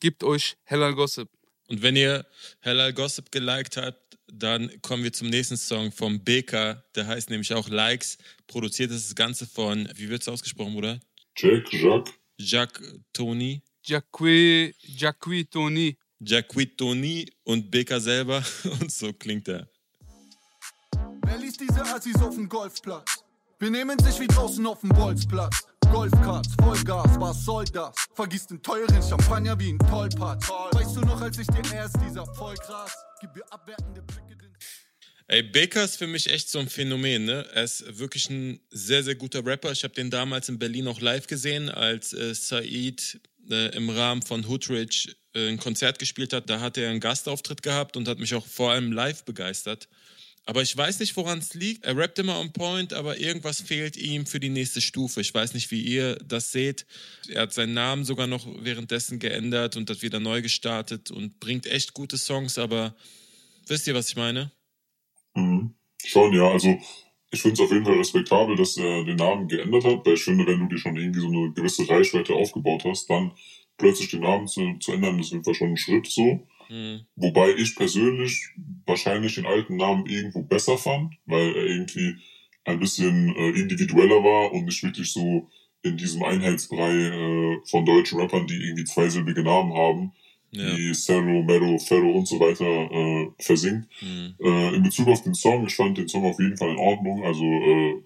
Gebt 0.00 0.24
euch 0.24 0.56
Hellal 0.64 0.94
Gossip. 0.94 1.28
Und 1.68 1.82
wenn 1.82 1.94
ihr 1.94 2.24
Hellal 2.60 2.94
Gossip 2.94 3.30
geliked 3.30 3.76
habt, 3.76 4.07
dann 4.32 4.70
kommen 4.82 5.04
wir 5.04 5.12
zum 5.12 5.28
nächsten 5.28 5.56
Song 5.56 5.92
vom 5.92 6.22
BK. 6.22 6.82
Der 6.94 7.06
heißt 7.06 7.30
nämlich 7.30 7.52
auch 7.54 7.68
Likes. 7.68 8.18
Produziert 8.46 8.90
ist 8.90 9.08
das 9.08 9.14
Ganze 9.14 9.46
von, 9.46 9.88
wie 9.94 10.08
wird 10.08 10.22
es 10.22 10.28
ausgesprochen, 10.28 10.74
Bruder? 10.74 11.00
Jack, 11.36 11.72
Jacques. 11.72 12.14
Jacques 12.38 13.00
Tony. 13.12 13.62
Jacques, 13.82 14.74
Jacques 14.80 15.50
Tony. 15.50 15.96
Jacques 16.20 16.76
Tony 16.76 17.30
und 17.44 17.70
BK 17.70 18.00
selber. 18.00 18.42
Und 18.80 18.90
so 18.90 19.12
klingt 19.12 19.48
er. 19.48 19.68
Wer 21.24 21.38
liest 21.38 21.60
diese 21.60 21.82
Assis 21.82 22.16
auf 22.16 22.34
dem 22.34 22.48
Golfplatz? 22.48 23.24
Benehmen 23.58 23.98
sich 23.98 24.20
wie 24.20 24.26
draußen 24.26 24.64
auf 24.66 24.80
dem 24.80 24.90
Bolzplatz. 24.90 25.64
Golfkarts, 25.92 26.54
Vollgas, 26.62 27.18
was 27.18 27.44
soll 27.44 27.64
das? 27.64 27.94
Vergiss 28.14 28.46
den 28.46 28.62
teuren 28.62 29.02
Champagner 29.02 29.58
wie 29.58 29.72
ein 29.72 29.78
Tollpatsch. 29.78 30.48
Weißt 30.72 30.96
du 30.96 31.00
noch, 31.00 31.20
als 31.20 31.38
ich 31.38 31.46
dir 31.46 31.74
erst 31.74 31.96
dieser 32.00 32.24
Blicke. 32.24 33.07
Ey, 35.30 35.42
Baker 35.42 35.84
ist 35.84 35.96
für 35.96 36.06
mich 36.06 36.30
echt 36.30 36.48
so 36.48 36.58
ein 36.58 36.70
Phänomen, 36.70 37.26
ne? 37.26 37.46
Er 37.52 37.64
ist 37.64 37.98
wirklich 37.98 38.30
ein 38.30 38.60
sehr, 38.70 39.04
sehr 39.04 39.14
guter 39.14 39.44
Rapper. 39.44 39.70
Ich 39.72 39.84
habe 39.84 39.92
den 39.92 40.10
damals 40.10 40.48
in 40.48 40.58
Berlin 40.58 40.88
auch 40.88 41.02
live 41.02 41.26
gesehen, 41.26 41.68
als 41.68 42.14
äh, 42.14 42.34
Said 42.34 43.20
äh, 43.50 43.76
im 43.76 43.90
Rahmen 43.90 44.22
von 44.22 44.48
Hoodridge 44.48 45.14
äh, 45.34 45.48
ein 45.48 45.58
Konzert 45.58 45.98
gespielt 45.98 46.32
hat. 46.32 46.48
Da 46.48 46.60
hat 46.60 46.78
er 46.78 46.88
einen 46.88 47.00
Gastauftritt 47.00 47.62
gehabt 47.62 47.98
und 47.98 48.08
hat 48.08 48.18
mich 48.18 48.34
auch 48.34 48.46
vor 48.46 48.72
allem 48.72 48.90
live 48.90 49.24
begeistert. 49.24 49.88
Aber 50.48 50.62
ich 50.62 50.74
weiß 50.74 51.00
nicht, 51.00 51.14
woran 51.18 51.40
es 51.40 51.52
liegt. 51.52 51.84
Er 51.84 51.94
rappt 51.94 52.18
immer 52.20 52.40
on 52.40 52.50
point, 52.54 52.94
aber 52.94 53.20
irgendwas 53.20 53.60
fehlt 53.60 53.98
ihm 53.98 54.24
für 54.24 54.40
die 54.40 54.48
nächste 54.48 54.80
Stufe. 54.80 55.20
Ich 55.20 55.34
weiß 55.34 55.52
nicht, 55.52 55.70
wie 55.70 55.82
ihr 55.82 56.16
das 56.24 56.52
seht. 56.52 56.86
Er 57.28 57.42
hat 57.42 57.52
seinen 57.52 57.74
Namen 57.74 58.06
sogar 58.06 58.26
noch 58.26 58.46
währenddessen 58.60 59.18
geändert 59.18 59.76
und 59.76 59.90
hat 59.90 60.00
wieder 60.00 60.20
neu 60.20 60.40
gestartet 60.40 61.10
und 61.10 61.38
bringt 61.38 61.66
echt 61.66 61.92
gute 61.92 62.16
Songs, 62.16 62.56
aber 62.56 62.96
wisst 63.66 63.86
ihr, 63.88 63.94
was 63.94 64.08
ich 64.08 64.16
meine? 64.16 64.50
Mhm. 65.34 65.74
Schon, 66.02 66.32
ja. 66.32 66.50
Also 66.50 66.78
ich 67.30 67.42
finde 67.42 67.52
es 67.52 67.60
auf 67.60 67.70
jeden 67.70 67.84
Fall 67.84 67.98
respektabel, 67.98 68.56
dass 68.56 68.78
er 68.78 69.04
den 69.04 69.16
Namen 69.16 69.48
geändert 69.48 69.84
hat, 69.84 70.06
weil 70.06 70.14
ich 70.14 70.24
finde, 70.24 70.46
wenn 70.46 70.60
du 70.60 70.68
dir 70.74 70.78
schon 70.78 70.96
irgendwie 70.96 71.20
so 71.20 71.28
eine 71.28 71.52
gewisse 71.52 71.86
Reichweite 71.86 72.32
aufgebaut 72.32 72.84
hast, 72.86 73.10
dann 73.10 73.32
plötzlich 73.76 74.12
den 74.12 74.20
Namen 74.20 74.46
zu, 74.46 74.78
zu 74.80 74.92
ändern, 74.92 75.18
ist 75.18 75.26
auf 75.26 75.32
jeden 75.32 75.44
Fall 75.44 75.54
schon 75.54 75.68
ein 75.68 75.76
Schritt 75.76 76.06
so. 76.06 76.46
Mhm. 76.68 77.00
Wobei 77.16 77.54
ich 77.56 77.74
persönlich 77.76 78.48
wahrscheinlich 78.86 79.34
den 79.36 79.46
alten 79.46 79.76
Namen 79.76 80.06
irgendwo 80.06 80.42
besser 80.42 80.78
fand, 80.78 81.14
weil 81.26 81.56
er 81.56 81.66
irgendwie 81.66 82.16
ein 82.64 82.78
bisschen 82.78 83.34
äh, 83.36 83.50
individueller 83.50 84.22
war 84.22 84.52
und 84.52 84.66
nicht 84.66 84.82
wirklich 84.82 85.12
so 85.12 85.48
in 85.82 85.96
diesem 85.96 86.22
Einheitsbrei 86.22 86.92
äh, 86.92 87.58
von 87.64 87.84
deutschen 87.84 88.20
Rappern, 88.20 88.46
die 88.46 88.56
irgendwie 88.56 88.84
zweisilbige 88.84 89.42
Namen 89.42 89.72
haben, 89.74 90.12
ja. 90.50 90.76
wie 90.76 90.92
Cerro, 90.92 91.42
Mero, 91.42 91.78
Ferro 91.78 92.12
und 92.12 92.26
so 92.26 92.38
weiter 92.40 92.64
äh, 92.64 93.30
versinkt. 93.38 93.88
Mhm. 94.02 94.34
Äh, 94.40 94.74
in 94.74 94.82
Bezug 94.82 95.08
auf 95.08 95.22
den 95.22 95.34
Song, 95.34 95.66
ich 95.66 95.74
fand 95.74 95.96
den 95.96 96.08
Song 96.08 96.24
auf 96.24 96.38
jeden 96.38 96.56
Fall 96.56 96.70
in 96.70 96.78
Ordnung. 96.78 97.24
Also 97.24 97.44
äh, 97.44 98.02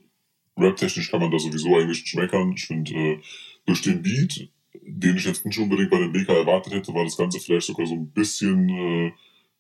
rap-technisch 0.59 1.11
kann 1.11 1.21
man 1.21 1.31
da 1.31 1.39
sowieso 1.39 1.77
eigentlich 1.77 2.03
nicht 2.03 2.15
meckern. 2.15 2.53
Ich 2.57 2.67
finde, 2.67 2.93
äh, 2.93 3.19
durch 3.67 3.83
den 3.83 4.03
Beat 4.03 4.49
den 4.85 5.17
ich 5.17 5.25
jetzt 5.25 5.45
nicht 5.47 5.59
unbedingt 5.59 5.91
bei 5.91 5.99
den 5.99 6.13
BK 6.13 6.33
erwartet 6.33 6.75
hätte, 6.75 6.95
war 6.95 7.05
das 7.05 7.17
Ganze 7.17 7.41
vielleicht 7.41 7.67
sogar 7.67 7.87
so 7.87 7.95
ein 7.95 8.11
bisschen 8.11 8.69
äh, 8.69 9.13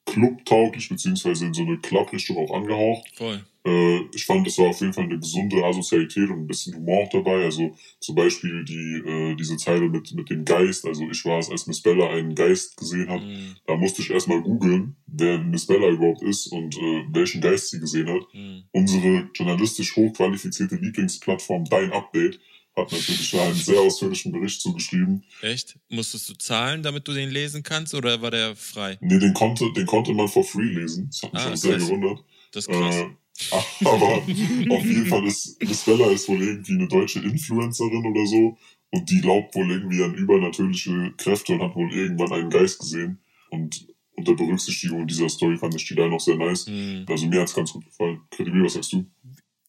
clubtauglich, 0.04 0.88
beziehungsweise 0.88 1.46
in 1.46 1.54
so 1.54 1.62
eine 1.62 1.78
Club-Richtung 1.78 2.36
auch 2.36 2.54
angehaucht. 2.54 3.08
Voll. 3.14 3.44
Äh, 3.64 4.00
ich 4.12 4.26
fand, 4.26 4.44
das 4.46 4.58
war 4.58 4.68
auf 4.68 4.80
jeden 4.80 4.92
Fall 4.92 5.04
eine 5.04 5.18
gesunde 5.18 5.64
Asozialität 5.64 6.28
und 6.28 6.40
ein 6.40 6.46
bisschen 6.46 6.74
Humor 6.74 7.04
auch 7.04 7.08
dabei. 7.10 7.44
Also 7.44 7.74
zum 8.00 8.16
Beispiel 8.16 8.64
die, 8.64 9.02
äh, 9.06 9.36
diese 9.36 9.56
Zeile 9.56 9.88
mit, 9.88 10.12
mit 10.14 10.28
dem 10.30 10.44
Geist. 10.44 10.84
Also 10.84 11.08
ich 11.08 11.24
war 11.24 11.38
es, 11.38 11.50
als 11.50 11.66
Miss 11.66 11.80
Bella 11.80 12.10
einen 12.10 12.34
Geist 12.34 12.76
gesehen 12.76 13.08
hat. 13.08 13.22
Mhm. 13.22 13.56
Da 13.66 13.76
musste 13.76 14.02
ich 14.02 14.10
erstmal 14.10 14.42
googeln, 14.42 14.96
wer 15.06 15.38
Miss 15.38 15.66
Bella 15.66 15.88
überhaupt 15.88 16.22
ist 16.22 16.48
und 16.48 16.76
äh, 16.76 17.04
welchen 17.12 17.40
Geist 17.40 17.70
sie 17.70 17.78
gesehen 17.78 18.08
hat. 18.08 18.22
Mhm. 18.34 18.64
Unsere 18.72 19.30
journalistisch 19.34 19.94
hochqualifizierte 19.94 20.76
Lieblingsplattform 20.76 21.64
Dein 21.66 21.92
Update 21.92 22.40
hat 22.76 22.90
natürlich 22.90 23.30
da 23.30 23.44
einen 23.44 23.54
sehr 23.54 23.80
ausführlichen 23.80 24.32
Bericht 24.32 24.60
zugeschrieben. 24.60 25.24
Echt? 25.42 25.78
Musstest 25.88 26.28
du 26.28 26.34
zahlen, 26.34 26.82
damit 26.82 27.06
du 27.06 27.12
den 27.12 27.30
lesen 27.30 27.62
kannst, 27.62 27.94
oder 27.94 28.20
war 28.22 28.30
der 28.30 28.56
frei? 28.56 28.98
Nee, 29.00 29.18
den 29.18 29.34
konnte, 29.34 29.70
den 29.72 29.86
konnte 29.86 30.12
man 30.12 30.28
for 30.28 30.44
free 30.44 30.72
lesen. 30.72 31.08
Das 31.08 31.22
hat 31.22 31.32
mich 31.32 31.42
ah, 31.42 31.52
auch 31.52 31.56
sehr 31.56 31.78
gewundert. 31.78 32.24
Das 32.52 32.66
ist 32.66 32.72
krass. 32.72 32.96
Äh, 32.96 33.06
aber 33.86 34.18
auf 34.18 34.84
jeden 34.84 35.06
Fall 35.06 35.26
ist 35.26 35.60
Miss 35.62 35.84
Bella 35.84 36.10
ist 36.10 36.28
wohl 36.28 36.42
irgendwie 36.42 36.74
eine 36.74 36.86
deutsche 36.86 37.18
Influencerin 37.20 38.06
oder 38.06 38.26
so 38.26 38.58
und 38.90 39.10
die 39.10 39.20
glaubt 39.20 39.54
wohl 39.54 39.70
irgendwie 39.70 40.04
an 40.04 40.14
übernatürliche 40.14 41.14
Kräfte 41.16 41.54
und 41.54 41.62
hat 41.62 41.74
wohl 41.74 41.92
irgendwann 41.92 42.32
einen 42.32 42.50
Geist 42.50 42.78
gesehen 42.78 43.18
und 43.50 43.86
unter 44.16 44.34
Berücksichtigung 44.34 45.06
dieser 45.06 45.28
Story 45.28 45.56
fand 45.56 45.74
ich 45.74 45.88
die 45.88 45.94
da 45.94 46.06
noch 46.06 46.20
sehr 46.20 46.36
nice. 46.36 46.66
Mhm. 46.66 47.06
Also 47.08 47.26
mir 47.26 47.40
hat 47.40 47.48
es 47.48 47.54
ganz 47.54 47.72
gut 47.72 47.84
gefallen. 47.86 48.20
Kredibil, 48.30 48.64
was 48.64 48.74
sagst 48.74 48.92
du? 48.92 49.06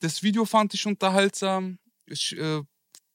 Das 0.02 0.22
Video 0.22 0.44
fand 0.46 0.74
ich 0.74 0.86
unterhaltsam. 0.86 1.80
Ich 2.06 2.38
äh, 2.38 2.62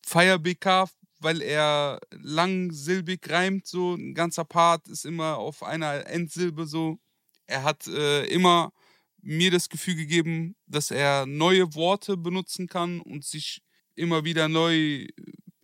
Fire 0.09 0.39
BK, 0.39 0.89
weil 1.21 1.43
er 1.43 2.01
langsilbig 2.11 3.29
reimt, 3.29 3.67
so 3.67 3.95
ein 3.95 4.15
ganzer 4.15 4.45
Part 4.45 4.89
ist 4.89 5.05
immer 5.05 5.37
auf 5.37 5.63
einer 5.63 6.07
Endsilbe 6.07 6.67
so. 6.67 6.99
Er 7.47 7.63
hat 7.63 7.87
äh, 7.87 8.25
immer 8.27 8.73
mir 9.21 9.51
das 9.51 9.69
Gefühl 9.69 9.97
gegeben, 9.97 10.57
dass 10.67 10.91
er 10.91 11.27
neue 11.27 11.75
Worte 11.75 12.17
benutzen 12.17 12.69
kann 12.69 13.01
und 13.01 13.25
sich 13.25 13.63
immer 13.97 14.25
wieder 14.25 14.49
neu 14.49 15.07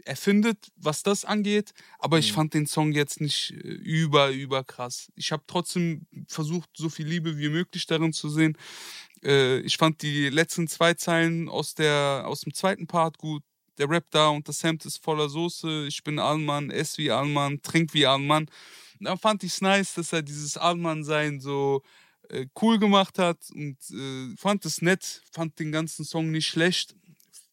erfindet, 0.04 0.70
was 0.76 1.02
das 1.02 1.24
angeht. 1.24 1.72
Aber 1.98 2.18
ich 2.18 2.33
mhm. 2.33 2.35
fand 2.35 2.54
den 2.54 2.66
Song 2.66 2.92
jetzt 2.92 3.20
nicht 3.20 3.52
äh, 3.52 3.54
über, 3.54 4.30
über 4.30 4.64
krass. 4.64 5.11
Ich 5.14 5.33
habe 5.33 5.44
trotzdem 5.46 6.07
versucht, 6.28 6.68
so 6.74 6.90
viel 6.90 7.07
Liebe 7.07 7.38
wie 7.38 7.48
möglich 7.48 7.87
darin 7.87 8.12
zu 8.12 8.28
sehen. 8.28 8.59
Äh, 9.22 9.61
ich 9.61 9.76
fand 9.78 10.02
die 10.02 10.28
letzten 10.28 10.68
zwei 10.68 10.94
Zeilen 10.94 11.48
aus, 11.48 11.74
der, 11.74 12.24
aus 12.26 12.40
dem 12.40 12.52
zweiten 12.52 12.87
Part 12.87 13.18
gut 13.18 13.42
der 13.78 13.88
Rap 13.88 14.06
da 14.10 14.28
und 14.28 14.48
das 14.48 14.62
Hemd 14.62 14.84
ist 14.84 15.02
voller 15.02 15.28
Soße, 15.28 15.87
ich 15.87 16.02
bin 16.02 16.18
Allmann, 16.18 16.70
ess 16.70 16.98
wie 16.98 17.10
Allmann, 17.10 17.60
trink 17.62 17.94
wie 17.94 18.06
Allmann. 18.06 18.44
Und 19.00 19.06
dann 19.06 19.18
fand 19.18 19.42
ich 19.44 19.52
es 19.52 19.60
nice, 19.60 19.94
dass 19.94 20.12
er 20.12 20.22
dieses 20.22 20.56
Allmann-Sein 20.56 21.40
so 21.40 21.82
äh, 22.28 22.46
cool 22.62 22.78
gemacht 22.78 23.18
hat 23.18 23.38
und 23.54 23.76
äh, 23.90 24.37
fand 24.37 24.64
es 24.64 24.82
nett, 24.82 25.22
fand 25.30 25.58
den 25.58 25.72
ganzen 25.72 26.04
Song 26.04 26.30
nicht 26.30 26.46
schlecht, 26.46 26.94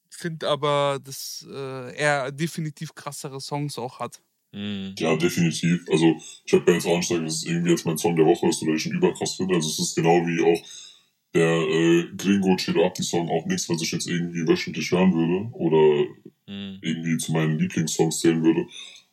finde 0.10 0.48
aber, 0.50 1.00
dass 1.04 1.46
äh, 1.50 1.96
er 1.96 2.32
definitiv 2.32 2.94
krassere 2.94 3.42
Songs 3.42 3.78
auch 3.78 4.00
hat. 4.00 4.22
Mhm. 4.52 4.96
Ja, 4.98 5.16
definitiv. 5.16 5.86
Also 5.90 6.18
ich 6.46 6.54
habe 6.54 6.64
ja 6.68 6.74
jetzt 6.74 6.86
auch 6.86 7.00
gesagt, 7.00 7.26
dass 7.26 7.36
es 7.36 7.46
irgendwie 7.46 7.72
jetzt 7.72 7.86
mein 7.86 7.98
Song 7.98 8.16
der 8.16 8.26
Woche 8.26 8.48
ist 8.48 8.62
oder 8.62 8.74
ich 8.74 8.86
ihn 8.86 8.94
überkrass 8.94 9.36
finde. 9.36 9.56
Also 9.56 9.70
es 9.70 9.80
ist 9.80 9.96
genau 9.96 10.26
wie 10.26 10.42
auch 10.42 10.62
der 11.34 11.50
äh, 11.50 12.08
Gringo 12.18 12.56
Chido 12.58 12.86
Up, 12.86 12.96
die 12.96 13.04
Song 13.04 13.30
auch 13.30 13.46
nichts, 13.46 13.70
was 13.70 13.82
ich 13.82 13.92
jetzt 13.92 14.08
irgendwie 14.08 14.48
wöchentlich 14.48 14.92
hören 14.92 15.14
würde 15.14 15.50
oder 15.54 16.10
mhm. 16.48 16.80
irgendwie 16.82 17.18
zu 17.18 17.32
meinen 17.32 17.58
Lieblingssongs 17.58 18.20
zählen 18.20 18.44
würde. 18.44 18.66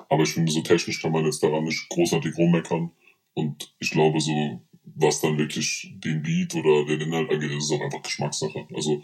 Aber 0.08 0.22
ich 0.22 0.30
finde, 0.30 0.50
so 0.50 0.62
technisch 0.62 1.00
kann 1.00 1.12
man 1.12 1.24
jetzt 1.24 1.42
daran 1.42 1.64
nicht 1.64 1.88
großartig 1.90 2.36
rummeckern. 2.36 2.90
Und 3.34 3.74
ich 3.78 3.90
glaube, 3.90 4.20
so, 4.20 4.60
was 4.96 5.20
dann 5.20 5.38
wirklich 5.38 5.92
den 5.96 6.22
Beat 6.22 6.54
oder 6.54 6.86
den 6.86 7.02
Inhalt 7.02 7.30
angeht, 7.30 7.50
ist 7.52 7.64
es 7.64 7.70
auch 7.70 7.80
einfach 7.80 8.02
Geschmackssache. 8.02 8.66
Also, 8.74 9.02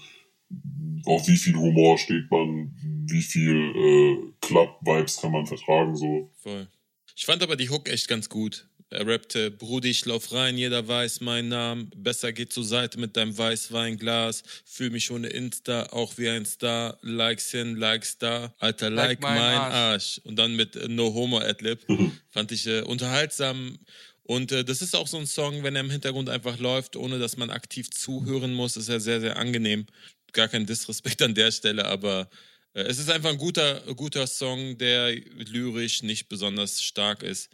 auf 1.05 1.29
wie 1.29 1.37
viel 1.37 1.55
Humor 1.55 1.99
steht 1.99 2.31
man, 2.31 2.75
wie 3.07 3.23
viel 3.23 3.73
äh, 3.77 4.33
Club-Vibes 4.41 5.21
kann 5.21 5.33
man 5.33 5.47
vertragen, 5.47 5.95
so. 5.97 6.31
Voll. 6.39 6.69
Ich 7.17 7.27
fand 7.27 7.43
aber 7.43 7.57
die 7.57 7.71
Hook 7.71 7.89
echt 7.89 8.09
ganz 8.09 8.29
gut. 8.29 8.67
Er 8.91 9.07
rappte, 9.07 9.51
Brudi, 9.51 9.91
ich 9.91 10.05
lauf 10.05 10.33
rein, 10.33 10.57
jeder 10.57 10.87
weiß 10.87 11.21
meinen 11.21 11.49
Namen. 11.49 11.91
Besser 11.97 12.33
geht 12.33 12.53
zur 12.53 12.65
Seite 12.65 12.99
mit 12.99 13.17
deinem 13.17 13.37
Weißweinglas. 13.37 14.43
Fühl 14.65 14.91
mich 14.91 15.11
ohne 15.11 15.29
Insta, 15.29 15.85
auch 15.91 16.17
wie 16.17 16.29
ein 16.29 16.47
Star. 16.47 16.99
Likes 17.03 17.51
hin, 17.51 17.77
Likes 17.77 18.19
da. 18.19 18.55
Alter, 18.59 18.91
like, 18.91 19.09
like 19.09 19.21
mein, 19.23 19.39
mein 19.39 19.59
Arsch. 19.59 19.75
Arsch. 19.75 20.21
Und 20.25 20.37
dann 20.37 20.55
mit 20.55 20.77
äh, 20.77 20.89
No 20.89 21.13
Homo 21.13 21.39
Adlib. 21.39 21.81
Fand 22.31 22.53
ich 22.53 22.67
äh, 22.67 22.83
unterhaltsam. 22.83 23.79
Und 24.23 24.53
äh, 24.53 24.65
das 24.65 24.81
ist 24.81 24.95
auch 24.95 25.07
so 25.07 25.19
ein 25.19 25.27
Song, 25.27 25.63
wenn 25.63 25.77
er 25.77 25.83
im 25.83 25.91
Hintergrund 25.91 26.31
einfach 26.31 26.59
läuft, 26.59 26.97
ohne 26.97 27.19
dass 27.19 27.37
man 27.37 27.51
aktiv 27.51 27.91
zuhören 27.91 28.55
muss, 28.55 28.77
ist 28.77 28.89
er 28.89 29.01
sehr, 29.01 29.21
sehr 29.21 29.37
angenehm. 29.37 29.87
Gar 30.33 30.49
kein 30.49 30.67
Disrespekt 30.67 31.21
an 31.23 31.35
der 31.35 31.53
Stelle, 31.53 31.85
aber 31.87 32.29
äh, 32.75 32.83
es 32.83 32.99
ist 32.99 33.11
einfach 33.11 33.31
ein 33.31 33.39
guter, 33.39 33.81
guter 33.95 34.27
Song, 34.27 34.79
der 34.79 35.15
lyrisch 35.15 36.03
nicht 36.03 36.29
besonders 36.29 36.83
stark 36.83 37.23
ist. 37.23 37.51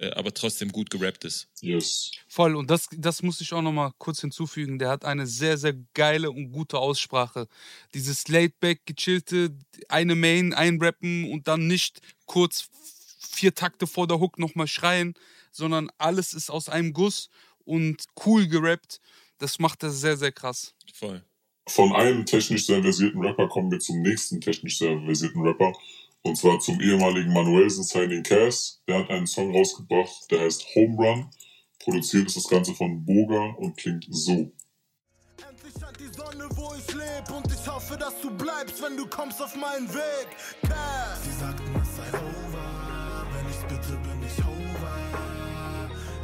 Äh, 0.00 0.12
aber 0.12 0.32
trotzdem 0.32 0.72
gut 0.72 0.88
gerappt 0.88 1.24
ist. 1.26 1.46
Yes. 1.60 2.10
Voll, 2.26 2.56
und 2.56 2.70
das, 2.70 2.88
das 2.96 3.22
muss 3.22 3.40
ich 3.42 3.52
auch 3.52 3.60
nochmal 3.60 3.92
kurz 3.98 4.22
hinzufügen. 4.22 4.78
Der 4.78 4.88
hat 4.88 5.04
eine 5.04 5.26
sehr, 5.26 5.58
sehr 5.58 5.74
geile 5.92 6.30
und 6.30 6.52
gute 6.52 6.78
Aussprache. 6.78 7.48
Dieses 7.92 8.26
Laidback, 8.28 8.86
gechillte, 8.86 9.54
eine 9.88 10.14
Main 10.14 10.54
einrappen 10.54 11.30
und 11.30 11.48
dann 11.48 11.66
nicht 11.66 12.00
kurz 12.24 12.70
vier 13.18 13.54
Takte 13.54 13.86
vor 13.86 14.06
der 14.06 14.20
Hook 14.20 14.38
nochmal 14.38 14.68
schreien, 14.68 15.14
sondern 15.52 15.90
alles 15.98 16.32
ist 16.32 16.50
aus 16.50 16.70
einem 16.70 16.94
Guss 16.94 17.28
und 17.64 18.04
cool 18.24 18.48
gerappt. 18.48 19.00
Das 19.36 19.58
macht 19.58 19.82
er 19.82 19.90
sehr, 19.90 20.16
sehr 20.16 20.32
krass. 20.32 20.74
Voll. 20.94 21.22
Von 21.68 21.92
einem 21.94 22.24
technisch 22.24 22.66
sehr 22.66 22.82
versierten 22.82 23.20
Rapper 23.20 23.48
kommen 23.48 23.70
wir 23.70 23.80
zum 23.80 24.00
nächsten 24.00 24.40
technisch 24.40 24.78
sehr 24.78 24.98
versierten 25.02 25.42
Rapper. 25.42 25.74
Und 26.22 26.36
zwar 26.36 26.60
zum 26.60 26.80
ehemaligen 26.80 27.32
Manuelsen 27.32 27.82
Signing 27.82 28.22
Cass. 28.22 28.82
Der 28.86 28.98
hat 28.98 29.10
einen 29.10 29.26
Song 29.26 29.56
rausgebracht, 29.56 30.30
der 30.30 30.40
heißt 30.40 30.64
Home 30.74 30.96
Run. 30.96 31.30
Produziert 31.78 32.26
ist 32.26 32.36
das 32.36 32.48
Ganze 32.48 32.74
von 32.74 33.04
Boga 33.04 33.54
und 33.56 33.76
klingt 33.76 34.06
so. 34.10 34.32
Endlich 34.32 35.72
scheint 35.80 35.98
die 35.98 36.14
Sonne, 36.14 36.46
wo 36.56 36.74
ich 36.74 36.94
leb 36.94 37.30
und 37.34 37.50
ich 37.50 37.66
hoffe, 37.66 37.96
dass 37.96 38.20
du 38.20 38.30
bleibst, 38.30 38.82
wenn 38.82 38.98
du 38.98 39.06
kommst 39.06 39.40
auf 39.40 39.56
meinen 39.56 39.88
Weg. 39.94 40.28
Cass. 40.62 41.24
Sie 41.24 41.32
sagten, 41.32 41.74
es 41.80 41.96
sei 41.96 42.08
over, 42.08 43.26
wenn 43.32 43.48
ich's 43.48 43.62
bitte, 43.62 43.96
bin 43.96 44.22
ich 44.26 44.44
over. 44.44 44.96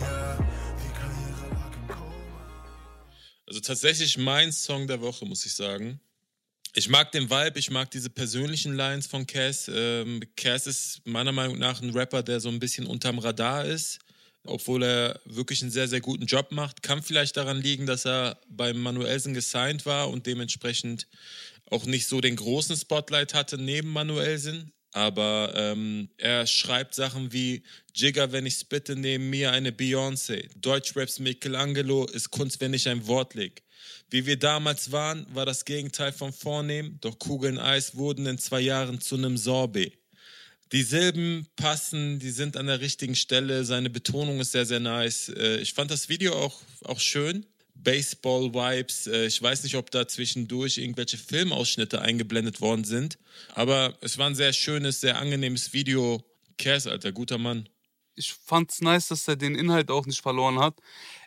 Yeah, 0.02 0.36
die 0.76 0.92
Karriere 0.92 1.54
lag 1.54 1.74
im 1.74 1.88
Koma. 1.88 2.44
Also 3.46 3.60
tatsächlich 3.60 4.18
mein 4.18 4.52
Song 4.52 4.86
der 4.86 5.00
Woche, 5.00 5.24
muss 5.24 5.46
ich 5.46 5.54
sagen. 5.54 6.00
Ich 6.78 6.90
mag 6.90 7.10
den 7.10 7.30
Vibe, 7.30 7.58
ich 7.58 7.70
mag 7.70 7.90
diese 7.90 8.10
persönlichen 8.10 8.74
Lines 8.74 9.06
von 9.06 9.26
Cass. 9.26 9.70
Ähm, 9.74 10.20
Cass 10.36 10.66
ist 10.66 11.00
meiner 11.06 11.32
Meinung 11.32 11.58
nach 11.58 11.80
ein 11.80 11.88
Rapper, 11.88 12.22
der 12.22 12.38
so 12.38 12.50
ein 12.50 12.60
bisschen 12.60 12.84
unterm 12.84 13.18
Radar 13.18 13.64
ist, 13.64 13.98
obwohl 14.44 14.82
er 14.82 15.18
wirklich 15.24 15.62
einen 15.62 15.70
sehr, 15.70 15.88
sehr 15.88 16.02
guten 16.02 16.26
Job 16.26 16.52
macht. 16.52 16.82
Kann 16.82 17.02
vielleicht 17.02 17.38
daran 17.38 17.62
liegen, 17.62 17.86
dass 17.86 18.04
er 18.04 18.38
beim 18.50 18.78
Manuelsen 18.78 19.32
gesigned 19.32 19.86
war 19.86 20.10
und 20.10 20.26
dementsprechend 20.26 21.08
auch 21.70 21.86
nicht 21.86 22.08
so 22.08 22.20
den 22.20 22.36
großen 22.36 22.76
Spotlight 22.76 23.32
hatte 23.32 23.56
neben 23.56 23.88
Manuelsen. 23.88 24.70
Aber 24.92 25.54
ähm, 25.56 26.10
er 26.18 26.46
schreibt 26.46 26.94
Sachen 26.94 27.32
wie 27.32 27.62
Jigger, 27.94 28.32
wenn 28.32 28.44
ich 28.44 28.56
spitte, 28.56 28.96
neben 28.96 29.30
mir 29.30 29.50
eine 29.52 29.70
Beyoncé. 29.70 30.50
Deutschraps 30.56 31.20
Michelangelo 31.20 32.04
ist 32.04 32.30
Kunst, 32.30 32.60
wenn 32.60 32.74
ich 32.74 32.86
ein 32.86 33.06
Wort 33.06 33.32
leg. 33.32 33.62
Wie 34.10 34.26
wir 34.26 34.38
damals 34.38 34.92
waren, 34.92 35.26
war 35.34 35.46
das 35.46 35.64
Gegenteil 35.64 36.12
von 36.12 36.32
vornehm, 36.32 36.98
doch 37.00 37.18
Kugeln 37.18 37.58
Eis 37.58 37.96
wurden 37.96 38.26
in 38.26 38.38
zwei 38.38 38.60
Jahren 38.60 39.00
zu 39.00 39.16
einem 39.16 39.36
Sorbet. 39.36 39.98
Die 40.72 40.82
Silben 40.82 41.46
passen, 41.54 42.18
die 42.18 42.30
sind 42.30 42.56
an 42.56 42.66
der 42.66 42.80
richtigen 42.80 43.14
Stelle, 43.14 43.64
seine 43.64 43.88
Betonung 43.88 44.40
ist 44.40 44.52
sehr, 44.52 44.66
sehr 44.66 44.80
nice. 44.80 45.28
Äh, 45.28 45.58
Ich 45.60 45.74
fand 45.74 45.90
das 45.90 46.08
Video 46.08 46.34
auch, 46.34 46.60
auch 46.84 46.98
schön. 46.98 47.46
Baseball-Vibes. 47.74 49.06
Äh, 49.06 49.26
Ich 49.26 49.40
weiß 49.40 49.62
nicht, 49.62 49.76
ob 49.76 49.90
da 49.90 50.08
zwischendurch 50.08 50.78
irgendwelche 50.78 51.18
Filmausschnitte 51.18 52.00
eingeblendet 52.02 52.60
worden 52.60 52.84
sind. 52.84 53.18
Aber 53.54 53.96
es 54.00 54.18
war 54.18 54.28
ein 54.28 54.34
sehr 54.34 54.52
schönes, 54.52 55.00
sehr 55.00 55.18
angenehmes 55.18 55.72
Video. 55.72 56.24
Cass, 56.58 56.86
Alter, 56.86 57.12
guter 57.12 57.38
Mann. 57.38 57.68
Ich 58.16 58.32
fand's 58.32 58.80
nice, 58.80 59.08
dass 59.08 59.28
er 59.28 59.36
den 59.36 59.54
Inhalt 59.54 59.90
auch 59.90 60.06
nicht 60.06 60.20
verloren 60.20 60.58
hat. 60.58 60.80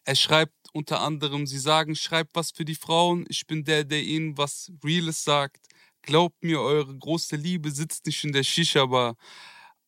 Er 0.04 0.16
schreibt 0.16 0.54
unter 0.74 1.02
anderem, 1.02 1.48
sie 1.48 1.60
sagen, 1.60 1.96
schreibt 1.96 2.36
was 2.36 2.52
für 2.52 2.66
die 2.66 2.76
Frauen, 2.76 3.26
ich 3.30 3.48
bin 3.48 3.64
der, 3.64 3.84
der 3.84 4.04
ihnen 4.04 4.38
was 4.38 4.72
Reales 4.84 5.24
sagt. 5.24 5.68
Glaubt 6.02 6.44
mir, 6.44 6.60
eure 6.62 6.96
große 6.96 7.36
Liebe 7.36 7.72
sitzt 7.72 8.06
nicht 8.06 8.24
in 8.24 8.32
der 8.32 8.44
Shisha-Bar. 8.44 9.16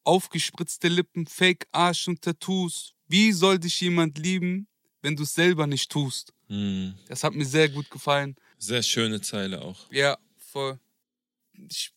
Aufgespritzte 0.03 0.87
Lippen, 0.87 1.27
Fake 1.27 1.67
Arsch 1.71 2.07
und 2.07 2.21
Tattoos. 2.21 2.93
Wie 3.07 3.31
soll 3.31 3.59
dich 3.59 3.81
jemand 3.81 4.17
lieben, 4.17 4.67
wenn 5.01 5.15
du 5.15 5.23
es 5.23 5.33
selber 5.33 5.67
nicht 5.67 5.91
tust? 5.91 6.33
Hm. 6.47 6.95
Das 7.07 7.23
hat 7.23 7.33
mir 7.33 7.45
sehr 7.45 7.69
gut 7.69 7.89
gefallen. 7.89 8.35
Sehr 8.57 8.83
schöne 8.83 9.21
Zeile 9.21 9.61
auch. 9.61 9.91
Ja, 9.91 10.17
voll. 10.37 10.79
Ich 11.53 11.91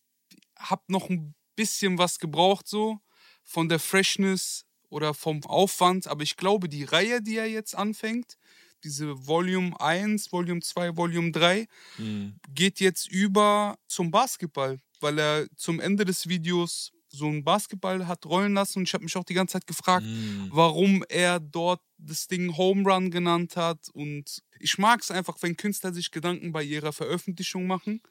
hab 0.57 0.87
noch 0.89 1.09
ein 1.09 1.35
bisschen 1.55 1.97
was 1.97 2.19
gebraucht, 2.19 2.67
so 2.67 2.99
von 3.43 3.69
der 3.69 3.79
Freshness 3.79 4.64
oder 4.95 5.13
vom 5.13 5.43
Aufwand, 5.43 6.07
aber 6.07 6.23
ich 6.23 6.37
glaube, 6.37 6.69
die 6.69 6.85
Reihe, 6.85 7.21
die 7.21 7.35
er 7.35 7.47
jetzt 7.49 7.75
anfängt, 7.75 8.37
diese 8.85 9.27
Volume 9.27 9.77
1, 9.81 10.31
Volume 10.31 10.61
2, 10.61 10.95
Volume 10.95 11.31
3, 11.31 11.67
Hm. 11.97 12.39
geht 12.53 12.79
jetzt 12.79 13.11
über 13.11 13.77
zum 13.87 14.09
Basketball, 14.09 14.79
weil 15.01 15.19
er 15.19 15.47
zum 15.57 15.81
Ende 15.81 16.05
des 16.05 16.29
Videos 16.29 16.91
so 17.09 17.27
einen 17.27 17.43
Basketball 17.43 18.07
hat 18.07 18.25
rollen 18.25 18.53
lassen 18.53 18.79
und 18.79 18.87
ich 18.87 18.93
habe 18.93 19.03
mich 19.03 19.17
auch 19.17 19.23
die 19.25 19.33
ganze 19.33 19.53
Zeit 19.53 19.67
gefragt, 19.67 20.05
Hm. 20.05 20.47
warum 20.51 21.03
er 21.09 21.41
dort 21.41 21.81
das 21.97 22.27
Ding 22.27 22.55
Home 22.55 22.89
Run 22.89 23.11
genannt 23.11 23.57
hat 23.57 23.89
und 23.93 24.41
ich 24.59 24.77
mag 24.77 25.01
es 25.01 25.11
einfach, 25.11 25.35
wenn 25.41 25.57
Künstler 25.57 25.93
sich 25.93 26.09
Gedanken 26.11 26.53
bei 26.53 26.63
ihrer 26.63 26.93
Veröffentlichung 26.93 27.67
machen. 27.67 28.01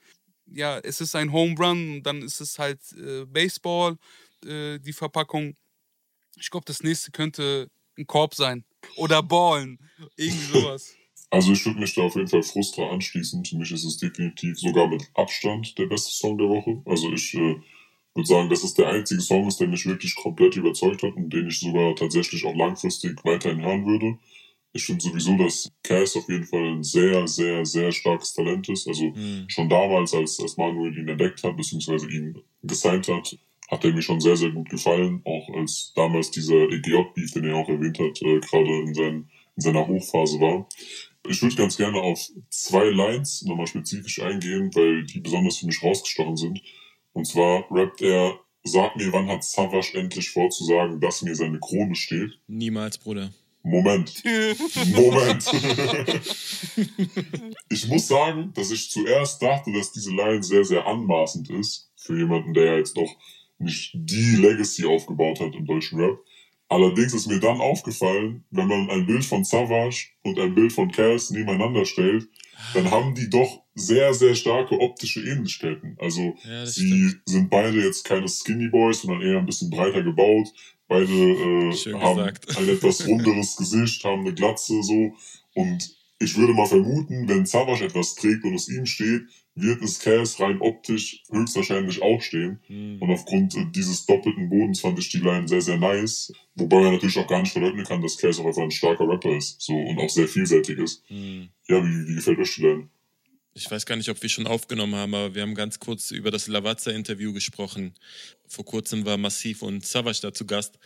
Ja, 0.46 0.78
es 0.80 1.00
ist 1.00 1.14
ein 1.16 1.32
Home 1.32 1.54
Run 1.58 1.96
und 1.96 2.02
dann 2.02 2.20
ist 2.20 2.40
es 2.42 2.58
halt 2.58 2.80
äh, 2.92 3.24
Baseball, 3.24 3.96
äh, 4.44 4.78
die 4.78 4.92
Verpackung. 4.92 5.56
Ich 6.36 6.50
glaube, 6.50 6.64
das 6.66 6.82
nächste 6.82 7.10
könnte 7.10 7.68
ein 7.98 8.06
Korb 8.06 8.34
sein 8.34 8.64
oder 8.96 9.22
Ballen, 9.22 9.78
irgendwie 10.16 10.46
sowas. 10.52 10.94
Also 11.30 11.52
ich 11.52 11.64
würde 11.66 11.80
mich 11.80 11.94
da 11.94 12.02
auf 12.02 12.14
jeden 12.14 12.28
Fall 12.28 12.42
Frustra 12.42 12.88
anschließen. 12.90 13.44
Für 13.44 13.56
mich 13.56 13.72
ist 13.72 13.84
es 13.84 13.98
definitiv 13.98 14.58
sogar 14.58 14.86
mit 14.86 15.02
Abstand 15.14 15.76
der 15.78 15.86
beste 15.86 16.12
Song 16.12 16.38
der 16.38 16.48
Woche. 16.48 16.80
Also 16.86 17.12
ich 17.12 17.34
äh, 17.34 17.56
würde 18.14 18.26
sagen, 18.26 18.48
dass 18.48 18.62
es 18.62 18.74
der 18.74 18.88
einzige 18.88 19.20
Song 19.20 19.48
ist, 19.48 19.58
der 19.58 19.66
mich 19.66 19.84
wirklich 19.86 20.14
komplett 20.14 20.56
überzeugt 20.56 21.02
hat 21.02 21.16
und 21.16 21.30
den 21.30 21.48
ich 21.48 21.58
sogar 21.58 21.96
tatsächlich 21.96 22.44
auch 22.44 22.54
langfristig 22.54 23.18
weiterhin 23.24 23.62
hören 23.62 23.84
würde. 23.84 24.18
Ich 24.72 24.84
finde 24.84 25.02
sowieso, 25.02 25.36
dass 25.36 25.70
Cass 25.82 26.16
auf 26.16 26.28
jeden 26.28 26.46
Fall 26.46 26.74
ein 26.76 26.82
sehr, 26.82 27.26
sehr, 27.28 27.64
sehr 27.64 27.92
starkes 27.92 28.32
Talent 28.34 28.68
ist. 28.68 28.86
Also 28.86 29.02
Hm. 29.14 29.46
schon 29.48 29.68
damals, 29.68 30.14
als, 30.14 30.38
als 30.40 30.56
Manuel 30.56 30.96
ihn 30.96 31.08
entdeckt 31.08 31.42
hat, 31.42 31.56
beziehungsweise 31.56 32.08
ihn 32.10 32.40
gesigned 32.62 33.08
hat, 33.08 33.36
hat 33.74 33.84
er 33.84 33.92
mir 33.92 34.02
schon 34.02 34.20
sehr, 34.20 34.36
sehr 34.36 34.50
gut 34.50 34.70
gefallen. 34.70 35.20
Auch 35.24 35.48
als 35.54 35.92
damals 35.94 36.30
dieser 36.30 36.70
EGJ-Beef, 36.70 37.32
den 37.32 37.44
er 37.44 37.56
auch 37.56 37.68
erwähnt 37.68 37.98
hat, 37.98 38.22
äh, 38.22 38.40
gerade 38.40 38.82
in, 38.82 38.94
sein, 38.94 39.28
in 39.56 39.60
seiner 39.60 39.86
Hochphase 39.86 40.40
war. 40.40 40.68
Ich 41.28 41.42
würde 41.42 41.56
ganz 41.56 41.76
gerne 41.76 42.00
auf 42.00 42.20
zwei 42.50 42.84
Lines 42.84 43.42
nochmal 43.42 43.66
spezifisch 43.66 44.20
eingehen, 44.20 44.70
weil 44.74 45.04
die 45.04 45.20
besonders 45.20 45.58
für 45.58 45.66
mich 45.66 45.82
rausgestochen 45.82 46.36
sind. 46.36 46.62
Und 47.12 47.26
zwar 47.26 47.64
rappt 47.70 48.02
er, 48.02 48.38
sag 48.62 48.96
mir, 48.96 49.12
wann 49.12 49.28
hat 49.28 49.42
Savage 49.42 49.98
endlich 49.98 50.30
vorzusagen, 50.30 51.00
dass 51.00 51.22
mir 51.22 51.34
seine 51.34 51.58
Krone 51.58 51.94
steht? 51.94 52.38
Niemals, 52.46 52.98
Bruder. 52.98 53.30
Moment. 53.62 54.22
Moment. 54.92 55.46
ich 57.70 57.88
muss 57.88 58.06
sagen, 58.06 58.52
dass 58.54 58.70
ich 58.70 58.90
zuerst 58.90 59.40
dachte, 59.40 59.72
dass 59.72 59.90
diese 59.90 60.10
Line 60.10 60.42
sehr, 60.42 60.64
sehr 60.64 60.86
anmaßend 60.86 61.48
ist. 61.50 61.90
Für 61.96 62.18
jemanden, 62.18 62.52
der 62.52 62.66
ja 62.66 62.76
jetzt 62.76 62.94
noch 62.94 63.16
nicht 63.64 63.90
die 63.94 64.36
Legacy 64.36 64.84
aufgebaut 64.86 65.40
hat 65.40 65.54
im 65.54 65.66
deutschen 65.66 66.00
Rap. 66.00 66.18
Allerdings 66.68 67.12
ist 67.12 67.26
mir 67.26 67.40
dann 67.40 67.60
aufgefallen, 67.60 68.44
wenn 68.50 68.66
man 68.68 68.88
ein 68.90 69.06
Bild 69.06 69.24
von 69.24 69.44
Savage 69.44 70.08
und 70.22 70.38
ein 70.38 70.54
Bild 70.54 70.72
von 70.72 70.90
Cass 70.90 71.30
nebeneinander 71.30 71.84
stellt, 71.84 72.26
dann 72.72 72.90
haben 72.90 73.14
die 73.14 73.28
doch 73.28 73.62
sehr, 73.74 74.14
sehr 74.14 74.34
starke 74.34 74.78
optische 74.80 75.20
Ähnlichkeiten. 75.20 75.96
Also 76.00 76.36
Ja, 76.44 76.64
sie 76.64 77.08
stimmt. 77.08 77.22
sind 77.26 77.50
beide 77.50 77.82
jetzt 77.82 78.04
keine 78.04 78.28
Skinny 78.28 78.68
Boys, 78.68 79.02
sondern 79.02 79.20
eher 79.22 79.38
ein 79.38 79.46
bisschen 79.46 79.70
breiter 79.70 80.02
gebaut. 80.02 80.48
Beide 80.88 81.12
äh, 81.12 81.72
haben 81.94 82.16
gesagt. 82.18 82.56
ein 82.56 82.68
etwas 82.68 83.06
runderes 83.06 83.56
Gesicht, 83.56 84.04
haben 84.04 84.20
eine 84.22 84.34
Glatze 84.34 84.82
so. 84.82 85.14
Und 85.54 85.96
ich 86.18 86.36
würde 86.36 86.54
mal 86.54 86.66
vermuten, 86.66 87.28
wenn 87.28 87.46
Savage 87.46 87.84
etwas 87.84 88.14
trägt 88.14 88.44
und 88.44 88.54
es 88.54 88.68
ihm 88.68 88.86
steht, 88.86 89.22
wird 89.54 89.82
es 89.82 90.00
Cass 90.00 90.40
rein 90.40 90.60
optisch 90.60 91.22
höchstwahrscheinlich 91.30 92.02
auch 92.02 92.20
stehen. 92.20 92.60
Hm. 92.66 93.00
Und 93.00 93.10
aufgrund 93.10 93.54
äh, 93.54 93.66
dieses 93.70 94.04
doppelten 94.06 94.48
Bodens 94.48 94.80
fand 94.80 94.98
ich 94.98 95.10
die 95.10 95.18
Line 95.18 95.46
sehr, 95.46 95.62
sehr 95.62 95.76
nice. 95.76 96.32
Wobei 96.56 96.80
man 96.80 96.94
natürlich 96.94 97.18
auch 97.18 97.26
gar 97.26 97.40
nicht 97.40 97.52
verleugnen 97.52 97.84
kann, 97.84 98.02
dass 98.02 98.18
Cass 98.18 98.38
auch 98.38 98.46
einfach 98.46 98.62
ein 98.62 98.70
starker 98.70 99.08
Rapper 99.08 99.36
ist. 99.36 99.60
So, 99.60 99.74
und 99.74 99.98
auch 99.98 100.10
sehr 100.10 100.28
vielseitig 100.28 100.78
ist. 100.78 101.04
Hm. 101.08 101.48
Ja, 101.68 101.82
wie, 101.82 102.08
wie 102.08 102.14
gefällt 102.16 102.38
euch 102.38 102.54
die 102.56 102.62
Line? 102.62 102.88
Ich 103.56 103.70
weiß 103.70 103.86
gar 103.86 103.94
nicht, 103.94 104.08
ob 104.08 104.20
wir 104.20 104.28
schon 104.28 104.48
aufgenommen 104.48 104.96
haben, 104.96 105.14
aber 105.14 105.34
wir 105.36 105.42
haben 105.42 105.54
ganz 105.54 105.78
kurz 105.78 106.10
über 106.10 106.32
das 106.32 106.48
Lavazza-Interview 106.48 107.32
gesprochen. 107.32 107.94
Vor 108.48 108.64
kurzem 108.64 109.06
war 109.06 109.16
Massiv 109.16 109.62
und 109.62 109.86
Savage 109.86 110.18
da 110.22 110.32
zu 110.32 110.44
Gast. 110.44 110.80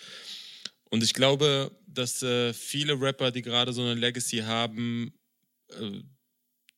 Und 0.90 1.02
ich 1.02 1.14
glaube, 1.14 1.70
dass 1.86 2.22
äh, 2.22 2.52
viele 2.52 3.00
Rapper, 3.00 3.30
die 3.30 3.40
gerade 3.40 3.72
so 3.72 3.80
eine 3.80 3.94
Legacy 3.94 4.38
haben, 4.38 5.12
äh, 5.70 6.02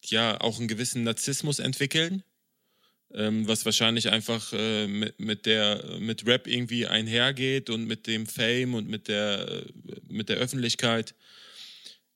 ja 0.07 0.41
auch 0.41 0.59
einen 0.59 0.69
gewissen 0.69 1.05
Narzissmus 1.05 1.59
entwickeln, 1.59 2.23
ähm, 3.13 3.47
was 3.49 3.65
wahrscheinlich 3.65 4.11
einfach 4.11 4.53
äh, 4.53 4.87
mit, 4.87 5.19
mit, 5.19 5.47
der, 5.47 5.99
mit 5.99 6.27
Rap 6.27 6.47
irgendwie 6.47 6.87
einhergeht 6.87 7.71
und 7.71 7.87
mit 7.87 8.07
dem 8.07 8.27
Fame 8.27 8.75
und 8.75 8.89
mit 8.89 9.09
der, 9.09 9.49
äh, 9.49 9.65
mit 10.09 10.29
der 10.29 10.37
Öffentlichkeit. 10.37 11.15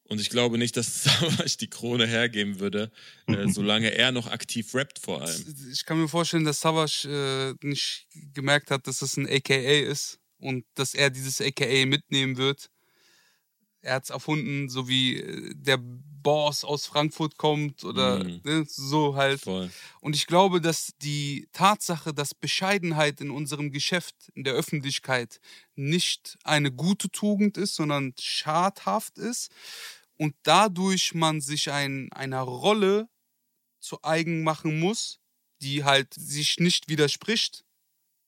Und 0.07 0.21
ich 0.21 0.29
glaube 0.29 0.59
nicht, 0.59 0.77
dass 0.77 1.05
Savage 1.05 1.57
die 1.59 1.69
Krone 1.69 2.07
hergeben 2.07 2.61
würde, 2.61 2.91
äh, 3.27 3.49
solange 3.49 3.91
er 3.95 4.13
noch 4.13 4.27
aktiv 4.29 4.75
rappt 4.75 4.99
vor 4.99 5.23
allem. 5.23 5.55
Ich 5.73 5.85
kann 5.85 6.01
mir 6.01 6.09
vorstellen, 6.09 6.45
dass 6.45 6.61
Savage 6.61 7.09
äh, 7.63 7.67
nicht 7.67 8.07
gemerkt 8.33 8.71
hat, 8.71 8.87
dass 8.87 9.03
es 9.03 9.17
ein 9.17 9.27
AKA 9.27 9.91
ist 9.91 10.19
und 10.39 10.65
dass 10.75 10.95
er 10.95 11.11
dieses 11.11 11.41
AKA 11.41 11.87
mitnehmen 11.87 12.37
wird. 12.37 12.71
Er 13.81 13.95
hat 13.95 14.05
es 14.05 14.11
erfunden, 14.11 14.69
so 14.69 14.89
wie 14.89 15.19
äh, 15.19 15.55
der 15.55 15.79
Boss 16.25 16.65
aus 16.65 16.87
Frankfurt 16.87 17.39
kommt 17.39 17.85
oder 17.85 18.25
Mhm. 18.25 18.41
ne, 18.45 18.65
so 18.69 19.15
halt. 19.15 19.43
Voll. 19.43 19.71
Und 20.01 20.17
ich 20.17 20.27
glaube, 20.27 20.61
dass 20.61 20.95
die 21.03 21.49
Tatsache, 21.53 22.13
dass 22.13 22.35
Bescheidenheit 22.35 23.21
in 23.21 23.31
unserem 23.31 23.71
Geschäft, 23.71 24.17
in 24.35 24.43
der 24.45 24.55
Öffentlichkeit 24.55 25.41
nicht 25.77 26.37
eine 26.43 26.73
gute 26.73 27.11
Tugend 27.11 27.57
ist, 27.59 27.77
sondern 27.77 28.15
schadhaft 28.21 29.19
ist. 29.19 29.53
und 30.17 30.35
dadurch 30.45 31.15
man 31.15 31.41
sich 31.41 31.73
ein, 31.73 32.13
einer 32.13 32.41
Rolle 32.43 33.09
zu 33.81 33.99
eigen 34.05 34.45
machen 34.45 34.81
muss, 34.81 35.21
die 35.63 35.85
halt 35.85 36.15
sich 36.15 36.59
nicht 36.61 36.89
widerspricht, 36.89 37.65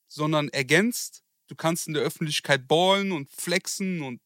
sondern 0.08 0.48
ergänzt. 0.50 1.22
Du 1.48 1.54
kannst 1.56 1.88
in 1.88 1.94
der 1.94 2.02
Öffentlichkeit 2.02 2.68
ballen 2.68 3.12
und 3.12 3.30
flexen 3.30 4.02
und 4.02 4.20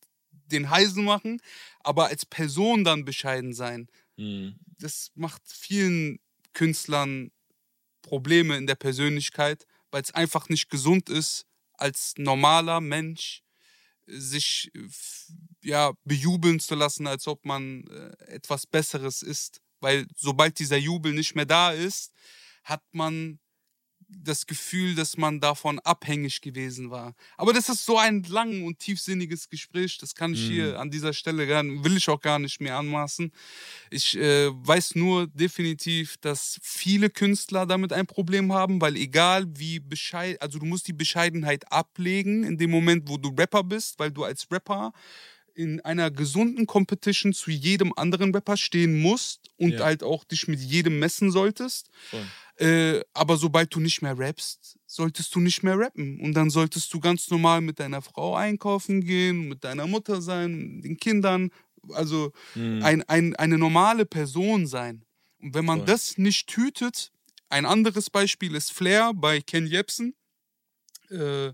den 0.53 0.71
Heisen 0.71 1.05
machen, 1.05 1.41
aber 1.81 2.07
als 2.07 2.27
Person 2.27 2.85
dann 2.85 3.05
bescheiden 3.05 3.53
sein. 3.55 3.89
Mhm. 4.17 4.57
Das 4.79 5.11
macht 5.15 5.43
vielen 5.47 6.21
Künstlern 6.53 7.31
Probleme 8.03 8.57
in 8.57 8.67
der 8.67 8.75
Persönlichkeit, 8.77 9.67
weil 9.91 10.03
es 10.03 10.13
einfach 10.13 10.49
nicht 10.49 10.69
gesund 10.71 11.09
ist, 11.09 11.47
als 11.75 12.15
normaler 12.19 12.81
Mensch 12.81 13.43
sich 14.07 14.71
f- 14.75 15.31
ja 15.63 15.93
bejubeln 16.05 16.59
zu 16.61 16.75
lassen, 16.75 17.07
als 17.07 17.27
ob 17.27 17.45
man 17.45 17.85
äh, 17.87 18.33
etwas 18.33 18.67
Besseres 18.67 19.23
ist. 19.23 19.61
Weil 19.81 20.07
sobald 20.17 20.59
dieser 20.59 20.77
Jubel 20.77 21.13
nicht 21.13 21.35
mehr 21.35 21.47
da 21.47 21.71
ist, 21.73 22.13
hat 22.65 22.83
man 22.93 23.39
das 24.11 24.47
Gefühl, 24.47 24.95
dass 24.95 25.17
man 25.17 25.41
davon 25.41 25.79
abhängig 25.81 26.41
gewesen 26.41 26.91
war. 26.91 27.15
Aber 27.37 27.53
das 27.53 27.69
ist 27.69 27.85
so 27.85 27.99
ein 27.99 28.23
lang 28.25 28.65
und 28.65 28.79
tiefsinniges 28.79 29.49
Gespräch, 29.49 29.99
das 29.99 30.15
kann 30.15 30.35
ich 30.35 30.41
hier 30.41 30.79
an 30.79 30.91
dieser 30.91 31.13
Stelle 31.13 31.47
gar, 31.47 31.63
will 31.65 31.97
ich 31.97 32.09
auch 32.09 32.21
gar 32.21 32.39
nicht 32.39 32.61
mehr 32.61 32.77
anmaßen. 32.77 33.33
Ich 33.91 34.17
äh, 34.17 34.51
weiß 34.53 34.95
nur 34.95 35.27
definitiv, 35.29 36.17
dass 36.19 36.59
viele 36.63 37.11
Künstler 37.11 37.67
damit 37.67 37.93
ein 37.93 38.07
Problem 38.07 38.53
haben, 38.53 38.81
weil 38.81 38.97
egal 38.97 39.47
wie 39.57 39.81
bescheid, 39.81 40.41
also 40.43 40.59
du 40.59 40.67
musst 40.67 40.89
die 40.89 40.93
Bescheidenheit 40.93 41.71
ablegen 41.73 42.45
in 42.45 42.59
dem 42.59 42.71
Moment, 42.71 43.09
wo 43.09 43.17
du 43.17 43.31
Rapper 43.31 43.63
bist, 43.65 43.99
weil 43.99 44.11
du 44.11 44.25
als 44.25 44.51
Rapper 44.51 44.93
in 45.61 45.81
einer 45.83 46.11
gesunden 46.11 46.67
Competition 46.67 47.33
zu 47.35 47.51
jedem 47.51 47.93
anderen 47.95 48.35
Rapper 48.35 48.57
stehen 48.57 49.01
musst 49.01 49.51
und 49.57 49.73
Ja. 49.73 49.85
halt 49.85 50.03
auch 50.03 50.25
dich 50.25 50.49
mit 50.49 50.59
jedem 50.61 50.99
messen 50.99 51.31
solltest. 51.31 51.91
Äh, 52.57 53.01
aber 53.15 53.37
sobald 53.37 53.75
du 53.75 53.81
nicht 53.81 54.03
mehr 54.03 54.19
rappst, 54.19 54.79
solltest 54.87 55.35
du 55.35 55.41
nicht 55.41 55.63
mehr 55.63 55.79
rappen. 55.79 56.21
Und 56.21 56.35
dann 56.35 56.51
solltest 56.51 56.93
du 56.93 57.01
ganz 57.01 57.31
normal 57.31 57.61
mit 57.61 57.79
deiner 57.79 58.03
Frau 58.03 58.35
einkaufen 58.37 59.03
gehen, 59.05 59.49
mit 59.49 59.65
deiner 59.65 59.87
Mutter 59.87 60.21
sein, 60.23 60.81
den 60.83 60.97
Kindern. 60.97 61.51
Also 61.93 62.33
Mhm. 62.55 62.83
ein, 62.83 63.03
ein, 63.09 63.37
eine 63.37 63.57
normale 63.59 64.05
Person 64.05 64.67
sein. 64.67 65.05
Und 65.41 65.55
wenn 65.55 65.65
man 65.65 65.79
Voll. 65.81 65.87
das 65.87 66.19
nicht 66.19 66.55
hütet, 66.57 67.13
ein 67.49 67.65
anderes 67.67 68.11
Beispiel 68.11 68.55
ist 68.55 68.73
Flair 68.73 69.13
bei 69.15 69.41
Ken 69.41 69.67
Jebsen, 69.67 70.15
äh, 71.11 71.53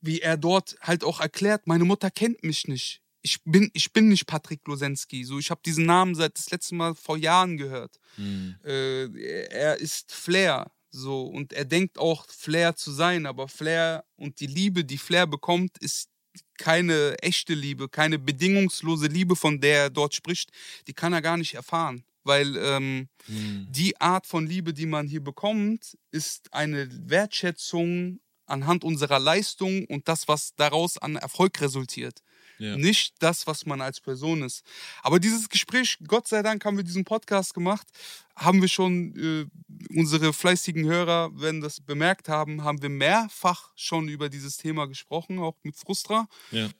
wie 0.00 0.20
er 0.20 0.36
dort 0.36 0.76
halt 0.80 1.04
auch 1.04 1.20
erklärt, 1.20 1.66
meine 1.66 1.84
Mutter 1.84 2.10
kennt 2.10 2.42
mich 2.42 2.66
nicht. 2.68 3.01
Ich 3.22 3.42
bin, 3.44 3.70
ich 3.72 3.92
bin 3.92 4.08
nicht 4.08 4.26
Patrick 4.26 4.66
Losensky. 4.66 5.24
So, 5.24 5.38
ich 5.38 5.50
habe 5.50 5.60
diesen 5.64 5.86
Namen 5.86 6.14
seit 6.14 6.36
das 6.38 6.50
letzte 6.50 6.74
Mal 6.74 6.94
vor 6.94 7.16
Jahren 7.16 7.56
gehört 7.56 7.98
Mhm. 8.16 8.56
äh, 8.64 9.44
er 9.46 9.76
ist 9.78 10.12
Flair. 10.12 10.70
So, 10.90 11.22
und 11.24 11.52
er 11.54 11.64
denkt 11.64 11.98
auch, 11.98 12.26
Flair 12.28 12.76
zu 12.76 12.90
sein, 12.92 13.24
aber 13.26 13.48
Flair 13.48 14.04
und 14.16 14.40
die 14.40 14.46
Liebe, 14.46 14.84
die 14.84 14.98
Flair 14.98 15.26
bekommt, 15.26 15.78
ist 15.78 16.10
keine 16.58 17.16
echte 17.22 17.54
Liebe, 17.54 17.88
keine 17.88 18.18
bedingungslose 18.18 19.06
Liebe, 19.06 19.34
von 19.36 19.60
der 19.60 19.78
er 19.84 19.90
dort 19.90 20.14
spricht, 20.14 20.50
die 20.86 20.92
kann 20.92 21.12
er 21.14 21.22
gar 21.22 21.36
nicht 21.38 21.54
erfahren. 21.54 22.04
Weil 22.24 22.56
ähm, 22.56 23.08
Mhm. 23.28 23.66
die 23.70 23.98
Art 24.00 24.26
von 24.26 24.46
Liebe, 24.46 24.74
die 24.74 24.86
man 24.86 25.06
hier 25.08 25.22
bekommt, 25.24 25.96
ist 26.10 26.52
eine 26.52 26.88
Wertschätzung 27.08 28.20
anhand 28.46 28.84
unserer 28.84 29.18
Leistung 29.18 29.86
und 29.86 30.08
das, 30.08 30.28
was 30.28 30.54
daraus 30.56 30.98
an 30.98 31.16
Erfolg 31.16 31.60
resultiert 31.60 32.20
Ja. 32.62 32.76
nicht 32.76 33.14
das, 33.18 33.46
was 33.48 33.66
man 33.66 33.80
als 33.80 34.00
Person 34.00 34.42
ist. 34.42 34.64
Aber 35.02 35.18
dieses 35.18 35.48
Gespräch, 35.48 35.98
Gott 36.06 36.28
sei 36.28 36.42
Dank 36.42 36.64
haben 36.64 36.76
wir 36.76 36.84
diesen 36.84 37.04
Podcast 37.04 37.54
gemacht, 37.54 37.88
haben 38.36 38.60
wir 38.60 38.68
schon, 38.68 39.16
äh, 39.16 39.98
unsere 39.98 40.32
fleißigen 40.32 40.84
Hörer 40.84 41.38
werden 41.40 41.60
das 41.60 41.80
bemerkt 41.80 42.28
haben, 42.28 42.62
haben 42.62 42.80
wir 42.80 42.88
mehrfach 42.88 43.72
schon 43.74 44.08
über 44.08 44.28
dieses 44.28 44.58
Thema 44.58 44.86
gesprochen, 44.86 45.40
auch 45.40 45.56
mit 45.64 45.76
Frustra. 45.76 46.28
Ja. 46.52 46.70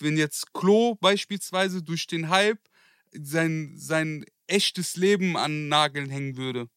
Wenn 0.00 0.16
jetzt 0.16 0.52
Klo 0.52 0.96
beispielsweise 0.96 1.80
durch 1.82 2.08
den 2.08 2.28
Hype 2.28 2.58
sein, 3.12 3.74
sein 3.76 4.24
echtes 4.48 4.96
Leben 4.96 5.36
an 5.36 5.68
Nageln 5.68 6.10
hängen 6.10 6.36
würde. 6.36 6.68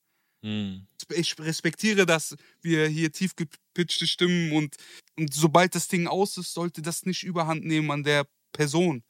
Mhm. 0.44 0.86
Ich 1.16 1.38
respektiere, 1.40 2.06
dass 2.06 2.36
wir 2.62 2.88
hier 2.88 3.12
tief 3.12 3.36
gepitchte 3.36 4.06
Stimmen 4.06 4.52
und, 4.52 4.76
und 5.18 5.34
sobald 5.34 5.74
das 5.74 5.88
Ding 5.88 6.08
aus 6.08 6.38
ist, 6.38 6.54
sollte 6.54 6.82
das 6.82 7.06
nicht 7.06 7.24
überhand 7.24 7.66
nehmen 7.66 7.90
an 7.92 8.04
der 8.04 8.28
Person, 8.54 9.04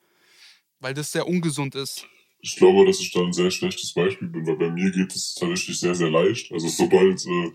weil 0.80 0.94
das 0.94 1.12
sehr 1.12 1.28
ungesund 1.28 1.76
ist. 1.76 2.08
Ich 2.46 2.58
glaube, 2.58 2.86
dass 2.86 3.00
ich 3.00 3.12
da 3.12 3.22
ein 3.22 3.32
sehr 3.32 3.52
schlechtes 3.52 3.94
Beispiel 3.94 4.28
bin, 4.28 4.46
weil 4.46 4.58
bei 4.58 4.70
mir 4.70 4.92
geht 4.92 5.16
es 5.16 5.34
tatsächlich 5.34 5.80
sehr, 5.80 5.96
sehr 5.96 6.10
leicht. 6.10 6.52
Also 6.52 6.68
sobald 6.68 7.26
äh, 7.26 7.52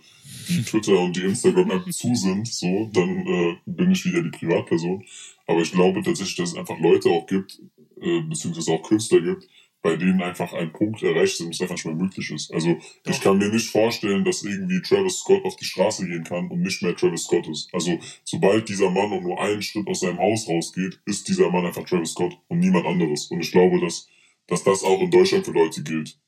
die 0.48 0.62
Twitter 0.62 0.98
und 0.98 1.14
die 1.14 1.24
Instagram-App 1.24 1.92
zu 1.92 2.14
sind, 2.14 2.48
so, 2.48 2.88
dann 2.94 3.26
äh, 3.26 3.56
bin 3.66 3.90
ich 3.90 4.04
wieder 4.06 4.22
die 4.22 4.30
Privatperson. 4.30 5.04
Aber 5.46 5.60
ich 5.60 5.72
glaube 5.72 6.02
tatsächlich, 6.02 6.36
dass 6.36 6.52
es 6.52 6.56
einfach 6.56 6.78
Leute 6.80 7.10
auch 7.10 7.26
gibt, 7.26 7.60
äh, 8.00 8.22
beziehungsweise 8.22 8.72
auch 8.72 8.82
Künstler 8.82 9.20
gibt, 9.20 9.46
bei 9.88 9.96
denen 9.96 10.20
einfach 10.20 10.52
ein 10.52 10.72
Punkt 10.72 11.02
erreicht 11.02 11.40
ist 11.40 11.48
es 11.48 11.60
einfach 11.60 11.74
nicht 11.74 11.86
mehr 11.86 11.94
möglich 11.94 12.30
ist. 12.30 12.52
Also 12.52 12.76
ich 13.06 13.20
kann 13.22 13.38
mir 13.38 13.48
nicht 13.48 13.70
vorstellen, 13.70 14.24
dass 14.24 14.44
irgendwie 14.44 14.82
Travis 14.82 15.20
Scott 15.20 15.44
auf 15.44 15.56
die 15.56 15.64
Straße 15.64 16.06
gehen 16.06 16.24
kann 16.24 16.48
und 16.50 16.60
nicht 16.60 16.82
mehr 16.82 16.94
Travis 16.94 17.24
Scott 17.24 17.48
ist. 17.48 17.72
Also 17.72 17.98
sobald 18.24 18.68
dieser 18.68 18.90
Mann 18.90 19.12
auch 19.12 19.22
nur 19.22 19.40
einen 19.40 19.62
Schritt 19.62 19.88
aus 19.88 20.00
seinem 20.00 20.18
Haus 20.18 20.46
rausgeht, 20.46 21.00
ist 21.06 21.26
dieser 21.28 21.50
Mann 21.50 21.64
einfach 21.64 21.84
Travis 21.84 22.12
Scott 22.12 22.36
und 22.48 22.58
niemand 22.58 22.86
anderes. 22.86 23.26
Und 23.30 23.40
ich 23.40 23.50
glaube, 23.50 23.80
dass, 23.80 24.08
dass 24.46 24.62
das 24.62 24.84
auch 24.84 25.00
in 25.00 25.10
Deutschland 25.10 25.46
für 25.46 25.52
Leute 25.52 25.82
gilt. 25.82 26.18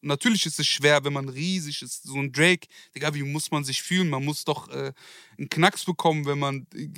Und 0.00 0.08
natürlich 0.08 0.46
ist 0.46 0.60
es 0.60 0.66
schwer, 0.66 1.04
wenn 1.04 1.12
man 1.12 1.28
riesig 1.28 1.82
ist. 1.82 2.04
So 2.04 2.16
ein 2.18 2.32
Drake, 2.32 2.68
Digga, 2.94 3.14
wie 3.14 3.22
muss 3.22 3.50
man 3.50 3.64
sich 3.64 3.82
fühlen? 3.82 4.08
Man 4.08 4.24
muss 4.24 4.44
doch 4.44 4.68
äh, 4.68 4.92
einen 5.36 5.48
Knacks 5.48 5.84
bekommen, 5.84 6.24
wenn 6.26 6.38
man, 6.38 6.66
äh, 6.74 6.88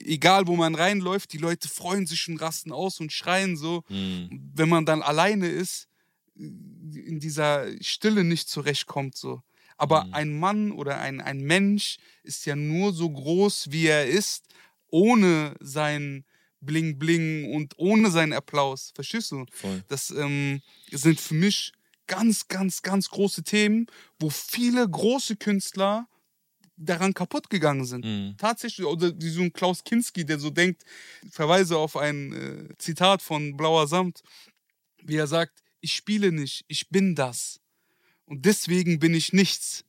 egal 0.00 0.46
wo 0.46 0.56
man 0.56 0.74
reinläuft, 0.74 1.32
die 1.32 1.38
Leute 1.38 1.68
freuen 1.68 2.06
sich 2.06 2.28
und 2.28 2.38
rasten 2.38 2.72
aus 2.72 2.98
und 3.00 3.12
schreien 3.12 3.56
so. 3.56 3.84
Mhm. 3.88 4.50
Wenn 4.54 4.68
man 4.68 4.84
dann 4.86 5.02
alleine 5.02 5.48
ist, 5.48 5.88
äh, 6.36 6.42
in 6.42 7.20
dieser 7.20 7.66
Stille 7.82 8.24
nicht 8.24 8.48
zurechtkommt 8.48 9.16
so. 9.16 9.42
Aber 9.76 10.04
Mhm. 10.04 10.14
ein 10.14 10.38
Mann 10.38 10.72
oder 10.72 11.00
ein, 11.00 11.20
ein 11.20 11.40
Mensch 11.40 11.98
ist 12.22 12.44
ja 12.46 12.54
nur 12.56 12.92
so 12.92 13.08
groß, 13.10 13.70
wie 13.70 13.86
er 13.86 14.06
ist, 14.06 14.44
ohne 14.88 15.54
sein 15.60 16.24
Bling 16.60 16.98
Bling 16.98 17.52
und 17.54 17.74
ohne 17.78 18.10
seinen 18.10 18.32
Applaus. 18.32 18.92
Verstehst 18.94 19.32
du? 19.32 19.44
Voll. 19.50 19.82
Das 19.88 20.10
ähm, 20.10 20.60
sind 20.92 21.20
für 21.20 21.34
mich 21.34 21.72
ganz, 22.12 22.46
ganz, 22.48 22.82
ganz 22.82 23.08
große 23.08 23.42
Themen, 23.42 23.86
wo 24.20 24.28
viele 24.28 24.86
große 24.86 25.36
Künstler 25.36 26.06
daran 26.76 27.14
kaputt 27.14 27.48
gegangen 27.48 27.86
sind. 27.86 28.04
Mhm. 28.04 28.34
Tatsächlich, 28.36 28.86
oder 28.86 29.12
wie 29.18 29.30
so 29.30 29.40
ein 29.40 29.52
Klaus 29.52 29.82
Kinski, 29.82 30.26
der 30.26 30.38
so 30.38 30.50
denkt, 30.50 30.82
verweise 31.30 31.78
auf 31.78 31.96
ein 31.96 32.32
äh, 32.32 32.76
Zitat 32.76 33.22
von 33.22 33.56
Blauer 33.56 33.86
Samt, 33.86 34.22
wie 35.02 35.16
er 35.16 35.26
sagt, 35.26 35.62
ich 35.80 35.94
spiele 35.94 36.32
nicht, 36.32 36.64
ich 36.68 36.90
bin 36.90 37.14
das. 37.14 37.60
Und 38.26 38.44
deswegen 38.44 38.98
bin 38.98 39.14
ich 39.14 39.32
nichts. 39.32 39.84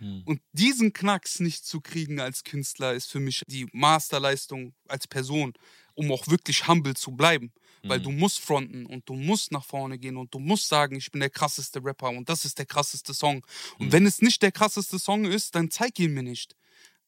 Mhm. 0.00 0.22
Und 0.26 0.42
diesen 0.52 0.92
Knacks 0.92 1.40
nicht 1.40 1.64
zu 1.64 1.80
kriegen 1.80 2.20
als 2.20 2.44
Künstler 2.44 2.92
ist 2.92 3.10
für 3.10 3.20
mich 3.20 3.42
die 3.46 3.66
Masterleistung 3.72 4.74
als 4.86 5.08
Person, 5.08 5.54
um 5.94 6.12
auch 6.12 6.28
wirklich 6.28 6.68
humble 6.68 6.94
zu 6.94 7.12
bleiben. 7.12 7.52
Weil 7.88 8.00
du 8.00 8.10
musst 8.10 8.40
fronten 8.40 8.86
und 8.86 9.08
du 9.08 9.14
musst 9.14 9.52
nach 9.52 9.64
vorne 9.64 9.98
gehen 9.98 10.16
und 10.16 10.32
du 10.32 10.38
musst 10.38 10.68
sagen, 10.68 10.96
ich 10.96 11.10
bin 11.10 11.20
der 11.20 11.30
krasseste 11.30 11.84
Rapper 11.84 12.10
und 12.10 12.28
das 12.28 12.44
ist 12.44 12.58
der 12.58 12.66
krasseste 12.66 13.14
Song. 13.14 13.44
Und 13.78 13.92
wenn 13.92 14.06
es 14.06 14.20
nicht 14.20 14.42
der 14.42 14.52
krasseste 14.52 14.98
Song 14.98 15.24
ist, 15.24 15.54
dann 15.54 15.70
zeig 15.70 15.98
ihn 15.98 16.14
mir 16.14 16.22
nicht. 16.22 16.56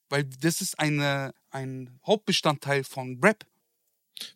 Weil 0.08 0.24
das 0.24 0.60
ist 0.60 0.78
eine, 0.78 1.34
ein 1.50 1.98
Hauptbestandteil 2.06 2.84
von 2.84 3.18
Rap. 3.22 3.44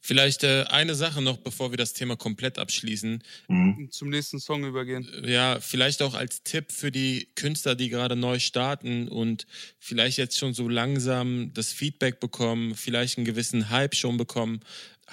Vielleicht 0.01 0.45
äh, 0.45 0.65
eine 0.69 0.95
Sache 0.95 1.23
noch, 1.23 1.39
bevor 1.39 1.73
wir 1.73 1.79
das 1.79 1.93
Thema 1.93 2.17
komplett 2.17 2.59
abschließen. 2.59 3.23
Mhm. 3.49 3.77
Und 3.79 3.93
zum 3.93 4.11
nächsten 4.11 4.39
Song 4.39 4.65
übergehen. 4.65 5.09
Ja, 5.25 5.59
vielleicht 5.61 6.03
auch 6.03 6.15
als 6.15 6.43
Tipp 6.43 6.71
für 6.71 6.93
die 6.93 7.29
Künstler, 7.35 7.75
die 7.75 7.89
gerade 7.89 8.17
neu 8.17 8.39
starten 8.39 9.09
und 9.09 9.47
vielleicht 9.79 10.19
jetzt 10.19 10.39
schon 10.39 10.53
so 10.53 10.69
langsam 10.69 11.53
das 11.55 11.73
Feedback 11.73 12.21
bekommen, 12.21 12.75
vielleicht 12.75 13.17
einen 13.17 13.25
gewissen 13.25 13.71
Hype 13.71 13.95
schon 13.95 14.17
bekommen. 14.17 14.61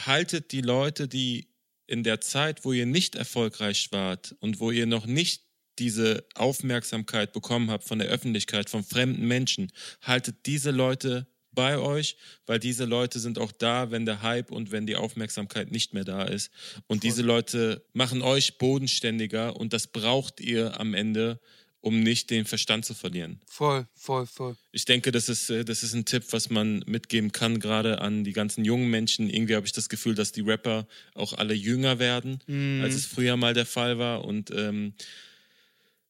Haltet 0.05 0.51
die 0.51 0.61
Leute, 0.61 1.07
die 1.07 1.49
in 1.87 2.03
der 2.03 2.21
Zeit, 2.21 2.65
wo 2.65 2.73
ihr 2.73 2.85
nicht 2.85 3.15
erfolgreich 3.15 3.89
wart 3.91 4.35
und 4.39 4.59
wo 4.59 4.71
ihr 4.71 4.85
noch 4.85 5.05
nicht 5.05 5.43
diese 5.79 6.25
Aufmerksamkeit 6.35 7.33
bekommen 7.33 7.71
habt 7.71 7.83
von 7.83 7.99
der 7.99 8.09
Öffentlichkeit, 8.09 8.69
von 8.69 8.83
fremden 8.83 9.27
Menschen, 9.27 9.71
haltet 10.01 10.45
diese 10.45 10.71
Leute 10.71 11.27
bei 11.51 11.79
euch, 11.79 12.17
weil 12.45 12.59
diese 12.59 12.85
Leute 12.85 13.19
sind 13.19 13.39
auch 13.39 13.51
da, 13.51 13.89
wenn 13.89 14.05
der 14.05 14.21
Hype 14.21 14.51
und 14.51 14.71
wenn 14.71 14.85
die 14.85 14.95
Aufmerksamkeit 14.95 15.71
nicht 15.71 15.93
mehr 15.93 16.03
da 16.03 16.23
ist. 16.23 16.51
Und 16.85 17.03
diese 17.03 17.23
Leute 17.23 17.83
machen 17.93 18.21
euch 18.21 18.59
bodenständiger 18.59 19.55
und 19.55 19.73
das 19.73 19.87
braucht 19.87 20.39
ihr 20.39 20.79
am 20.79 20.93
Ende, 20.93 21.39
um 21.81 22.01
nicht 22.01 22.29
den 22.29 22.45
Verstand 22.45 22.85
zu 22.85 22.93
verlieren. 22.93 23.39
Voll, 23.47 23.87
voll, 23.95 24.25
voll. 24.25 24.55
Ich 24.71 24.85
denke, 24.85 25.11
das 25.11 25.29
ist, 25.29 25.49
äh, 25.49 25.63
das 25.63 25.83
ist 25.83 25.93
ein 25.93 26.05
Tipp, 26.05 26.23
was 26.31 26.49
man 26.49 26.83
mitgeben 26.87 27.31
kann, 27.31 27.59
gerade 27.59 28.01
an 28.01 28.23
die 28.23 28.33
ganzen 28.33 28.65
jungen 28.65 28.89
Menschen. 28.89 29.29
Irgendwie 29.29 29.55
habe 29.55 29.65
ich 29.65 29.71
das 29.73 29.87
Gefühl, 29.89 30.15
dass 30.15 30.31
die 30.31 30.41
Rapper 30.41 30.87
auch 31.13 31.33
alle 31.33 31.53
jünger 31.53 31.99
werden, 31.99 32.39
Mhm. 32.47 32.81
als 32.83 32.95
es 32.95 33.05
früher 33.05 33.37
mal 33.37 33.53
der 33.53 33.65
Fall 33.65 33.97
war. 33.99 34.25
Und 34.25 34.51
ähm, 34.51 34.93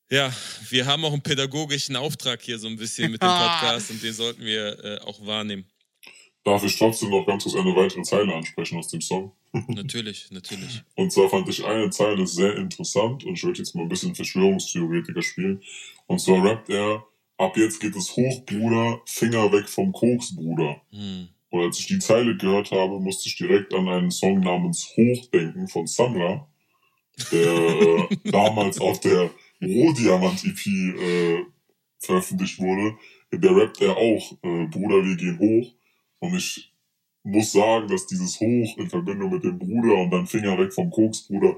ja, 0.09 0.33
wir 0.69 0.85
haben 0.85 1.03
auch 1.03 1.11
einen 1.13 1.21
pädagogischen 1.21 1.95
Auftrag 1.95 2.41
hier 2.41 2.59
so 2.59 2.67
ein 2.67 2.77
bisschen 2.77 3.11
mit 3.11 3.21
dem 3.21 3.27
Podcast 3.29 3.91
und 3.91 4.01
den 4.01 4.13
sollten 4.13 4.43
wir 4.43 4.83
äh, 4.83 4.97
auch 4.99 5.25
wahrnehmen. 5.25 5.65
Darf 6.43 6.63
ich 6.63 6.77
trotzdem 6.77 7.09
noch 7.09 7.25
ganz 7.25 7.43
kurz 7.43 7.55
eine 7.57 7.75
weitere 7.75 8.03
Zeile 8.03 8.33
ansprechen 8.33 8.77
aus 8.77 8.87
dem 8.87 9.01
Song? 9.01 9.33
Natürlich, 9.67 10.29
natürlich. 10.31 10.83
Und 10.95 11.11
zwar 11.11 11.29
fand 11.29 11.47
ich 11.49 11.63
eine 11.63 11.89
Zeile 11.89 12.27
sehr 12.27 12.55
interessant 12.57 13.23
und 13.23 13.33
ich 13.33 13.43
würde 13.43 13.59
jetzt 13.59 13.75
mal 13.75 13.83
ein 13.83 13.89
bisschen 13.89 14.15
Verschwörungstheoretiker 14.15 15.21
spielen. 15.21 15.61
Und 16.07 16.19
zwar 16.19 16.43
rappt 16.43 16.69
er, 16.69 17.05
ab 17.37 17.57
jetzt 17.57 17.79
geht 17.79 17.95
es 17.95 18.15
hoch, 18.15 18.45
Bruder, 18.45 19.01
Finger 19.05 19.51
weg 19.51 19.69
vom 19.69 19.91
Koks, 19.91 20.35
Bruder. 20.35 20.81
Hm. 20.91 21.29
Und 21.49 21.61
als 21.61 21.79
ich 21.79 21.87
die 21.87 21.99
Zeile 21.99 22.35
gehört 22.35 22.71
habe, 22.71 22.99
musste 22.99 23.29
ich 23.29 23.37
direkt 23.37 23.73
an 23.73 23.87
einen 23.87 24.11
Song 24.11 24.41
namens 24.41 24.93
Hoch 24.95 25.25
denken 25.27 25.67
von 25.67 25.87
Samra, 25.87 26.47
der 27.31 27.53
äh, 27.53 28.07
damals 28.25 28.79
auf 28.79 28.99
der 28.99 29.31
Rohdiamant-EP 29.61 30.67
äh, 30.67 31.45
veröffentlicht 31.99 32.59
wurde. 32.59 32.97
In 33.31 33.41
der 33.41 33.55
rappt 33.55 33.81
er 33.81 33.95
auch, 33.95 34.31
äh, 34.43 34.67
Bruder, 34.67 35.03
wir 35.05 35.15
gehen 35.15 35.39
hoch. 35.39 35.73
Und 36.19 36.35
ich 36.35 36.73
muss 37.27 37.51
sagen, 37.51 37.87
dass 37.89 38.07
dieses 38.07 38.39
Hoch 38.39 38.77
in 38.77 38.89
Verbindung 38.89 39.31
mit 39.31 39.43
dem 39.43 39.59
Bruder 39.59 39.95
und 39.95 40.11
dann 40.11 40.27
Finger 40.27 40.57
weg 40.57 40.73
vom 40.73 40.89
Koks, 40.89 41.27
Bruder, 41.27 41.57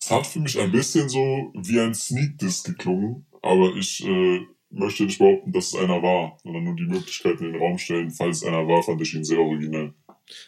es 0.00 0.10
hat 0.10 0.26
für 0.26 0.38
mich 0.38 0.58
ein 0.58 0.70
bisschen 0.70 1.08
so 1.08 1.52
wie 1.54 1.80
ein 1.80 1.94
Sneak-Diss 1.94 2.62
geklungen, 2.62 3.26
aber 3.42 3.74
ich 3.74 4.04
äh, 4.04 4.40
möchte 4.70 5.04
nicht 5.04 5.18
behaupten, 5.18 5.52
dass 5.52 5.68
es 5.68 5.74
einer 5.74 6.00
war, 6.02 6.38
sondern 6.44 6.64
nur 6.64 6.76
die 6.76 6.86
Möglichkeit 6.86 7.40
in 7.40 7.52
den 7.52 7.60
Raum 7.60 7.78
stellen. 7.78 8.10
Falls 8.10 8.38
es 8.38 8.44
einer 8.44 8.68
war, 8.68 8.82
fand 8.82 9.00
ich 9.02 9.14
ihn 9.14 9.24
sehr 9.24 9.38
originell. 9.38 9.94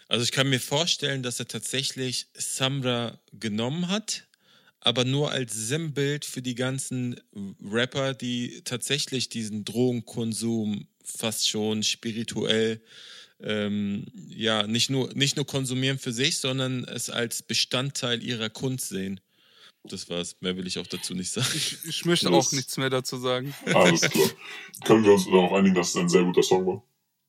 Also 0.09 0.25
ich 0.25 0.33
kann 0.33 0.49
mir 0.49 0.61
vorstellen, 0.61 1.23
dass 1.23 1.41
er 1.41 1.49
tatsächlich 1.49 2.29
Samra 2.35 3.19
genommen 3.33 3.89
hat, 3.89 4.29
aber 4.81 5.05
nur 5.05 5.33
als 5.33 5.55
Sinnbild 5.55 6.25
für 6.25 6.43
die 6.43 6.55
ganzen 6.55 7.21
Rapper, 7.65 8.15
die 8.15 8.63
tatsächlich 8.65 9.29
diesen 9.29 9.65
Drogenkonsum 9.65 10.87
fast 11.05 11.49
schon 11.49 11.83
spirituell 11.83 12.81
ähm, 13.41 14.07
ja 14.29 14.67
nicht 14.67 14.91
nur 14.91 15.13
nicht 15.15 15.37
nur 15.37 15.47
konsumieren 15.47 15.99
für 15.99 16.13
sich, 16.13 16.39
sondern 16.39 16.85
es 16.85 17.11
als 17.11 17.43
Bestandteil 17.43 18.23
ihrer 18.23 18.51
Kunst 18.51 18.89
sehen. 18.89 19.21
Das 19.85 20.09
war's. 20.11 20.37
Mehr 20.41 20.57
will 20.57 20.67
ich 20.67 20.79
auch 20.79 20.87
dazu 20.87 21.15
nicht 21.15 21.31
sagen. 21.31 21.49
Ich, 21.55 21.79
ich 21.85 22.05
möchte 22.05 22.31
auch 22.31 22.51
nichts 22.53 22.77
mehr 22.77 22.91
dazu 22.91 23.19
sagen. 23.19 23.55
Alles 23.67 24.01
klar. 24.01 24.31
Können 24.85 25.05
wir 25.05 25.13
uns 25.13 25.27
darauf 25.27 25.53
einigen, 25.53 25.75
dass 25.75 25.91
es 25.91 25.97
ein 25.97 26.09
sehr 26.09 26.25
guter 26.25 26.43
Song 26.43 26.67
war? 26.67 26.83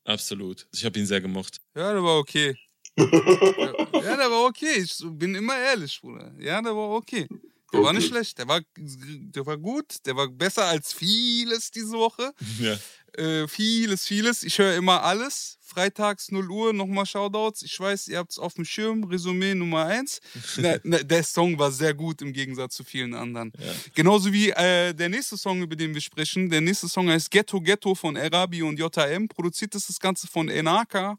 Absolut. 0.04 0.66
Ich 0.74 0.84
habe 0.84 0.98
ihn 0.98 1.06
sehr 1.06 1.20
gemocht. 1.20 1.60
Ja, 1.76 1.92
der 1.92 2.02
war 2.02 2.18
okay. 2.18 2.56
ja, 2.96 3.04
ja, 3.06 4.16
der 4.16 4.30
war 4.30 4.46
okay. 4.46 4.82
Ich 4.82 4.98
bin 5.04 5.34
immer 5.34 5.56
ehrlich, 5.56 6.00
Bruder. 6.00 6.32
Ja, 6.38 6.60
der 6.60 6.74
war 6.74 6.90
okay. 6.90 7.28
Der 7.72 7.80
war 7.80 7.88
Okay. 7.90 7.98
nicht 7.98 8.08
schlecht. 8.08 8.38
Der 8.38 8.48
war, 8.48 8.60
der 8.76 9.44
war 9.46 9.58
gut. 9.58 10.06
Der 10.06 10.16
war 10.16 10.28
besser 10.28 10.64
als 10.66 10.92
vieles 10.92 11.70
diese 11.70 11.92
Woche. 11.92 12.32
Ja. 12.58 12.78
Äh, 13.22 13.48
vieles, 13.48 14.06
vieles. 14.06 14.42
Ich 14.42 14.58
höre 14.58 14.74
immer 14.76 15.02
alles. 15.02 15.56
Freitags 15.60 16.30
0 16.32 16.50
Uhr, 16.50 16.72
nochmal 16.72 17.04
Shoutouts. 17.04 17.60
Ich 17.62 17.78
weiß, 17.78 18.08
ihr 18.08 18.18
habt 18.18 18.30
es 18.32 18.38
auf 18.38 18.54
dem 18.54 18.64
Schirm. 18.64 19.04
Resümee 19.04 19.54
Nummer 19.54 19.84
1. 19.84 20.20
Na, 20.56 20.76
na, 20.82 20.98
der 21.02 21.22
Song 21.22 21.58
war 21.58 21.70
sehr 21.70 21.92
gut 21.92 22.22
im 22.22 22.32
Gegensatz 22.32 22.74
zu 22.76 22.84
vielen 22.84 23.12
anderen. 23.14 23.52
Ja. 23.58 23.72
Genauso 23.94 24.32
wie 24.32 24.48
äh, 24.50 24.94
der 24.94 25.10
nächste 25.10 25.36
Song, 25.36 25.60
über 25.60 25.76
den 25.76 25.92
wir 25.92 26.00
sprechen. 26.00 26.48
Der 26.48 26.62
nächste 26.62 26.88
Song 26.88 27.10
heißt 27.10 27.30
Ghetto 27.30 27.60
Ghetto 27.60 27.94
von 27.94 28.16
Arabi 28.16 28.62
und 28.62 28.78
JM. 28.78 29.28
Produziert 29.28 29.74
ist 29.74 29.88
das 29.90 29.98
Ganze 30.00 30.26
von 30.26 30.48
Enaka 30.48 31.18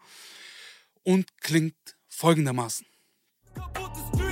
und 1.03 1.27
klingt 1.41 1.75
folgendermaßen. 2.07 2.85
Kaputte 3.53 4.28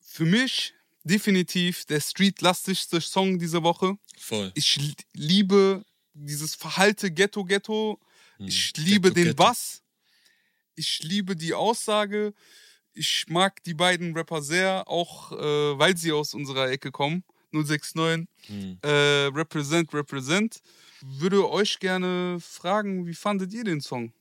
Für 0.00 0.24
mich 0.24 0.74
definitiv 1.04 1.84
der 1.86 2.00
streetlastigste 2.00 3.00
Song 3.00 3.38
dieser 3.38 3.62
Woche. 3.62 3.96
Voll. 4.18 4.52
Ich 4.54 4.76
li- 4.76 4.94
liebe 5.14 5.84
dieses 6.12 6.54
Verhalte 6.54 7.10
Ghetto 7.10 7.44
Ghetto. 7.44 7.98
Ich 8.38 8.72
Hm, 8.76 8.84
liebe 8.84 9.08
Ghetto, 9.08 9.14
den 9.14 9.24
Ghetto. 9.24 9.36
Bass. 9.44 9.82
Ich 10.74 11.00
liebe 11.02 11.36
die 11.36 11.54
Aussage. 11.54 12.32
Ich 12.92 13.26
mag 13.28 13.62
die 13.64 13.74
beiden 13.74 14.14
Rapper 14.16 14.42
sehr, 14.42 14.88
auch 14.88 15.32
äh, 15.32 15.78
weil 15.78 15.96
sie 15.96 16.12
aus 16.12 16.34
unserer 16.34 16.70
Ecke 16.70 16.90
kommen. 16.90 17.22
069. 17.52 18.28
Hm. 18.46 18.78
Äh, 18.82 18.88
represent, 19.34 19.92
represent. 19.94 20.60
Würde 21.02 21.48
euch 21.50 21.78
gerne 21.78 22.38
fragen, 22.40 23.06
wie 23.06 23.14
fandet 23.14 23.52
ihr 23.52 23.64
den 23.64 23.80
Song? 23.80 24.12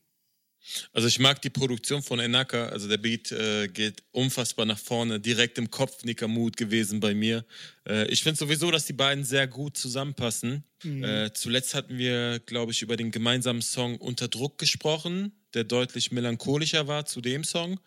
Also 0.94 1.08
ich 1.08 1.20
mag 1.20 1.42
die 1.42 1.50
Produktion 1.50 2.04
von 2.04 2.20
Enaka, 2.20 2.68
also 2.68 2.88
der 2.88 2.98
Beat 2.98 3.32
äh, 3.32 3.68
geht 3.68 4.04
unfassbar 4.12 4.66
nach 4.66 4.78
vorne, 4.78 5.20
direkt 5.20 5.58
im 5.58 5.72
Kopf 5.72 6.04
Nickermut 6.04 6.58
gewesen 6.58 7.00
bei 7.00 7.14
mir. 7.14 7.46
Äh, 7.88 8.08
ich 8.08 8.24
finde 8.24 8.38
sowieso, 8.38 8.70
dass 8.70 8.86
die 8.86 8.94
beiden 8.94 9.24
sehr 9.24 9.48
gut 9.48 9.78
zusammenpassen. 9.78 10.64
Äh, 10.84 11.32
zuletzt 11.34 11.74
hatten 11.76 11.98
wir, 11.98 12.40
glaube 12.40 12.72
ich, 12.72 12.82
über 12.82 12.96
den 12.96 13.12
gemeinsamen 13.12 13.62
Song 13.62 13.98
Unter 13.98 14.28
Druck 14.28 14.58
gesprochen, 14.58 15.34
der 15.54 15.64
deutlich 15.64 16.12
melancholischer 16.12 16.88
war 16.88 17.06
zu 17.06 17.22
dem 17.22 17.44
Song. 17.44 17.80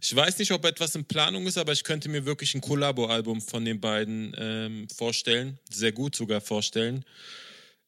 Ich 0.00 0.14
weiß 0.14 0.38
nicht, 0.38 0.52
ob 0.52 0.64
etwas 0.64 0.94
in 0.94 1.04
Planung 1.06 1.46
ist, 1.46 1.58
aber 1.58 1.72
ich 1.72 1.82
könnte 1.82 2.08
mir 2.08 2.24
wirklich 2.24 2.54
ein 2.54 2.60
Kollabo-Album 2.60 3.40
von 3.40 3.64
den 3.64 3.80
beiden 3.80 4.34
ähm, 4.38 4.88
vorstellen, 4.88 5.58
sehr 5.70 5.92
gut 5.92 6.14
sogar 6.14 6.40
vorstellen. 6.40 7.04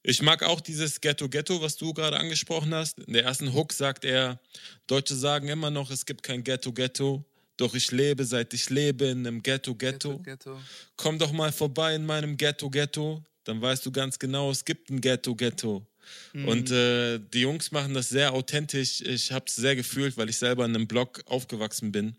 Ich 0.03 0.23
mag 0.23 0.43
auch 0.43 0.61
dieses 0.61 1.01
Ghetto 1.01 1.29
Ghetto, 1.29 1.61
was 1.61 1.77
du 1.77 1.93
gerade 1.93 2.19
angesprochen 2.19 2.73
hast. 2.75 2.99
In 3.01 3.13
der 3.13 3.25
ersten 3.25 3.53
Hook 3.53 3.73
sagt 3.73 4.05
er, 4.05 4.41
Deutsche 4.87 5.15
sagen 5.15 5.49
immer 5.49 5.71
noch, 5.71 5.91
es 5.91 6.07
gibt 6.07 6.23
kein 6.23 6.45
Ghetto 6.45 6.73
Ghetto. 6.73 7.25
Doch 7.57 7.75
ich 7.75 7.91
lebe, 7.91 8.25
seit 8.25 8.55
ich 8.55 8.71
lebe, 8.71 9.07
in 9.07 9.27
einem 9.27 9.43
Ghetto 9.43 9.75
Ghetto. 9.75 10.19
Ghetto. 10.21 10.61
Komm 10.97 11.19
doch 11.19 11.33
mal 11.33 11.51
vorbei 11.51 11.97
in 11.97 12.07
meinem 12.07 12.37
Ghetto 12.37 12.71
Ghetto. 12.71 13.25
Dann 13.43 13.61
weißt 13.61 13.85
du 13.85 13.91
ganz 13.91 14.19
genau, 14.19 14.51
es 14.51 14.65
gibt 14.65 14.91
ein 14.91 15.01
Ghetto 15.01 15.35
Ghetto. 15.35 15.85
Und 16.33 16.71
äh, 16.71 17.19
die 17.19 17.41
Jungs 17.41 17.73
machen 17.73 17.95
das 17.95 18.09
sehr 18.09 18.33
authentisch. 18.33 19.01
Ich 19.01 19.33
habe 19.33 19.47
es 19.49 19.57
sehr 19.57 19.77
gefühlt, 19.77 20.17
weil 20.17 20.29
ich 20.29 20.39
selber 20.39 20.65
in 20.65 20.75
einem 20.75 20.87
Blog 20.87 21.21
aufgewachsen 21.27 21.93
bin. 21.93 22.17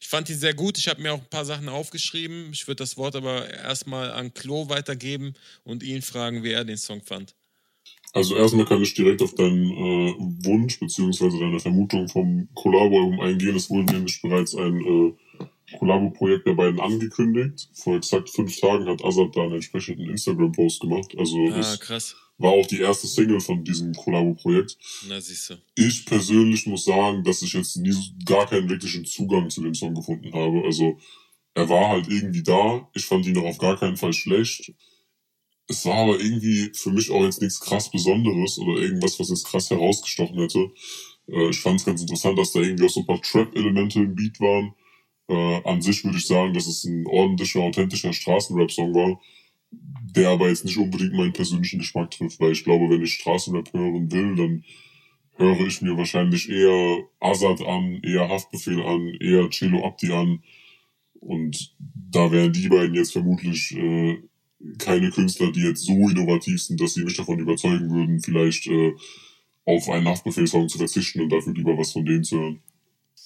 Ich 0.00 0.08
fand 0.08 0.28
die 0.28 0.34
sehr 0.34 0.54
gut. 0.54 0.78
Ich 0.78 0.88
habe 0.88 1.00
mir 1.00 1.12
auch 1.12 1.20
ein 1.20 1.30
paar 1.30 1.44
Sachen 1.44 1.68
aufgeschrieben. 1.68 2.50
Ich 2.52 2.66
würde 2.66 2.82
das 2.82 2.96
Wort 2.96 3.16
aber 3.16 3.48
erstmal 3.48 4.10
an 4.12 4.34
Klo 4.34 4.68
weitergeben 4.68 5.34
und 5.64 5.82
ihn 5.82 6.02
fragen, 6.02 6.42
wie 6.42 6.52
er 6.52 6.64
den 6.64 6.76
Song 6.76 7.02
fand. 7.02 7.34
Also 8.12 8.36
erstmal 8.36 8.64
kann 8.64 8.82
ich 8.82 8.94
direkt 8.94 9.20
auf 9.22 9.34
deinen 9.34 9.70
äh, 9.70 10.14
Wunsch 10.44 10.80
beziehungsweise 10.80 11.38
deine 11.38 11.60
Vermutung 11.60 12.08
vom 12.08 12.48
Collabo-Album 12.54 13.20
eingehen. 13.20 13.56
Es 13.56 13.68
wurde 13.68 13.92
nämlich 13.92 14.20
bereits 14.22 14.54
ein 14.54 14.80
äh, 14.80 15.76
Collabo-Projekt 15.78 16.46
der 16.46 16.54
beiden 16.54 16.80
angekündigt. 16.80 17.68
Vor 17.74 17.96
exakt 17.96 18.30
fünf 18.30 18.58
Tagen 18.58 18.86
hat 18.86 19.04
Azad 19.04 19.36
da 19.36 19.42
einen 19.42 19.54
entsprechenden 19.54 20.08
Instagram-Post 20.10 20.80
gemacht. 20.80 21.14
Also 21.18 21.48
Ah, 21.52 21.76
krass. 21.78 22.16
War 22.38 22.52
auch 22.52 22.66
die 22.66 22.80
erste 22.80 23.06
Single 23.06 23.40
von 23.40 23.64
diesem 23.64 23.92
Collabo-Projekt. 23.92 24.78
Na, 25.08 25.20
siehst 25.20 25.50
du. 25.50 25.54
Ich 25.74 26.06
persönlich 26.06 26.66
muss 26.66 26.84
sagen, 26.84 27.24
dass 27.24 27.42
ich 27.42 27.52
jetzt 27.52 27.76
nie 27.76 27.94
gar 28.24 28.46
keinen 28.46 28.68
wirklichen 28.68 29.04
Zugang 29.04 29.50
zu 29.50 29.62
dem 29.62 29.74
Song 29.74 29.94
gefunden 29.94 30.32
habe. 30.32 30.62
Also 30.64 30.98
er 31.54 31.68
war 31.68 31.88
halt 31.88 32.08
irgendwie 32.08 32.42
da. 32.42 32.88
Ich 32.94 33.04
fand 33.04 33.26
ihn 33.26 33.36
auch 33.38 33.44
auf 33.44 33.58
gar 33.58 33.76
keinen 33.76 33.96
Fall 33.96 34.12
schlecht. 34.12 34.72
Es 35.66 35.84
war 35.84 35.96
aber 35.96 36.20
irgendwie 36.20 36.70
für 36.74 36.90
mich 36.90 37.10
auch 37.10 37.24
jetzt 37.24 37.42
nichts 37.42 37.60
krass 37.60 37.90
Besonderes 37.90 38.58
oder 38.58 38.80
irgendwas, 38.80 39.18
was 39.20 39.28
jetzt 39.28 39.46
krass 39.46 39.68
herausgestochen 39.68 40.38
hätte. 40.38 40.70
Äh, 41.28 41.50
ich 41.50 41.60
fand 41.60 41.80
es 41.80 41.86
ganz 41.86 42.00
interessant, 42.00 42.38
dass 42.38 42.52
da 42.52 42.60
irgendwie 42.60 42.86
auch 42.86 42.90
so 42.90 43.00
ein 43.00 43.06
paar 43.06 43.20
Trap-Elemente 43.20 43.98
im 43.98 44.14
Beat 44.14 44.40
waren. 44.40 44.74
Äh, 45.28 45.68
an 45.68 45.82
sich 45.82 46.04
würde 46.04 46.16
ich 46.16 46.26
sagen, 46.26 46.54
dass 46.54 46.66
es 46.66 46.84
ein 46.84 47.06
ordentlicher, 47.06 47.60
authentischer 47.60 48.12
Straßenrap-Song 48.12 48.94
war, 48.94 49.20
der 49.70 50.30
aber 50.30 50.48
jetzt 50.48 50.64
nicht 50.64 50.78
unbedingt 50.78 51.12
meinen 51.12 51.32
persönlichen 51.32 51.80
Geschmack 51.80 52.10
trifft, 52.10 52.40
weil 52.40 52.52
ich 52.52 52.64
glaube, 52.64 52.88
wenn 52.88 53.02
ich 53.02 53.14
Straßenrap 53.14 53.72
hören 53.72 54.10
will, 54.10 54.36
dann 54.36 54.64
höre 55.36 55.66
ich 55.66 55.80
mir 55.82 55.96
wahrscheinlich 55.96 56.48
eher 56.48 57.04
Azad 57.20 57.60
an, 57.60 58.00
eher 58.02 58.28
Haftbefehl 58.28 58.82
an, 58.82 59.14
eher 59.20 59.48
Celo 59.50 59.86
Abdi 59.86 60.12
an. 60.12 60.42
Und 61.20 61.74
da 62.10 62.30
wären 62.30 62.52
die 62.52 62.68
beiden 62.68 62.94
jetzt 62.94 63.12
vermutlich 63.12 63.72
äh, 63.76 64.18
keine 64.78 65.10
Künstler, 65.10 65.52
die 65.52 65.62
jetzt 65.62 65.84
so 65.84 65.92
innovativ 65.92 66.62
sind, 66.62 66.80
dass 66.80 66.94
sie 66.94 67.04
mich 67.04 67.16
davon 67.16 67.38
überzeugen 67.38 67.90
würden, 67.90 68.20
vielleicht 68.20 68.66
äh, 68.66 68.92
auf 69.64 69.88
einen 69.88 70.08
Haftbefehlsong 70.08 70.68
zu 70.68 70.78
verzichten 70.78 71.20
und 71.20 71.30
dafür 71.30 71.54
lieber 71.54 71.76
was 71.76 71.92
von 71.92 72.04
denen 72.04 72.24
zu 72.24 72.38
hören. 72.38 72.62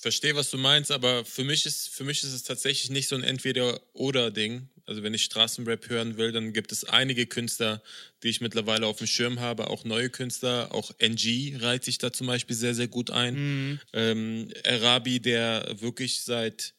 Verstehe, 0.00 0.34
was 0.34 0.50
du 0.50 0.58
meinst, 0.58 0.90
aber 0.90 1.24
für 1.24 1.44
mich 1.44 1.64
ist, 1.64 1.88
für 1.88 2.02
mich 2.02 2.22
ist 2.24 2.32
es 2.32 2.42
tatsächlich 2.42 2.90
nicht 2.90 3.08
so 3.08 3.14
ein 3.14 3.22
Entweder-Oder-Ding, 3.22 4.68
Also 4.86 5.02
wenn 5.02 5.14
ich 5.14 5.24
Straßenrap 5.24 5.88
hören 5.88 6.16
will, 6.16 6.32
dann 6.32 6.52
gibt 6.52 6.72
es 6.72 6.84
einige 6.84 7.26
Künstler, 7.26 7.82
die 8.22 8.28
ich 8.28 8.40
mittlerweile 8.40 8.86
auf 8.86 8.98
dem 8.98 9.06
Schirm 9.06 9.40
habe, 9.40 9.68
auch 9.68 9.84
neue 9.84 10.10
Künstler. 10.10 10.68
Auch 10.72 10.90
NG 10.98 11.56
reiht 11.60 11.84
sich 11.84 11.98
da 11.98 12.12
zum 12.12 12.26
Beispiel 12.26 12.56
sehr, 12.56 12.74
sehr 12.74 12.88
gut 12.88 13.10
ein. 13.10 13.34
Mhm. 13.34 13.80
Ähm, 13.92 14.48
Arabi, 14.66 15.20
der 15.20 15.76
wirklich 15.80 16.22
seit 16.22 16.74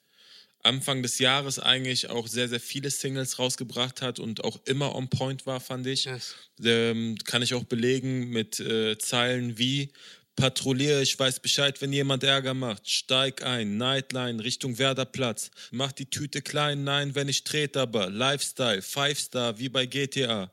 Anfang 0.64 1.04
des 1.04 1.20
Jahres 1.20 1.60
eigentlich 1.60 2.10
auch 2.10 2.28
sehr, 2.28 2.48
sehr 2.48 2.60
viele 2.60 2.90
Singles 2.90 3.38
rausgebracht 3.38 4.02
hat 4.02 4.20
und 4.20 4.44
auch 4.46 4.60
immer 4.66 4.96
on 4.96 5.10
point 5.10 5.46
war, 5.46 5.60
fand 5.60 5.86
ich. 5.88 6.06
Yes. 6.06 6.36
Ähm, 6.64 7.18
kann 7.26 7.42
ich 7.42 7.54
auch 7.54 7.66
belegen 7.66 8.30
mit 8.30 8.60
äh, 8.62 8.98
Zeilen 8.98 9.58
wie 9.58 9.92
Patrouilliere, 10.36 11.02
ich 11.02 11.18
weiß 11.18 11.40
Bescheid, 11.40 11.82
wenn 11.82 11.94
jemand 11.94 12.24
Ärger 12.24 12.54
macht. 12.54 12.90
Steig 12.90 13.44
ein, 13.44 13.78
Nightline, 13.78 14.44
Richtung 14.44 14.78
Werderplatz. 14.78 15.52
Mach 15.72 15.92
die 15.92 16.10
Tüte 16.10 16.42
klein, 16.42 16.84
nein, 16.84 17.14
wenn 17.16 17.30
ich 17.30 17.44
trete, 17.44 17.82
aber 17.82 18.10
Lifestyle, 18.10 18.82
Five 18.82 19.20
Star, 19.20 19.60
wie 19.60 19.70
bei 19.70 19.86
GTA. 19.86 20.52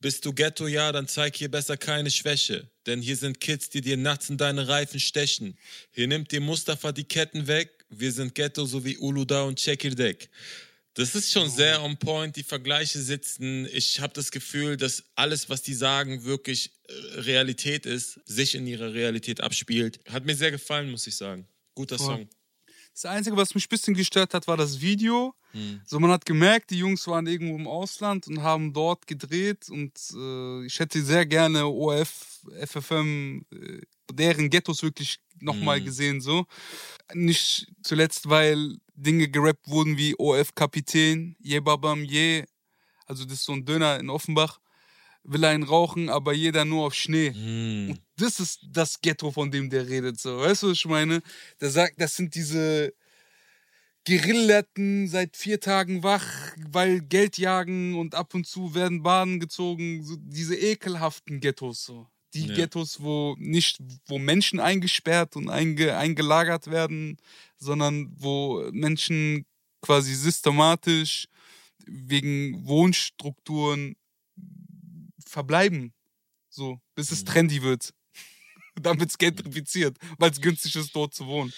Bist 0.00 0.24
du 0.24 0.32
Ghetto, 0.32 0.66
ja, 0.66 0.92
dann 0.92 1.06
zeig 1.06 1.36
hier 1.36 1.50
besser 1.50 1.76
keine 1.76 2.10
Schwäche. 2.10 2.68
Denn 2.86 3.02
hier 3.02 3.16
sind 3.16 3.40
Kids, 3.40 3.68
die 3.68 3.82
dir 3.82 3.96
nachts 3.96 4.30
in 4.30 4.38
deine 4.38 4.66
Reifen 4.66 4.98
stechen. 4.98 5.58
Hier 5.90 6.08
nimmt 6.08 6.32
dir 6.32 6.40
Mustafa 6.40 6.90
die 6.90 7.04
Ketten 7.04 7.46
weg. 7.46 7.84
Wir 7.90 8.10
sind 8.10 8.34
Ghetto, 8.34 8.64
so 8.64 8.84
wie 8.84 8.98
Uluda 8.98 9.42
und 9.42 9.60
Chekirdek. 9.60 10.30
Das 10.94 11.14
ist 11.14 11.30
schon 11.30 11.48
sehr 11.48 11.82
on 11.82 11.96
point, 11.96 12.34
die 12.36 12.42
Vergleiche 12.42 12.98
sitzen. 12.98 13.66
Ich 13.72 14.00
habe 14.00 14.12
das 14.12 14.30
Gefühl, 14.30 14.76
dass 14.76 15.04
alles, 15.14 15.48
was 15.48 15.62
die 15.62 15.74
sagen, 15.74 16.24
wirklich 16.24 16.72
äh, 16.88 16.92
Realität 17.20 17.86
ist, 17.86 18.20
sich 18.24 18.54
in 18.54 18.66
ihrer 18.66 18.92
Realität 18.92 19.40
abspielt. 19.40 20.00
Hat 20.08 20.24
mir 20.24 20.34
sehr 20.34 20.50
gefallen, 20.50 20.90
muss 20.90 21.06
ich 21.06 21.16
sagen. 21.16 21.46
Guter 21.74 21.96
Voll. 21.96 22.06
Song. 22.06 22.28
Das 22.92 23.04
Einzige, 23.04 23.36
was 23.36 23.54
mich 23.54 23.66
ein 23.66 23.68
bisschen 23.68 23.94
gestört 23.94 24.34
hat, 24.34 24.48
war 24.48 24.56
das 24.56 24.80
Video. 24.80 25.34
So, 25.84 25.98
man 25.98 26.10
hat 26.10 26.24
gemerkt, 26.24 26.70
die 26.70 26.78
Jungs 26.78 27.06
waren 27.08 27.26
irgendwo 27.26 27.56
im 27.56 27.66
Ausland 27.66 28.28
und 28.28 28.42
haben 28.42 28.72
dort 28.72 29.06
gedreht 29.06 29.68
und 29.68 29.92
äh, 30.14 30.64
ich 30.64 30.78
hätte 30.78 31.02
sehr 31.02 31.26
gerne 31.26 31.66
OF, 31.66 32.46
FFM, 32.64 33.44
äh, 33.52 33.80
deren 34.12 34.50
Ghettos 34.50 34.82
wirklich 34.82 35.18
nochmal 35.40 35.80
gesehen, 35.80 36.20
so. 36.20 36.46
Nicht 37.14 37.66
zuletzt, 37.82 38.28
weil 38.28 38.78
Dinge 38.94 39.28
gerappt 39.28 39.68
wurden 39.68 39.96
wie 39.96 40.14
OF 40.18 40.54
Kapitän, 40.54 41.36
Je 41.40 41.60
Babam 41.60 42.04
Je, 42.04 42.44
also 43.06 43.24
das 43.24 43.34
ist 43.34 43.44
so 43.44 43.52
ein 43.52 43.64
Döner 43.64 43.98
in 43.98 44.10
Offenbach, 44.10 44.60
will 45.24 45.44
einen 45.44 45.64
rauchen, 45.64 46.08
aber 46.08 46.32
jeder 46.32 46.64
nur 46.64 46.86
auf 46.86 46.94
Schnee. 46.94 47.32
Hm. 47.32 47.90
Und 47.90 48.00
das 48.16 48.40
ist 48.40 48.60
das 48.68 49.00
Ghetto, 49.00 49.30
von 49.30 49.50
dem 49.50 49.70
der 49.70 49.88
redet. 49.88 50.20
So. 50.20 50.38
Weißt 50.38 50.62
du, 50.62 50.70
was 50.70 50.78
ich 50.78 50.86
meine? 50.86 51.22
Der 51.60 51.70
sagt, 51.70 52.00
das 52.00 52.16
sind 52.16 52.34
diese 52.34 52.92
Gerillten 54.04 55.08
seit 55.08 55.36
vier 55.36 55.60
Tagen 55.60 56.02
wach, 56.02 56.26
weil 56.70 57.00
Geld 57.00 57.36
jagen 57.36 57.98
und 57.98 58.14
ab 58.14 58.34
und 58.34 58.46
zu 58.46 58.74
werden 58.74 59.02
Bahnen 59.02 59.40
gezogen. 59.40 60.04
So 60.04 60.16
diese 60.18 60.56
ekelhaften 60.56 61.40
Ghettos. 61.40 61.84
So. 61.84 62.06
Die 62.34 62.46
Ja. 62.46 62.54
Ghettos, 62.54 63.00
wo 63.00 63.34
nicht, 63.38 63.78
wo 64.06 64.18
Menschen 64.18 64.60
eingesperrt 64.60 65.34
und 65.36 65.48
einge, 65.48 65.96
eingelagert 65.96 66.68
werden, 66.68 67.16
sondern 67.56 68.08
wo 68.16 68.68
Menschen 68.72 69.46
quasi 69.82 70.14
systematisch 70.14 71.26
wegen 71.86 72.64
Wohnstrukturen 72.66 73.96
verbleiben. 75.26 75.92
So, 76.48 76.80
bis 76.94 77.10
es 77.12 77.24
trendy 77.24 77.62
wird. 77.62 77.92
Dann 78.80 78.98
wird 78.98 79.10
es 79.10 79.18
gentrifiziert, 79.18 79.96
weil 80.18 80.30
es 80.30 80.40
günstig 80.40 80.74
ist, 80.76 80.94
dort 80.94 81.14
zu 81.14 81.26
wohnen. 81.26 81.52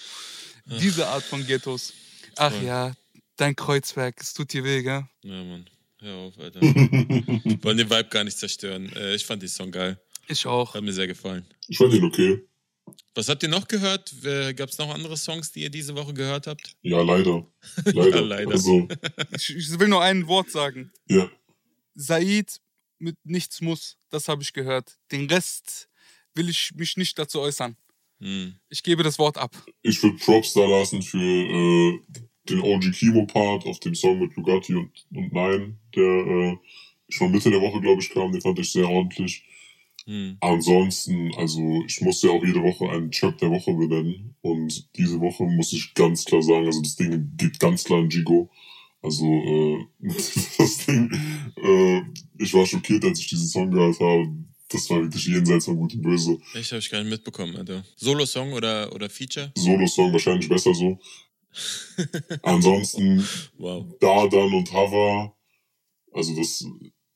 Diese 0.65 1.07
Art 1.07 1.23
von 1.23 1.45
Ghettos. 1.45 1.93
Ach 2.37 2.51
Voll. 2.51 2.63
ja, 2.63 2.95
dein 3.35 3.55
Kreuzwerk, 3.55 4.19
es 4.21 4.33
tut 4.33 4.53
dir 4.53 4.63
weh, 4.63 4.81
gell? 4.81 5.07
Ja, 5.23 5.43
Mann. 5.43 5.69
Hör 5.99 6.15
auf, 6.17 6.37
Alter. 6.37 6.61
Wollen 6.61 7.77
den 7.77 7.89
Vibe 7.89 8.09
gar 8.09 8.23
nicht 8.23 8.37
zerstören. 8.37 8.91
Äh, 8.93 9.15
ich 9.15 9.25
fand 9.25 9.41
den 9.41 9.49
Song 9.49 9.71
geil. 9.71 9.97
Ich 10.27 10.45
auch. 10.45 10.73
Hat 10.73 10.83
mir 10.83 10.93
sehr 10.93 11.07
gefallen. 11.07 11.45
Ich 11.67 11.77
fand 11.77 11.93
ihn 11.93 12.03
okay. 12.03 12.41
Was 13.15 13.29
habt 13.29 13.43
ihr 13.43 13.49
noch 13.49 13.67
gehört? 13.67 14.13
Gab 14.55 14.69
es 14.69 14.77
noch 14.77 14.93
andere 14.93 15.17
Songs, 15.17 15.51
die 15.51 15.61
ihr 15.61 15.69
diese 15.69 15.95
Woche 15.95 16.13
gehört 16.13 16.47
habt? 16.47 16.75
Ja, 16.81 17.01
leider. 17.01 17.45
Leider. 17.85 18.09
Ja, 18.15 18.19
leider. 18.21 18.51
Also, 18.51 18.87
Ich, 19.35 19.55
ich 19.55 19.79
will 19.79 19.87
nur 19.87 20.01
ein 20.01 20.27
Wort 20.27 20.49
sagen. 20.49 20.91
ja. 21.07 21.29
Said 21.95 22.59
mit 22.97 23.17
nichts 23.23 23.61
muss, 23.61 23.97
das 24.09 24.27
habe 24.27 24.41
ich 24.41 24.51
gehört. 24.53 24.97
Den 25.11 25.29
Rest 25.29 25.89
will 26.33 26.49
ich 26.49 26.71
mich 26.75 26.97
nicht 26.97 27.19
dazu 27.19 27.39
äußern. 27.41 27.75
Hm. 28.19 28.55
Ich 28.69 28.81
gebe 28.81 29.03
das 29.03 29.19
Wort 29.19 29.37
ab. 29.37 29.55
Ich 29.83 30.01
würde 30.01 30.17
Props 30.17 30.53
da 30.53 30.65
lassen 30.65 31.01
für 31.03 31.19
äh, 31.19 31.99
den 32.49 32.61
OG 32.61 32.91
Kimo-Part 32.93 33.65
auf 33.65 33.79
dem 33.81 33.93
Song 33.93 34.19
mit 34.19 34.35
Lugatti 34.35 34.73
und, 34.73 34.91
und 35.11 35.31
Nein, 35.33 35.77
der 35.95 36.03
äh, 36.03 36.57
schon 37.09 37.31
Mitte 37.31 37.51
der 37.51 37.61
Woche, 37.61 37.79
glaube 37.79 38.01
ich, 38.01 38.09
kam. 38.09 38.31
Den 38.31 38.41
fand 38.41 38.57
ich 38.57 38.71
sehr 38.71 38.89
ordentlich. 38.89 39.43
Hm. 40.05 40.37
Ansonsten, 40.41 41.33
also 41.35 41.61
ich 41.87 42.01
muss 42.01 42.21
ja 42.23 42.29
auch 42.31 42.43
jede 42.43 42.61
Woche 42.61 42.89
einen 42.89 43.11
Chirp 43.11 43.37
der 43.37 43.49
Woche 43.51 43.73
benennen. 43.73 44.35
Und 44.41 44.89
diese 44.97 45.19
Woche 45.19 45.43
muss 45.45 45.71
ich 45.73 45.93
ganz 45.93 46.25
klar 46.25 46.41
sagen, 46.41 46.65
also 46.65 46.81
das 46.81 46.95
Ding 46.95 47.31
geht 47.37 47.59
ganz 47.59 47.83
klar 47.83 47.99
in 47.99 48.09
Gigo. 48.09 48.49
Also 49.01 49.25
äh, 49.25 49.85
das 50.57 50.85
Ding, 50.85 51.11
äh, 51.57 52.01
ich 52.37 52.53
war 52.53 52.65
schockiert, 52.65 53.03
als 53.05 53.19
ich 53.19 53.27
diesen 53.27 53.47
Song 53.47 53.71
gehört 53.71 53.99
habe. 53.99 54.27
Das 54.69 54.89
war 54.89 55.01
wirklich 55.01 55.25
jenseits 55.27 55.65
von 55.65 55.77
Gut 55.77 55.93
und 55.93 56.01
Böse. 56.01 56.37
Ich 56.55 56.71
habe 56.71 56.79
ich 56.79 56.89
gar 56.89 56.99
nicht 57.03 57.11
mitbekommen, 57.11 57.55
Alter. 57.55 57.83
Solo-Song 57.95 58.53
oder, 58.53 58.91
oder 58.93 59.07
Feature? 59.09 59.51
Solo-Song 59.55 60.11
wahrscheinlich 60.11 60.49
besser 60.49 60.73
so. 60.73 60.97
Ansonsten 62.41 63.23
Wow. 63.57 63.85
da 63.99 64.27
dann 64.27 64.51
und 64.53 64.73
Hava, 64.73 65.31
also 66.11 66.35
das, 66.35 66.65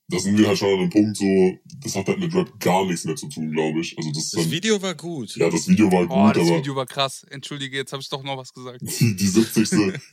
das 0.09 0.23
sind 0.23 0.37
wir 0.37 0.47
halt 0.47 0.57
schon 0.57 0.69
an 0.69 0.79
einem 0.79 0.89
Punkt 0.89 1.17
so, 1.17 1.57
das 1.83 1.95
hat 1.95 2.07
halt 2.07 2.19
mit 2.19 2.33
Rap 2.33 2.59
gar 2.59 2.85
nichts 2.85 3.03
mehr 3.03 3.15
zu 3.15 3.27
tun, 3.27 3.51
glaube 3.51 3.81
ich. 3.81 3.97
Also 3.97 4.09
das 4.11 4.23
ist 4.25 4.33
Das 4.35 4.43
dann, 4.43 4.51
Video 4.51 4.81
war 4.81 4.95
gut. 4.95 5.35
ja, 5.35 5.49
das 5.49 5.67
Video 5.67 5.91
war 5.91 6.03
Oh, 6.09 6.27
gut, 6.27 6.35
das 6.37 6.47
aber 6.47 6.57
Video 6.59 6.75
war 6.75 6.85
krass. 6.85 7.25
Entschuldige, 7.29 7.75
jetzt 7.77 7.91
habe 7.91 8.01
ich 8.01 8.09
doch 8.09 8.23
noch 8.23 8.37
was 8.37 8.53
gesagt. 8.53 8.79
die, 8.99 9.15
die 9.15 9.27
70. 9.27 9.69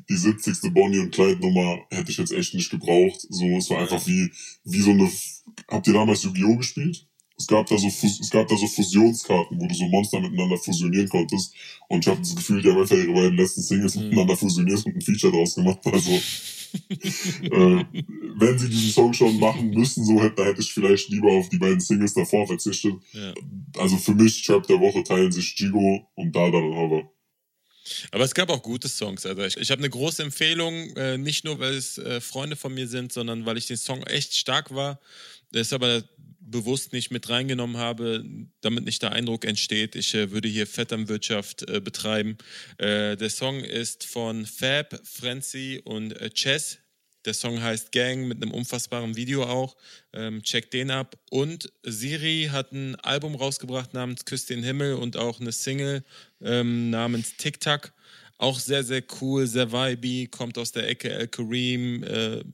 die 0.08 0.16
70. 0.16 0.72
Bonnie 0.74 0.98
und 0.98 1.14
Clyde 1.14 1.40
Nummer 1.40 1.78
hätte 1.90 2.10
ich 2.10 2.16
jetzt 2.18 2.32
echt 2.32 2.54
nicht 2.54 2.70
gebraucht. 2.70 3.20
So, 3.28 3.44
es 3.56 3.70
war 3.70 3.78
einfach 3.78 4.04
wie, 4.06 4.30
wie 4.64 4.80
so 4.80 4.90
eine, 4.90 5.08
habt 5.68 5.86
ihr 5.86 5.92
damals 5.94 6.24
Yu-Gi-Oh! 6.24 6.56
gespielt? 6.56 7.06
Es 7.36 7.48
gab 7.48 7.66
da 7.66 7.76
so, 7.76 7.88
es 7.88 8.30
gab 8.30 8.46
da 8.46 8.56
so 8.56 8.66
Fusionskarten, 8.68 9.60
wo 9.60 9.66
du 9.66 9.74
so 9.74 9.84
Monster 9.86 10.20
miteinander 10.20 10.56
fusionieren 10.56 11.08
konntest. 11.08 11.52
Und 11.88 12.04
ich 12.04 12.08
habe 12.08 12.20
das 12.20 12.34
Gefühl, 12.36 12.62
die 12.62 12.70
haben 12.70 12.80
einfach 12.80 12.96
ihre 12.96 13.12
beiden 13.12 13.36
letzten 13.36 13.60
Singles 13.62 13.96
miteinander 13.96 14.36
fusioniert 14.36 14.86
und 14.86 14.94
ein 14.94 15.00
Feature 15.00 15.32
draus 15.32 15.56
gemacht. 15.56 15.80
Also, 15.84 16.12
äh, 16.74 17.84
wenn 18.36 18.58
sie 18.58 18.68
diesen 18.68 18.90
Song 18.90 19.12
schon 19.12 19.38
machen 19.38 19.70
müssen, 19.70 20.04
so 20.04 20.20
hätte, 20.20 20.44
hätte 20.44 20.60
ich 20.60 20.72
vielleicht 20.72 21.08
lieber 21.08 21.32
auf 21.32 21.48
die 21.48 21.58
beiden 21.58 21.80
Singles 21.80 22.14
davor 22.14 22.46
verzichtet. 22.46 22.94
Ja. 23.12 23.34
Also 23.78 23.96
für 23.96 24.14
mich, 24.14 24.42
Trap 24.42 24.66
der 24.66 24.80
Woche 24.80 25.02
teilen 25.04 25.32
sich 25.32 25.54
Gigo 25.56 26.08
und 26.14 26.34
Dada 26.34 26.58
und 26.58 26.74
Hover. 26.76 27.10
Aber 28.12 28.24
es 28.24 28.34
gab 28.34 28.50
auch 28.50 28.62
gute 28.62 28.88
Songs. 28.88 29.26
Also 29.26 29.42
ich, 29.42 29.56
ich 29.56 29.70
habe 29.70 29.80
eine 29.80 29.90
große 29.90 30.22
Empfehlung, 30.22 30.96
äh, 30.96 31.18
nicht 31.18 31.44
nur, 31.44 31.58
weil 31.58 31.74
es 31.74 31.98
äh, 31.98 32.20
Freunde 32.20 32.56
von 32.56 32.72
mir 32.72 32.88
sind, 32.88 33.12
sondern 33.12 33.44
weil 33.44 33.58
ich 33.58 33.66
den 33.66 33.76
Song 33.76 34.02
echt 34.04 34.34
stark 34.34 34.74
war. 34.74 35.00
Aber 35.72 36.02
bewusst 36.54 36.92
nicht 36.92 37.10
mit 37.10 37.28
reingenommen 37.28 37.78
habe, 37.78 38.24
damit 38.60 38.84
nicht 38.84 39.02
der 39.02 39.12
Eindruck 39.12 39.44
entsteht, 39.44 39.96
ich 39.96 40.14
äh, 40.14 40.30
würde 40.30 40.48
hier 40.48 40.66
Vetternwirtschaft 40.66 41.68
äh, 41.68 41.80
betreiben. 41.80 42.36
Äh, 42.78 43.16
der 43.16 43.30
Song 43.30 43.60
ist 43.60 44.04
von 44.04 44.46
Fab, 44.46 45.00
Frenzy 45.04 45.80
und 45.84 46.12
äh, 46.20 46.30
Chess. 46.30 46.78
Der 47.24 47.34
Song 47.34 47.62
heißt 47.62 47.90
Gang 47.92 48.28
mit 48.28 48.42
einem 48.42 48.52
unfassbaren 48.52 49.16
Video 49.16 49.44
auch. 49.44 49.76
Ähm, 50.12 50.42
checkt 50.42 50.74
den 50.74 50.90
ab. 50.90 51.18
Und 51.30 51.72
Siri 51.82 52.50
hat 52.52 52.72
ein 52.72 52.96
Album 52.96 53.34
rausgebracht 53.34 53.94
namens 53.94 54.26
Küss 54.26 54.44
den 54.44 54.62
Himmel 54.62 54.94
und 54.94 55.16
auch 55.16 55.40
eine 55.40 55.52
Single 55.52 56.04
ähm, 56.42 56.90
namens 56.90 57.36
Tic 57.36 57.60
Tac. 57.60 57.94
Auch 58.36 58.58
sehr, 58.58 58.84
sehr 58.84 59.02
cool, 59.20 59.46
sehr 59.46 59.72
vibey, 59.72 60.28
kommt 60.30 60.58
aus 60.58 60.72
der 60.72 60.86
Ecke 60.88 61.10
El 61.10 61.28
Kareem, 61.28 62.02
äh, 62.02 62.44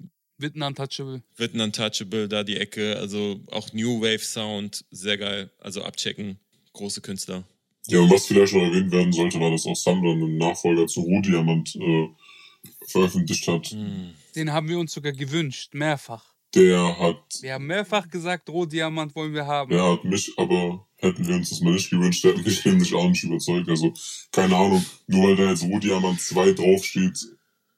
Witten 0.41 0.63
Untouchable. 0.63 1.23
wird 1.37 1.55
ein 1.55 1.61
Untouchable 1.61 2.29
da 2.29 2.43
die 2.45 2.57
Ecke. 2.57 2.97
Also 2.99 3.41
auch 3.51 3.73
New 3.73 4.01
Wave 4.01 4.19
Sound, 4.25 4.85
sehr 4.91 5.19
geil. 5.19 5.51
Also 5.61 5.83
abchecken, 5.83 6.39
große 6.73 7.01
Künstler. 7.01 7.45
Ja, 7.87 8.01
und 8.01 8.11
was 8.11 8.27
vielleicht 8.27 8.53
noch 8.53 8.63
erwähnt 8.63 8.93
werden 8.93 9.13
sollte, 9.13 9.41
war, 9.41 9.51
dass 9.51 9.67
auch 9.67 9.75
Sandra 9.77 10.13
einen 10.13 10.37
Nachfolger 10.39 10.87
zu 10.87 11.01
Rohdiamant 11.01 11.75
äh, 11.77 12.09
veröffentlicht 12.87 13.47
hat. 13.49 13.75
Den 14.37 14.53
haben 14.53 14.69
wir 14.69 14.79
uns 14.79 14.93
sogar 14.93 15.13
gewünscht, 15.13 15.75
mehrfach. 15.75 16.25
Der 16.55 16.99
hat, 16.99 17.39
Wir 17.43 17.55
haben 17.55 17.67
mehrfach 17.67 18.09
gesagt, 18.09 18.49
Rohdiamant 18.51 19.15
wollen 19.15 19.33
wir 19.33 19.47
haben. 19.47 19.71
der 19.71 19.85
hat 19.93 20.05
mich, 20.05 20.33
aber 20.37 20.85
hätten 20.97 21.27
wir 21.27 21.37
uns 21.37 21.51
das 21.51 21.61
mal 21.61 21.73
nicht 21.75 21.91
gewünscht, 21.91 22.25
der 22.25 22.35
hat 22.37 22.45
mich 22.45 22.65
nämlich 22.65 22.93
auch 22.93 23.09
nicht 23.09 23.23
überzeugt. 23.23 23.69
Also, 23.69 23.95
keine 24.33 24.57
Ahnung, 24.57 24.85
nur 25.07 25.29
weil 25.29 25.37
da 25.37 25.51
jetzt 25.51 25.63
Rohdiamant 25.63 26.21
2 26.21 26.53
draufsteht, 26.53 27.19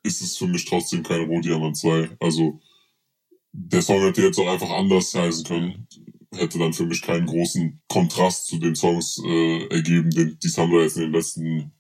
ist 0.03 0.21
es 0.21 0.37
für 0.37 0.47
mich 0.47 0.65
trotzdem 0.65 1.03
kein 1.03 1.23
Rohdiamant 1.27 1.77
2. 1.77 2.17
Also, 2.21 2.61
der 3.53 3.83
Song 3.83 4.01
hätte 4.01 4.23
jetzt 4.23 4.39
auch 4.39 4.49
einfach 4.49 4.71
anders 4.71 5.15
heißen 5.15 5.45
können. 5.45 5.87
Hätte 6.35 6.59
dann 6.59 6.73
für 6.73 6.87
mich 6.87 7.03
keinen 7.03 7.27
großen 7.27 7.83
Kontrast 7.89 8.47
zu 8.47 8.59
den 8.59 8.75
Songs 8.75 9.21
äh, 9.25 9.67
ergeben, 9.69 10.11
den 10.11 10.39
die 10.43 10.49
Sandra 10.49 10.83
jetzt 10.83 10.97
in 10.97 11.03
den 11.03 11.13
letzten 11.13 11.73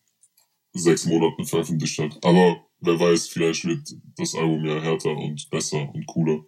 sechs 0.75 1.07
Monaten 1.07 1.45
veröffentlicht 1.47 1.99
hat. 1.99 2.23
Aber 2.25 2.67
wer 2.81 2.99
weiß, 2.99 3.29
vielleicht 3.29 3.65
wird 3.65 3.95
das 4.17 4.35
Album 4.35 4.65
ja 4.67 4.81
härter 4.81 5.17
und 5.17 5.49
besser 5.51 5.93
und 5.95 6.07
cooler. 6.07 6.45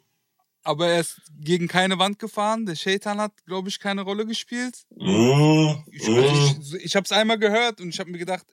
Aber 0.62 0.88
er 0.88 1.00
ist 1.00 1.20
gegen 1.38 1.68
keine 1.68 1.98
Wand 1.98 2.18
gefahren. 2.18 2.64
Der 2.66 2.74
Shaitan 2.74 3.18
hat, 3.18 3.32
glaube 3.44 3.68
ich, 3.68 3.78
keine 3.78 4.02
Rolle 4.02 4.26
gespielt. 4.26 4.86
Äh, 4.98 5.74
Ich, 5.90 6.08
äh, 6.08 6.32
ich, 6.32 6.84
ich 6.84 6.96
habe 6.96 7.04
es 7.04 7.12
einmal 7.12 7.38
gehört 7.38 7.80
und 7.80 7.90
ich 7.90 8.00
habe 8.00 8.10
mir 8.10 8.18
gedacht, 8.18 8.46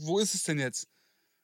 wo 0.00 0.18
ist 0.18 0.34
es 0.34 0.42
denn 0.44 0.58
jetzt? 0.58 0.88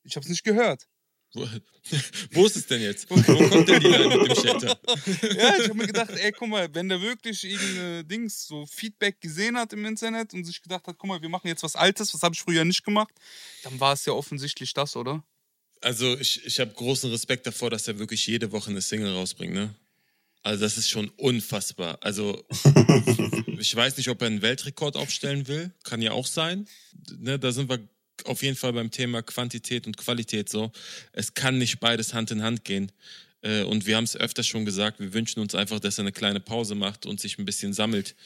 Ich 0.02 0.16
habe 0.16 0.24
es 0.24 0.30
nicht 0.30 0.44
gehört. 0.44 0.88
Wo, 1.34 1.46
wo 2.32 2.46
ist 2.46 2.56
es 2.56 2.66
denn 2.66 2.80
jetzt? 2.80 3.08
Wo 3.10 3.14
kommt 3.14 3.68
denn 3.68 3.80
die 3.80 3.86
Line 3.86 4.16
mit 4.16 4.28
dem 4.28 4.36
Shelter? 4.36 4.80
Ja, 5.36 5.56
ich 5.56 5.64
habe 5.64 5.74
mir 5.74 5.86
gedacht, 5.86 6.10
ey, 6.10 6.32
guck 6.32 6.48
mal, 6.48 6.72
wenn 6.74 6.88
der 6.88 7.00
wirklich 7.00 7.44
irgendeine 7.44 8.04
Dings, 8.04 8.46
so 8.46 8.64
Feedback 8.66 9.20
gesehen 9.20 9.56
hat 9.56 9.72
im 9.72 9.84
Internet 9.84 10.32
und 10.32 10.44
sich 10.44 10.62
gedacht 10.62 10.86
hat, 10.86 10.96
guck 10.96 11.08
mal, 11.08 11.20
wir 11.20 11.28
machen 11.28 11.48
jetzt 11.48 11.62
was 11.62 11.76
Altes, 11.76 12.14
was 12.14 12.22
habe 12.22 12.34
ich 12.34 12.40
früher 12.40 12.64
nicht 12.64 12.84
gemacht, 12.84 13.14
dann 13.62 13.78
war 13.78 13.92
es 13.92 14.06
ja 14.06 14.12
offensichtlich 14.12 14.72
das, 14.72 14.96
oder? 14.96 15.22
Also 15.80 16.18
ich, 16.18 16.44
ich 16.44 16.58
habe 16.60 16.72
großen 16.72 17.10
Respekt 17.10 17.46
davor, 17.46 17.70
dass 17.70 17.86
er 17.86 17.98
wirklich 17.98 18.26
jede 18.26 18.50
Woche 18.50 18.70
eine 18.70 18.80
Single 18.80 19.12
rausbringt, 19.12 19.54
ne? 19.54 19.74
Also 20.42 20.64
das 20.64 20.78
ist 20.78 20.88
schon 20.88 21.08
unfassbar. 21.16 21.98
Also 22.00 22.44
ich 23.58 23.74
weiß 23.74 23.96
nicht, 23.96 24.08
ob 24.08 24.22
er 24.22 24.28
einen 24.28 24.42
Weltrekord 24.42 24.96
aufstellen 24.96 25.46
will. 25.48 25.72
Kann 25.82 26.00
ja 26.00 26.12
auch 26.12 26.26
sein. 26.26 26.66
Ne, 27.18 27.38
da 27.38 27.52
sind 27.52 27.68
wir 27.68 27.80
auf 28.26 28.42
jeden 28.42 28.56
Fall 28.56 28.72
beim 28.72 28.90
Thema 28.90 29.22
Quantität 29.22 29.86
und 29.86 29.96
Qualität 29.96 30.48
so. 30.48 30.70
Es 31.12 31.34
kann 31.34 31.58
nicht 31.58 31.80
beides 31.80 32.14
Hand 32.14 32.30
in 32.30 32.42
Hand 32.42 32.64
gehen. 32.64 32.90
Äh, 33.42 33.62
Und 33.62 33.86
wir 33.86 33.96
haben 33.96 34.04
es 34.04 34.16
öfter 34.16 34.42
schon 34.42 34.64
gesagt, 34.64 34.98
wir 35.00 35.12
wünschen 35.12 35.40
uns 35.40 35.54
einfach, 35.54 35.78
dass 35.80 35.98
er 35.98 36.02
eine 36.02 36.12
kleine 36.12 36.40
Pause 36.40 36.74
macht 36.74 37.06
und 37.06 37.20
sich 37.20 37.38
ein 37.38 37.44
bisschen 37.44 37.72
sammelt. 37.72 38.16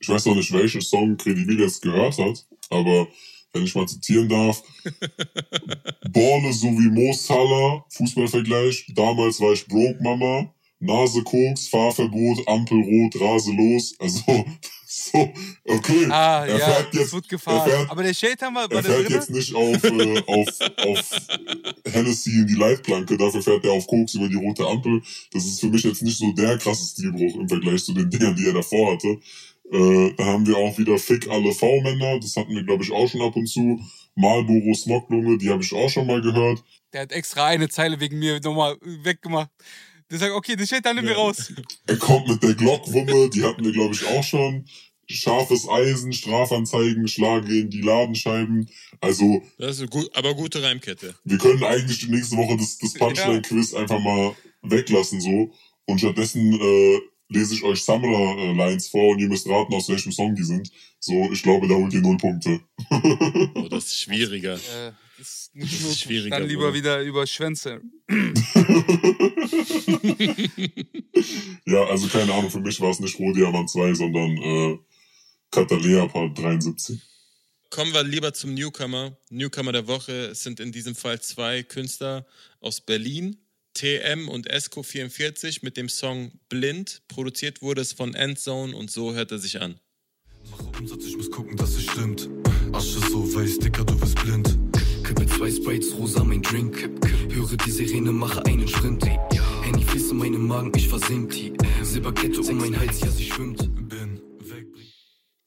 ich 0.00 0.08
weiß 0.08 0.26
noch 0.26 0.34
nicht, 0.34 0.52
welchen 0.52 0.80
Song 0.80 1.16
Credibil 1.16 1.60
jetzt 1.60 1.82
gehört 1.82 2.16
hat, 2.18 2.46
aber 2.70 3.06
wenn 3.52 3.64
ich 3.64 3.74
mal 3.74 3.86
zitieren 3.86 4.28
darf, 4.30 4.62
Borne 6.10 6.52
so 6.52 6.68
wie 6.68 6.88
Mo 6.90 7.12
Salah, 7.12 7.84
Fußballvergleich, 7.90 8.86
damals 8.94 9.40
war 9.40 9.52
ich 9.52 9.66
broke 9.66 10.02
Mama, 10.02 10.52
Nase 10.80 11.22
Koks, 11.22 11.68
Fahrverbot, 11.68 12.48
Ampel 12.48 12.80
rot, 12.80 13.20
Rase 13.20 13.52
los, 13.52 13.94
also 13.98 14.44
so, 15.02 15.32
okay. 15.64 16.06
Ah, 16.10 16.44
er 16.46 16.58
ja, 16.58 16.66
fährt 16.66 16.88
das 16.94 17.00
jetzt, 17.00 17.12
wird 17.12 17.28
gefahren. 17.28 17.68
fährt, 17.70 17.90
Aber 17.90 18.02
der 18.02 18.14
Shaitan 18.14 18.54
war, 18.54 18.70
war 18.70 18.76
er 18.76 18.82
der 18.82 18.92
fährt 18.92 19.10
jetzt 19.10 19.30
nicht 19.30 19.54
auf, 19.54 19.82
äh, 19.84 20.22
auf, 20.26 20.48
auf 20.86 21.10
Hennessy 21.90 22.30
in 22.40 22.46
die 22.46 22.54
Leitplanke, 22.54 23.16
dafür 23.16 23.42
fährt 23.42 23.64
er 23.64 23.72
auf 23.72 23.86
Koks 23.86 24.14
über 24.14 24.28
die 24.28 24.36
rote 24.36 24.66
Ampel. 24.66 25.02
Das 25.32 25.44
ist 25.44 25.60
für 25.60 25.68
mich 25.68 25.82
jetzt 25.84 26.02
nicht 26.02 26.18
so 26.18 26.32
der 26.32 26.58
krasse 26.58 26.84
Stilbruch 26.84 27.34
im 27.36 27.48
Vergleich 27.48 27.84
zu 27.84 27.92
den 27.92 28.08
Dingern, 28.10 28.36
die 28.36 28.46
er 28.46 28.54
davor 28.54 28.92
hatte. 28.92 29.18
Äh, 29.72 30.14
dann 30.16 30.26
haben 30.26 30.46
wir 30.46 30.56
auch 30.56 30.76
wieder 30.78 30.98
Fick 30.98 31.28
alle 31.28 31.52
V-Männer, 31.52 32.20
das 32.20 32.36
hatten 32.36 32.54
wir 32.54 32.62
glaube 32.62 32.84
ich 32.84 32.92
auch 32.92 33.08
schon 33.08 33.22
ab 33.22 33.34
und 33.36 33.46
zu. 33.46 33.80
Marlboro 34.14 34.74
Smoglunge, 34.74 35.38
die 35.38 35.48
habe 35.48 35.62
ich 35.62 35.72
auch 35.72 35.88
schon 35.88 36.06
mal 36.06 36.20
gehört. 36.20 36.62
Der 36.92 37.02
hat 37.02 37.12
extra 37.12 37.46
eine 37.46 37.68
Zeile 37.70 37.98
wegen 37.98 38.18
mir 38.18 38.38
nochmal 38.40 38.76
weggemacht. 38.82 39.48
Der 40.10 40.18
sagt, 40.18 40.32
okay, 40.32 40.54
Shaitan 40.66 40.96
nimm 40.96 41.06
mir 41.06 41.12
Ja. 41.12 41.16
raus. 41.16 41.50
Er 41.86 41.96
kommt 41.96 42.28
mit 42.28 42.42
der 42.42 42.52
Glockwumme, 42.52 43.30
die 43.30 43.42
hatten 43.42 43.64
wir 43.64 43.72
glaube 43.72 43.94
ich 43.94 44.06
auch 44.06 44.22
schon. 44.22 44.66
Scharfes 45.08 45.68
Eisen, 45.68 46.12
Strafanzeigen, 46.12 47.06
Schlage 47.08 47.58
in 47.60 47.70
die 47.70 47.80
Ladenscheiben. 47.82 48.68
Also 49.00 49.42
Das 49.58 49.80
ist 49.80 49.90
gut, 49.90 50.08
aber 50.14 50.34
gute 50.34 50.62
Reimkette. 50.62 51.14
wir 51.24 51.38
können 51.38 51.62
eigentlich 51.64 51.98
die 52.00 52.10
nächste 52.10 52.36
Woche 52.36 52.56
das, 52.56 52.78
das 52.78 52.94
Punchline-Quiz 52.94 53.74
einfach 53.74 53.98
mal 54.00 54.34
weglassen 54.62 55.20
so. 55.20 55.52
Und 55.86 55.98
stattdessen 55.98 56.52
äh, 56.60 57.00
lese 57.28 57.54
ich 57.54 57.62
euch 57.64 57.82
Summer-Lines 57.82 58.88
vor 58.88 59.10
und 59.10 59.18
ihr 59.18 59.28
müsst 59.28 59.48
raten, 59.48 59.74
aus 59.74 59.88
welchem 59.88 60.12
Song 60.12 60.34
die 60.34 60.44
sind. 60.44 60.70
So, 61.00 61.30
ich 61.32 61.42
glaube, 61.42 61.66
da 61.66 61.74
holt 61.74 61.92
ihr 61.92 62.00
null 62.00 62.16
Punkte. 62.16 62.60
Oh, 63.54 63.68
das 63.68 63.86
ist 63.86 64.00
schwieriger. 64.02 64.54
Äh, 64.54 64.92
das 65.18 65.50
ist 65.52 65.84
Das 65.84 65.98
schwieriger, 66.00 66.38
Dann 66.38 66.48
lieber 66.48 66.66
Bruder. 66.70 66.74
wieder 66.74 67.02
über 67.02 67.26
Schwänze. 67.26 67.80
ja, 71.66 71.84
also 71.84 72.08
keine 72.08 72.32
Ahnung, 72.34 72.50
für 72.50 72.60
mich 72.60 72.80
war 72.80 72.90
es 72.90 73.00
nicht 73.00 73.18
Rohdiamant 73.18 73.70
2, 73.70 73.94
sondern 73.94 74.36
äh, 74.36 74.78
Katalea 75.52 76.06
Part 76.06 76.38
73. 76.38 76.98
Kommen 77.68 77.92
wir 77.92 78.02
lieber 78.02 78.32
zum 78.32 78.54
Newcomer. 78.54 79.18
Newcomer 79.28 79.72
der 79.72 79.86
Woche 79.86 80.28
Es 80.28 80.42
sind 80.42 80.60
in 80.60 80.72
diesem 80.72 80.94
Fall 80.94 81.20
zwei 81.20 81.62
Künstler 81.62 82.26
aus 82.60 82.80
Berlin, 82.80 83.36
TM 83.74 84.28
und 84.30 84.50
Esco44 84.50 85.58
mit 85.60 85.76
dem 85.76 85.90
Song 85.90 86.32
Blind. 86.48 87.02
Produziert 87.06 87.60
wurde 87.60 87.82
es 87.82 87.92
von 87.92 88.14
Endzone 88.14 88.74
und 88.74 88.90
so 88.90 89.12
hört 89.12 89.30
er 89.30 89.38
sich 89.38 89.60
an. 89.60 89.78
Mache 90.50 90.64
Umsatz, 90.78 91.04
ich 91.04 91.16
muss 91.18 91.30
gucken, 91.30 91.54
dass 91.58 91.74
es 91.74 91.82
stimmt. 91.82 92.30
Asche 92.72 93.00
so 93.10 93.34
weiß, 93.34 93.58
Dicker, 93.58 93.84
du 93.84 93.98
bist 93.98 94.14
blind. 94.22 94.58
Kippe 95.04 95.26
zwei 95.26 95.50
Sprites, 95.50 95.92
rosa 95.94 96.24
mein 96.24 96.40
Drink. 96.40 96.88
Höre 97.30 97.56
die 97.58 97.70
Sirene, 97.70 98.10
mache 98.10 98.42
einen 98.46 98.66
Sprint. 98.66 99.04
Handy 99.04 99.84
fließt 99.84 100.12
in 100.12 100.16
meinen 100.16 100.46
Magen, 100.46 100.72
ich 100.74 100.88
versink. 100.88 101.34
Silberkette 101.82 102.40
um 102.40 102.56
mein 102.56 102.78
Hals, 102.78 103.00
ja, 103.00 103.10
sie 103.10 103.26
schwimmt. 103.26 103.68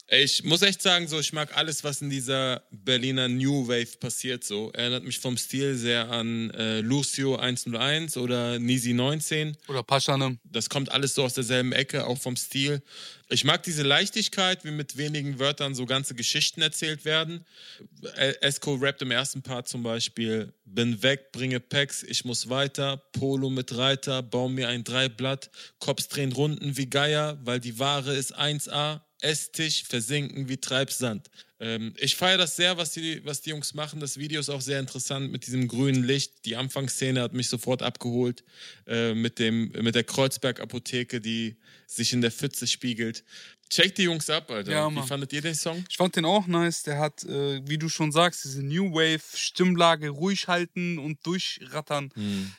Ich 0.07 0.43
muss 0.43 0.61
echt 0.61 0.83
sagen, 0.83 1.07
so 1.07 1.19
ich 1.19 1.33
mag 1.33 1.57
alles, 1.57 1.83
was 1.83 1.99
in 1.99 2.11
dieser 2.11 2.61
Berliner 2.69 3.27
New 3.27 3.67
Wave 3.67 3.97
passiert. 3.99 4.43
So 4.43 4.71
erinnert 4.71 5.03
mich 5.03 5.19
vom 5.19 5.35
Stil 5.35 5.75
sehr 5.75 6.11
an 6.11 6.51
äh, 6.51 6.81
Lucio 6.81 7.37
101 7.37 8.15
oder 8.17 8.59
Nisi 8.59 8.93
19. 8.93 9.57
Oder 9.67 9.81
Paschanem. 9.81 10.37
Das 10.43 10.69
kommt 10.69 10.91
alles 10.91 11.15
so 11.15 11.23
aus 11.23 11.33
derselben 11.33 11.71
Ecke, 11.71 12.05
auch 12.05 12.19
vom 12.19 12.35
Stil. 12.35 12.83
Ich 13.29 13.43
mag 13.45 13.63
diese 13.63 13.81
Leichtigkeit, 13.81 14.63
wie 14.63 14.69
mit 14.69 14.97
wenigen 14.97 15.39
Wörtern 15.39 15.73
so 15.73 15.87
ganze 15.87 16.13
Geschichten 16.13 16.61
erzählt 16.61 17.03
werden. 17.03 17.43
Äh, 18.15 18.35
Esco 18.41 18.75
rappt 18.75 19.01
im 19.01 19.09
ersten 19.09 19.41
Part 19.41 19.67
zum 19.67 19.81
Beispiel: 19.81 20.53
Bin 20.65 21.01
weg, 21.01 21.31
bringe 21.31 21.59
Packs, 21.59 22.03
ich 22.03 22.25
muss 22.25 22.47
weiter. 22.49 22.97
Polo 23.13 23.49
mit 23.49 23.75
Reiter, 23.75 24.21
bau 24.21 24.49
mir 24.49 24.67
ein 24.69 24.83
Dreiblatt. 24.83 25.49
Cops 25.79 26.09
drehen 26.09 26.31
Runden 26.31 26.77
wie 26.77 26.87
Geier, 26.87 27.39
weil 27.43 27.59
die 27.59 27.79
Ware 27.79 28.13
ist 28.15 28.37
1A. 28.37 29.01
Esstisch 29.25 29.83
versinken 29.83 30.47
wie 30.47 30.57
Treibsand. 30.57 31.31
Ähm, 31.59 31.93
ich 31.97 32.15
feiere 32.15 32.37
das 32.37 32.55
sehr, 32.55 32.77
was 32.77 32.91
die, 32.91 33.25
was 33.25 33.41
die 33.41 33.49
Jungs 33.49 33.73
machen. 33.73 33.99
Das 33.99 34.17
Video 34.17 34.39
ist 34.39 34.49
auch 34.49 34.61
sehr 34.61 34.79
interessant 34.79 35.31
mit 35.31 35.47
diesem 35.47 35.67
grünen 35.67 36.03
Licht. 36.03 36.45
Die 36.45 36.55
Anfangsszene 36.55 37.21
hat 37.21 37.33
mich 37.33 37.49
sofort 37.49 37.81
abgeholt. 37.81 38.43
Äh, 38.85 39.15
mit, 39.15 39.39
dem, 39.39 39.71
mit 39.71 39.95
der 39.95 40.03
Kreuzberg-Apotheke, 40.03 41.21
die 41.21 41.55
sich 41.87 42.13
in 42.13 42.21
der 42.21 42.31
Pfütze 42.31 42.67
spiegelt. 42.67 43.23
Checkt 43.67 43.97
die 43.97 44.03
Jungs 44.03 44.29
ab, 44.29 44.51
Alter. 44.51 44.71
Ja, 44.71 44.91
Wie 44.91 45.01
fandet 45.01 45.33
ihr 45.33 45.41
den 45.41 45.55
Song? 45.55 45.83
Ich 45.89 45.97
fand 45.97 46.15
den 46.15 46.25
auch 46.25 46.45
nice. 46.45 46.83
Der 46.83 46.99
hat, 46.99 47.23
äh, 47.23 47.67
wie 47.67 47.79
du 47.79 47.89
schon 47.89 48.11
sagst, 48.11 48.43
diese 48.43 48.61
New 48.61 48.93
Wave 48.93 49.23
Stimmlage 49.35 50.09
ruhig 50.09 50.47
halten 50.47 50.99
und 50.99 51.25
durchrattern. 51.25 52.11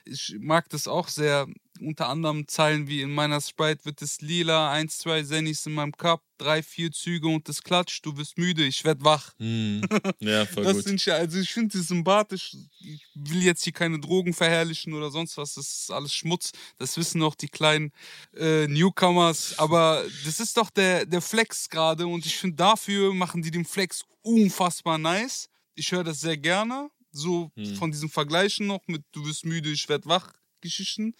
Ich 0.04 0.34
mag 0.40 0.68
das 0.70 0.88
auch 0.88 1.08
sehr. 1.08 1.46
Unter 1.80 2.08
anderem 2.08 2.48
Zeilen 2.48 2.88
wie 2.88 3.00
in 3.02 3.12
meiner 3.14 3.40
Sprite 3.40 3.84
wird 3.84 4.02
es 4.02 4.20
lila, 4.20 4.70
eins, 4.70 4.98
zwei 4.98 5.22
Sennis 5.22 5.66
in 5.66 5.74
meinem 5.74 5.92
Cup, 5.92 6.22
drei, 6.38 6.62
vier 6.62 6.90
Züge 6.92 7.28
und 7.28 7.48
es 7.48 7.62
klatscht, 7.62 8.04
du 8.04 8.16
wirst 8.16 8.38
müde, 8.38 8.64
ich 8.64 8.84
werd 8.84 9.02
wach. 9.04 9.34
Ja, 10.20 10.46
voll 10.46 10.64
das 10.64 10.76
gut. 10.76 10.84
sind 10.84 11.04
ja, 11.04 11.14
also 11.14 11.38
ich 11.38 11.52
finde 11.52 11.76
das 11.78 11.88
sympathisch. 11.88 12.56
Ich 12.80 13.06
will 13.14 13.42
jetzt 13.42 13.64
hier 13.64 13.72
keine 13.72 13.98
Drogen 13.98 14.32
verherrlichen 14.32 14.92
oder 14.94 15.10
sonst 15.10 15.36
was. 15.36 15.54
Das 15.54 15.66
ist 15.66 15.90
alles 15.90 16.14
Schmutz. 16.14 16.52
Das 16.78 16.96
wissen 16.96 17.22
auch 17.22 17.34
die 17.34 17.48
kleinen 17.48 17.92
äh, 18.36 18.66
Newcomers. 18.66 19.58
Aber 19.58 20.04
das 20.24 20.40
ist 20.40 20.56
doch 20.56 20.70
der, 20.70 21.06
der 21.06 21.20
Flex 21.20 21.68
gerade 21.68 22.06
und 22.06 22.24
ich 22.26 22.36
finde, 22.36 22.56
dafür 22.56 23.14
machen 23.14 23.42
die 23.42 23.50
den 23.50 23.64
Flex 23.64 24.04
unfassbar 24.22 24.98
nice. 24.98 25.48
Ich 25.74 25.92
höre 25.92 26.04
das 26.04 26.20
sehr 26.20 26.36
gerne. 26.36 26.90
So 27.12 27.50
von 27.78 27.90
diesen 27.90 28.10
Vergleichen 28.10 28.66
noch 28.66 28.82
mit 28.88 29.02
Du 29.12 29.24
wirst 29.26 29.44
müde, 29.46 29.70
ich 29.70 29.88
werd 29.88 30.06
wach. 30.06 30.32
Geschichten. 30.60 31.14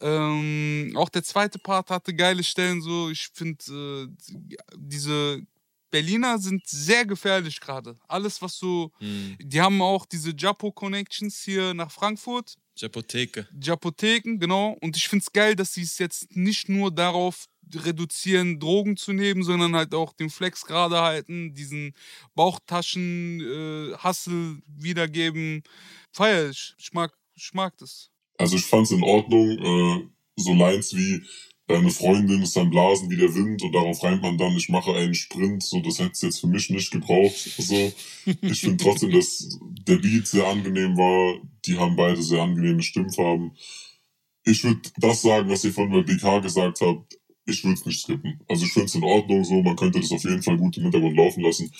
Ähm, 0.00 0.92
auch 0.96 1.08
der 1.08 1.22
zweite 1.22 1.58
Part 1.58 1.90
hatte 1.90 2.14
geile 2.14 2.42
Stellen. 2.42 2.82
So, 2.82 3.10
ich 3.10 3.28
finde, 3.32 3.64
äh, 3.72 4.08
diese 4.76 5.42
Berliner 5.90 6.38
sind 6.38 6.66
sehr 6.66 7.06
gefährlich 7.06 7.60
gerade. 7.60 7.96
Alles, 8.08 8.42
was 8.42 8.58
so. 8.58 8.90
Die 9.40 9.60
haben 9.60 9.80
auch 9.80 10.04
diese 10.04 10.32
Japo-Connections 10.36 11.42
hier 11.42 11.74
nach 11.74 11.90
Frankfurt. 11.90 12.56
Apotheke. 12.82 13.48
Japotheken, 13.58 14.38
genau. 14.38 14.76
Und 14.82 14.96
ich 14.96 15.08
finde 15.08 15.22
es 15.22 15.32
geil, 15.32 15.56
dass 15.56 15.72
sie 15.72 15.82
es 15.82 15.98
jetzt 15.98 16.36
nicht 16.36 16.68
nur 16.68 16.90
darauf 16.90 17.46
reduzieren, 17.74 18.60
Drogen 18.60 18.96
zu 18.96 19.12
nehmen, 19.12 19.42
sondern 19.42 19.74
halt 19.74 19.92
auch 19.94 20.12
den 20.12 20.30
Flex 20.30 20.64
gerade 20.66 21.00
halten, 21.00 21.52
diesen 21.54 21.94
Bauchtaschen-Hassel 22.34 24.62
wiedergeben. 24.66 25.62
Feier 26.12 26.50
ich. 26.50 26.74
Ich 26.78 26.92
mag, 26.92 27.12
ich 27.34 27.54
mag 27.54 27.76
das. 27.78 28.10
Also 28.38 28.56
ich 28.56 28.64
fand's 28.64 28.90
in 28.90 29.02
Ordnung, 29.02 29.50
äh, 29.58 30.08
so 30.36 30.52
Lines 30.54 30.94
wie 30.94 31.22
deine 31.66 31.90
Freundin 31.90 32.42
ist 32.42 32.56
ein 32.56 32.70
Blasen 32.70 33.10
wie 33.10 33.16
der 33.16 33.34
Wind 33.34 33.62
und 33.62 33.72
darauf 33.72 34.02
reimt 34.02 34.22
man 34.22 34.38
dann, 34.38 34.56
ich 34.56 34.68
mache 34.68 34.94
einen 34.94 35.14
Sprint, 35.14 35.62
so 35.62 35.80
das 35.80 35.98
hätte 35.98 36.12
es 36.12 36.22
jetzt 36.22 36.40
für 36.40 36.46
mich 36.46 36.70
nicht 36.70 36.90
gebraucht. 36.90 37.36
So. 37.58 37.92
Ich 38.42 38.60
finde 38.60 38.82
trotzdem, 38.82 39.10
dass 39.10 39.58
der 39.86 39.96
Beat 39.96 40.26
sehr 40.26 40.46
angenehm 40.46 40.96
war, 40.96 41.40
die 41.64 41.76
haben 41.76 41.96
beide 41.96 42.22
sehr 42.22 42.42
angenehme 42.42 42.82
Stimmfarben. 42.82 43.52
Ich 44.44 44.62
würde 44.62 44.80
das 44.98 45.22
sagen, 45.22 45.48
was 45.48 45.64
ihr 45.64 45.72
von 45.72 45.90
der 45.90 46.02
BK 46.02 46.40
gesagt 46.40 46.80
habt, 46.80 47.18
ich 47.46 47.64
würde 47.64 47.74
es 47.74 47.86
nicht 47.86 48.00
skippen. 48.00 48.40
Also 48.48 48.64
ich 48.64 48.72
finde 48.72 48.86
es 48.86 48.94
in 48.94 49.04
Ordnung 49.04 49.44
so, 49.44 49.62
man 49.62 49.76
könnte 49.76 50.00
das 50.00 50.10
auf 50.10 50.22
jeden 50.24 50.42
Fall 50.42 50.56
gut 50.56 50.76
im 50.76 50.84
Hintergrund 50.84 51.16
laufen 51.16 51.42
lassen. 51.42 51.72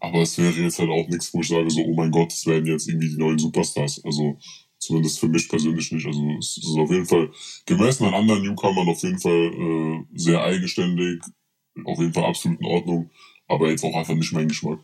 Aber 0.00 0.22
es 0.22 0.36
wäre 0.38 0.52
jetzt 0.52 0.78
halt 0.78 0.90
auch 0.90 1.08
nichts, 1.08 1.32
wo 1.32 1.40
ich 1.40 1.48
sage 1.48 1.70
so, 1.70 1.82
oh 1.82 1.94
mein 1.94 2.10
Gott, 2.10 2.30
das 2.30 2.46
wären 2.46 2.66
jetzt 2.66 2.88
irgendwie 2.88 3.08
die 3.08 3.16
neuen 3.16 3.38
Superstars. 3.38 4.04
Also 4.04 4.38
Zumindest 4.84 5.18
für 5.18 5.28
mich 5.28 5.48
persönlich 5.48 5.90
nicht. 5.92 6.06
Also 6.06 6.36
es 6.38 6.58
ist 6.58 6.76
auf 6.76 6.90
jeden 6.90 7.06
Fall 7.06 7.30
gemessen 7.66 8.06
an 8.06 8.14
anderen 8.14 8.42
Newcomern 8.42 8.88
auf 8.88 9.02
jeden 9.02 9.18
Fall 9.18 9.52
äh, 9.52 10.04
sehr 10.14 10.42
eigenständig, 10.42 11.22
auf 11.84 11.98
jeden 11.98 12.12
Fall 12.12 12.24
absolut 12.24 12.60
in 12.60 12.66
Ordnung, 12.66 13.10
aber 13.48 13.70
jetzt 13.70 13.84
auch 13.84 13.94
einfach 13.94 14.14
nicht 14.14 14.32
mein 14.32 14.48
Geschmack. 14.48 14.80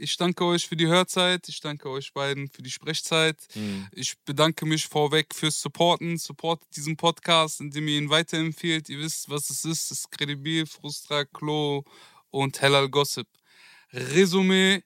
Ich 0.00 0.16
danke 0.16 0.44
euch 0.44 0.68
für 0.68 0.76
die 0.76 0.86
Hörzeit. 0.86 1.48
Ich 1.48 1.60
danke 1.60 1.90
euch 1.90 2.12
beiden 2.12 2.48
für 2.48 2.62
die 2.62 2.70
Sprechzeit. 2.70 3.36
Ich 3.90 4.14
bedanke 4.24 4.64
mich 4.64 4.86
vorweg 4.86 5.34
fürs 5.34 5.60
Supporten. 5.60 6.18
Supportet 6.18 6.68
diesen 6.76 6.96
Podcast, 6.96 7.60
indem 7.60 7.88
ihr 7.88 7.98
ihn 7.98 8.08
weiterempfehlt. 8.08 8.88
Ihr 8.88 9.00
wisst, 9.00 9.28
was 9.28 9.50
es 9.50 9.64
ist. 9.64 9.90
Es 9.90 9.98
ist 9.98 10.10
Kredibil, 10.12 10.66
Frustra, 10.66 11.24
Klo 11.24 11.82
und 12.30 12.60
Hellal 12.60 12.88
Gossip. 12.88 13.26
Resümee 13.92 14.82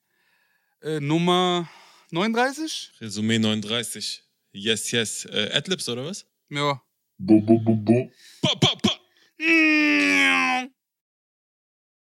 äh, 0.81 0.99
Nummer 1.01 1.69
39? 2.11 2.93
Resümee 3.01 3.39
39. 3.39 4.25
Yes, 4.53 4.91
yes. 4.91 5.25
Äh, 5.25 5.51
Adlibs 5.53 5.89
oder 5.89 6.05
was? 6.05 6.27
Ja. 6.51 6.83
Bo, 7.19 7.41
bo, 7.41 7.59
bo, 7.59 7.75
bo. 7.75 8.11
Pa, 8.43 8.55
pa, 8.57 8.75
pa. 8.83 9.01
Mm. 9.39 10.71